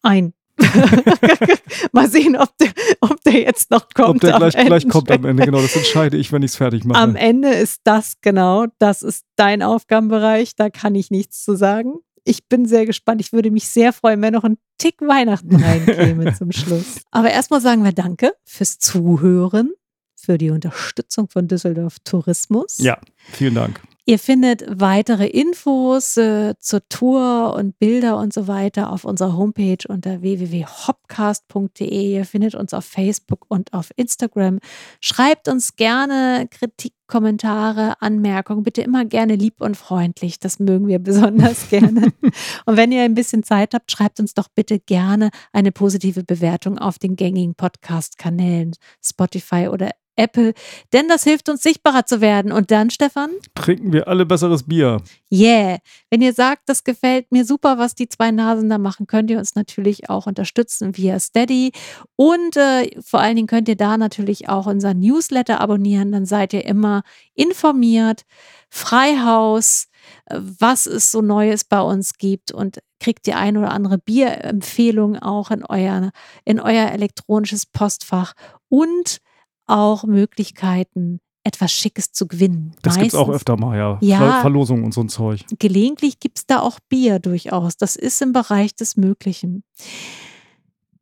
Ein. 0.01 0.33
Mal 1.91 2.09
sehen, 2.09 2.35
ob 2.35 2.57
der, 2.57 2.69
ob 3.01 3.21
der 3.23 3.41
jetzt 3.41 3.71
noch 3.71 3.87
kommt. 3.93 4.09
Ob 4.15 4.19
der 4.21 4.37
gleich, 4.37 4.55
gleich 4.55 4.87
kommt 4.87 5.11
am 5.11 5.25
Ende, 5.25 5.45
genau. 5.45 5.61
Das 5.61 5.75
entscheide 5.75 6.17
ich, 6.17 6.31
wenn 6.31 6.43
ich 6.43 6.51
es 6.51 6.57
fertig 6.57 6.85
mache. 6.85 6.99
Am 6.99 7.15
Ende 7.15 7.49
ist 7.49 7.81
das 7.83 8.15
genau, 8.21 8.67
das 8.79 9.01
ist 9.01 9.25
dein 9.35 9.61
Aufgabenbereich. 9.61 10.55
Da 10.55 10.69
kann 10.69 10.95
ich 10.95 11.11
nichts 11.11 11.43
zu 11.43 11.55
sagen. 11.55 11.95
Ich 12.23 12.47
bin 12.47 12.65
sehr 12.65 12.85
gespannt. 12.85 13.21
Ich 13.21 13.33
würde 13.33 13.51
mich 13.51 13.67
sehr 13.67 13.93
freuen, 13.93 14.21
wenn 14.21 14.33
noch 14.33 14.43
ein 14.43 14.57
Tick 14.77 14.99
Weihnachten 15.01 15.55
reinkäme 15.55 16.33
zum 16.37 16.51
Schluss. 16.51 17.01
Aber 17.11 17.29
erstmal 17.29 17.61
sagen 17.61 17.83
wir 17.83 17.93
Danke 17.93 18.33
fürs 18.45 18.79
Zuhören, 18.79 19.71
für 20.15 20.37
die 20.37 20.49
Unterstützung 20.49 21.29
von 21.29 21.47
Düsseldorf 21.47 21.97
Tourismus. 22.03 22.77
Ja, 22.79 22.97
vielen 23.31 23.55
Dank. 23.55 23.79
Ihr 24.07 24.19
findet 24.19 24.63
weitere 24.67 25.25
Infos 25.25 26.15
äh, 26.15 26.53
zur 26.59 26.87
Tour 26.89 27.55
und 27.57 27.79
Bilder 27.79 28.17
und 28.17 28.33
so 28.33 28.47
weiter 28.47 28.91
auf 28.91 29.03
unserer 29.03 29.35
Homepage 29.35 29.79
unter 29.87 30.21
www.hopcast.de. 30.21 32.13
Ihr 32.13 32.25
findet 32.25 32.53
uns 32.53 32.75
auf 32.75 32.85
Facebook 32.85 33.45
und 33.47 33.73
auf 33.73 33.89
Instagram. 33.95 34.59
Schreibt 35.01 35.47
uns 35.47 35.75
gerne 35.75 36.47
Kritik, 36.51 36.93
Kommentare, 37.07 37.99
Anmerkungen. 37.99 38.61
Bitte 38.61 38.83
immer 38.83 39.05
gerne 39.05 39.35
lieb 39.35 39.59
und 39.59 39.75
freundlich. 39.75 40.39
Das 40.39 40.59
mögen 40.59 40.87
wir 40.87 40.99
besonders 41.05 41.69
gerne. 41.69 42.13
Und 42.65 42.77
wenn 42.77 42.91
ihr 42.91 43.03
ein 43.03 43.13
bisschen 43.13 43.43
Zeit 43.43 43.73
habt, 43.73 43.91
schreibt 43.91 44.19
uns 44.19 44.33
doch 44.33 44.47
bitte 44.53 44.79
gerne 44.79 45.29
eine 45.51 45.71
positive 45.71 46.23
Bewertung 46.23 46.77
auf 46.79 46.97
den 46.99 47.15
gängigen 47.15 47.55
Podcast-Kanälen 47.55 48.75
Spotify 49.03 49.67
oder 49.67 49.91
Apple, 50.15 50.53
denn 50.93 51.07
das 51.07 51.23
hilft 51.23 51.49
uns 51.49 51.61
sichtbarer 51.63 52.05
zu 52.05 52.21
werden. 52.21 52.51
Und 52.51 52.71
dann, 52.71 52.89
Stefan? 52.89 53.31
Trinken 53.53 53.93
wir 53.93 54.07
alle 54.07 54.25
besseres 54.25 54.63
Bier. 54.63 55.01
Yeah. 55.31 55.79
Wenn 56.09 56.21
ihr 56.21 56.33
sagt, 56.33 56.63
das 56.67 56.83
gefällt 56.83 57.31
mir 57.31 57.45
super, 57.45 57.77
was 57.77 57.95
die 57.95 58.07
zwei 58.07 58.31
Nasen 58.31 58.69
da 58.69 58.77
machen, 58.77 59.07
könnt 59.07 59.29
ihr 59.29 59.37
uns 59.37 59.55
natürlich 59.55 60.09
auch 60.09 60.27
unterstützen 60.27 60.95
via 60.95 61.19
Steady. 61.19 61.71
Und 62.15 62.55
äh, 62.57 62.89
vor 63.01 63.19
allen 63.19 63.35
Dingen 63.35 63.47
könnt 63.47 63.67
ihr 63.67 63.75
da 63.75 63.97
natürlich 63.97 64.47
auch 64.49 64.65
unseren 64.65 64.99
Newsletter 64.99 65.59
abonnieren. 65.59 66.11
Dann 66.11 66.25
seid 66.25 66.53
ihr 66.53 66.65
immer 66.65 67.03
informiert. 67.33 68.25
Freihaus, 68.69 69.87
äh, 70.25 70.39
was 70.39 70.85
es 70.85 71.11
so 71.11 71.21
Neues 71.21 71.63
bei 71.63 71.81
uns 71.81 72.17
gibt 72.17 72.51
und 72.51 72.79
kriegt 72.99 73.25
die 73.25 73.33
ein 73.33 73.57
oder 73.57 73.71
andere 73.71 73.97
Bierempfehlung 73.97 75.17
auch 75.17 75.51
in 75.51 75.63
euer, 75.65 76.11
in 76.43 76.59
euer 76.59 76.91
elektronisches 76.91 77.65
Postfach 77.65 78.33
und 78.69 79.19
auch 79.67 80.03
Möglichkeiten, 80.03 81.19
etwas 81.43 81.71
Schickes 81.71 82.11
zu 82.11 82.27
gewinnen. 82.27 82.75
Das 82.81 82.95
gibt 82.95 83.09
es 83.09 83.15
auch 83.15 83.29
öfter 83.29 83.55
mal, 83.55 83.77
ja. 83.77 83.97
Ja. 84.01 84.17
Ver 84.17 84.41
Verlosungen 84.41 84.83
und 84.83 84.93
so 84.93 85.01
ein 85.01 85.09
Zeug. 85.09 85.45
Gelegentlich 85.59 86.19
gibt 86.19 86.39
es 86.39 86.45
da 86.47 86.59
auch 86.59 86.79
Bier 86.89 87.19
durchaus. 87.19 87.77
Das 87.77 87.95
ist 87.95 88.21
im 88.21 88.33
Bereich 88.33 88.75
des 88.75 88.97
Möglichen. 88.97 89.63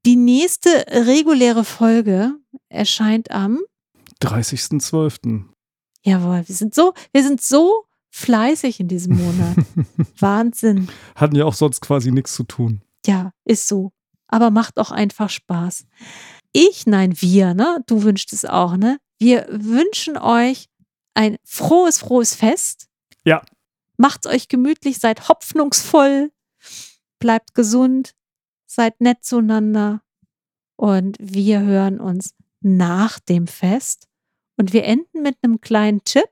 Die 0.06 0.18
nächste 0.18 0.70
reguläre 0.90 1.64
Folge 1.64 2.34
erscheint 2.68 3.32
am, 3.32 3.60
30.12. 4.22 5.46
jawohl, 6.04 6.44
wir 6.46 6.56
sind 6.56 6.76
so, 6.76 6.94
wir 7.12 7.24
sind 7.24 7.42
so 7.42 7.86
fleißig 8.10 8.80
in 8.80 8.88
diesem 8.88 9.18
Monat. 9.18 9.58
Wahnsinn. 10.20 10.90
Hatten 11.16 11.36
ja 11.36 11.46
auch 11.46 11.54
sonst 11.54 11.82
quasi 11.82 12.12
nichts 12.12 12.34
zu 12.34 12.44
tun. 12.44 12.82
Ja, 13.06 13.32
ist 13.46 13.68
so. 13.68 13.92
Aber 14.28 14.52
macht 14.52 14.78
auch 14.78 14.92
einfach 14.92 15.30
Spaß. 15.30 15.86
Ich, 16.54 16.86
nein, 16.86 17.20
wir, 17.20 17.54
ne? 17.54 17.84
Du 17.88 18.04
wünschst 18.04 18.32
es 18.32 18.46
auch, 18.46 18.78
ne? 18.78 19.00
Wir 19.20 19.48
wünschen 19.50 20.18
euch 20.18 20.68
ein 21.16 21.38
frohes, 21.44 21.98
frohes 22.00 22.36
Fest. 22.36 22.88
Ja. 23.26 23.44
Macht's 23.98 24.28
euch 24.28 24.48
gemütlich, 24.48 25.00
seid 25.00 25.30
hoffnungsvoll, 25.30 26.32
bleibt 27.20 27.54
gesund, 27.54 28.14
seid 28.66 29.02
nett 29.02 29.24
zueinander. 29.24 30.02
Und 30.76 31.18
wir 31.20 31.62
hören 31.62 32.00
uns 32.00 32.34
nach 32.62 33.20
dem 33.20 33.48
Fest. 33.48 34.08
Und 34.58 34.74
wir 34.74 34.84
enden 34.86 35.22
mit 35.22 35.38
einem 35.42 35.62
kleinen 35.62 36.04
Tipp, 36.04 36.30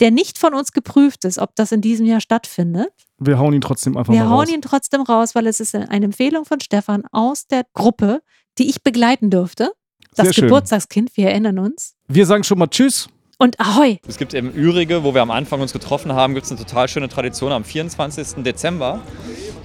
der 0.00 0.10
nicht 0.10 0.38
von 0.38 0.54
uns 0.54 0.72
geprüft 0.72 1.24
ist, 1.24 1.38
ob 1.38 1.54
das 1.54 1.72
in 1.72 1.80
diesem 1.80 2.06
Jahr 2.06 2.20
stattfindet. 2.20 2.92
Wir 3.18 3.38
hauen 3.38 3.54
ihn 3.54 3.60
trotzdem 3.60 3.96
einfach 3.96 4.12
Wir 4.12 4.24
mal 4.24 4.30
hauen 4.30 4.46
raus. 4.46 4.54
ihn 4.54 4.62
trotzdem 4.62 5.02
raus, 5.02 5.34
weil 5.34 5.46
es 5.46 5.60
ist 5.60 5.74
eine 5.74 6.04
Empfehlung 6.04 6.44
von 6.44 6.60
Stefan 6.60 7.04
aus 7.12 7.46
der 7.46 7.64
Gruppe, 7.74 8.22
die 8.58 8.68
ich 8.68 8.82
begleiten 8.82 9.30
durfte. 9.30 9.72
Das 10.16 10.26
Sehr 10.26 10.34
schön. 10.34 10.44
Geburtstagskind, 10.44 11.16
wir 11.16 11.28
erinnern 11.28 11.58
uns. 11.58 11.94
Wir 12.08 12.26
sagen 12.26 12.44
schon 12.44 12.58
mal 12.58 12.68
Tschüss. 12.68 13.08
Und 13.38 13.58
Ahoi! 13.58 13.98
Es 14.06 14.16
gibt 14.16 14.32
im 14.32 14.52
Ürige, 14.54 15.02
wo 15.02 15.12
wir 15.12 15.22
am 15.22 15.32
Anfang 15.32 15.60
uns 15.60 15.72
getroffen 15.72 16.12
haben, 16.12 16.34
gibt 16.34 16.46
es 16.46 16.52
eine 16.52 16.60
total 16.60 16.88
schöne 16.88 17.08
Tradition 17.08 17.50
am 17.50 17.64
24. 17.64 18.44
Dezember. 18.44 19.00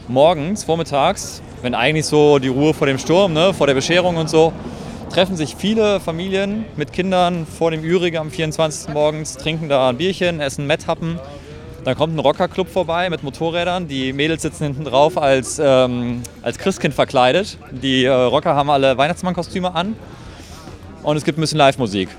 Morgens, 0.08 0.64
vormittags, 0.64 1.44
wenn 1.62 1.76
eigentlich 1.76 2.08
so 2.08 2.40
die 2.40 2.48
Ruhe 2.48 2.74
vor 2.74 2.88
dem 2.88 2.98
Sturm, 2.98 3.34
ne, 3.34 3.54
vor 3.54 3.68
der 3.68 3.76
Bescherung 3.76 4.18
und 4.18 4.28
so, 4.28 4.54
treffen 5.10 5.38
sich 5.38 5.56
viele 5.56 6.00
Familien 6.00 6.66
mit 6.78 6.94
Kindern 6.94 7.46
vor 7.46 7.70
dem 7.70 7.84
Ürige 7.84 8.20
am 8.20 8.32
24. 8.32 8.92
morgens, 8.92 9.38
trinken 9.38 9.70
da 9.70 9.90
ein 9.90 9.98
Bierchen, 9.98 10.40
essen 10.40 10.66
Metthappen. 10.66 11.20
Dann 11.90 11.98
kommt 11.98 12.16
ein 12.16 12.20
Rockerclub 12.20 12.70
vorbei 12.70 13.10
mit 13.10 13.24
Motorrädern. 13.24 13.88
Die 13.88 14.14
Mädels 14.14 14.44
sitzen 14.44 14.66
hinten 14.66 14.84
drauf 14.84 15.18
als, 15.18 15.58
ähm, 15.58 16.22
als 16.44 16.60
Christkind 16.60 16.94
verkleidet. 16.94 17.58
Die 17.72 18.06
äh, 18.06 18.12
Rocker 18.12 18.54
haben 18.54 18.70
alle 18.70 18.96
Weihnachtsmannkostüme 18.96 19.74
an. 19.74 19.96
Und 21.02 21.18
es 21.18 21.24
gibt 21.24 21.40
ein 21.40 21.42
bisschen 21.42 21.58
Live-Musik. 21.58 22.10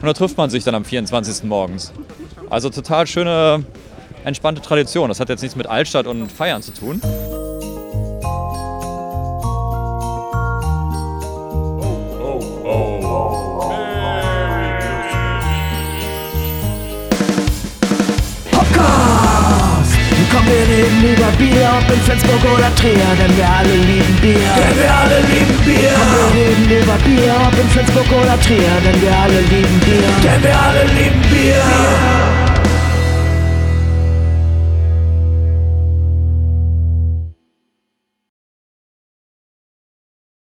Und 0.00 0.06
da 0.08 0.14
trifft 0.14 0.36
man 0.36 0.50
sich 0.50 0.64
dann 0.64 0.74
am 0.74 0.84
24. 0.84 1.44
morgens. 1.44 1.92
Also 2.50 2.70
total 2.70 3.06
schöne, 3.06 3.64
entspannte 4.24 4.60
Tradition. 4.60 5.10
Das 5.10 5.20
hat 5.20 5.28
jetzt 5.28 5.42
nichts 5.42 5.54
mit 5.54 5.68
Altstadt 5.68 6.08
und 6.08 6.32
Feiern 6.32 6.60
zu 6.60 6.74
tun. 6.74 7.00
Komm, 20.34 20.46
wir 20.46 20.66
reden 20.66 21.14
über 21.14 21.30
Bier, 21.38 21.70
ob 21.78 21.94
in 21.94 22.00
Flensburg 22.00 22.42
oder 22.42 22.74
Trier, 22.74 23.06
denn 23.20 23.36
wir 23.36 23.48
alle 23.48 23.76
lieben 23.86 24.16
Bier. 24.20 24.34
Denn 24.34 24.76
wir 24.82 24.92
alle 24.92 25.20
lieben 25.30 25.58
Bier. 25.64 25.94
Komm, 25.94 26.34
wir 26.34 26.42
reden 26.42 26.82
über 26.82 26.96
Bier, 27.06 27.34
ob 27.46 27.54
in 27.56 27.68
Flensburg 27.68 28.10
oder 28.10 28.40
Trier, 28.40 28.74
denn 28.84 29.00
wir 29.00 29.14
alle 29.16 29.40
lieben 29.42 29.78
Bier. 29.86 30.10
Denn 30.24 30.42
wir 30.42 30.58
alle 30.58 30.84
lieben 30.90 31.22
Bier. 31.30 31.62
Bier. 31.62 32.23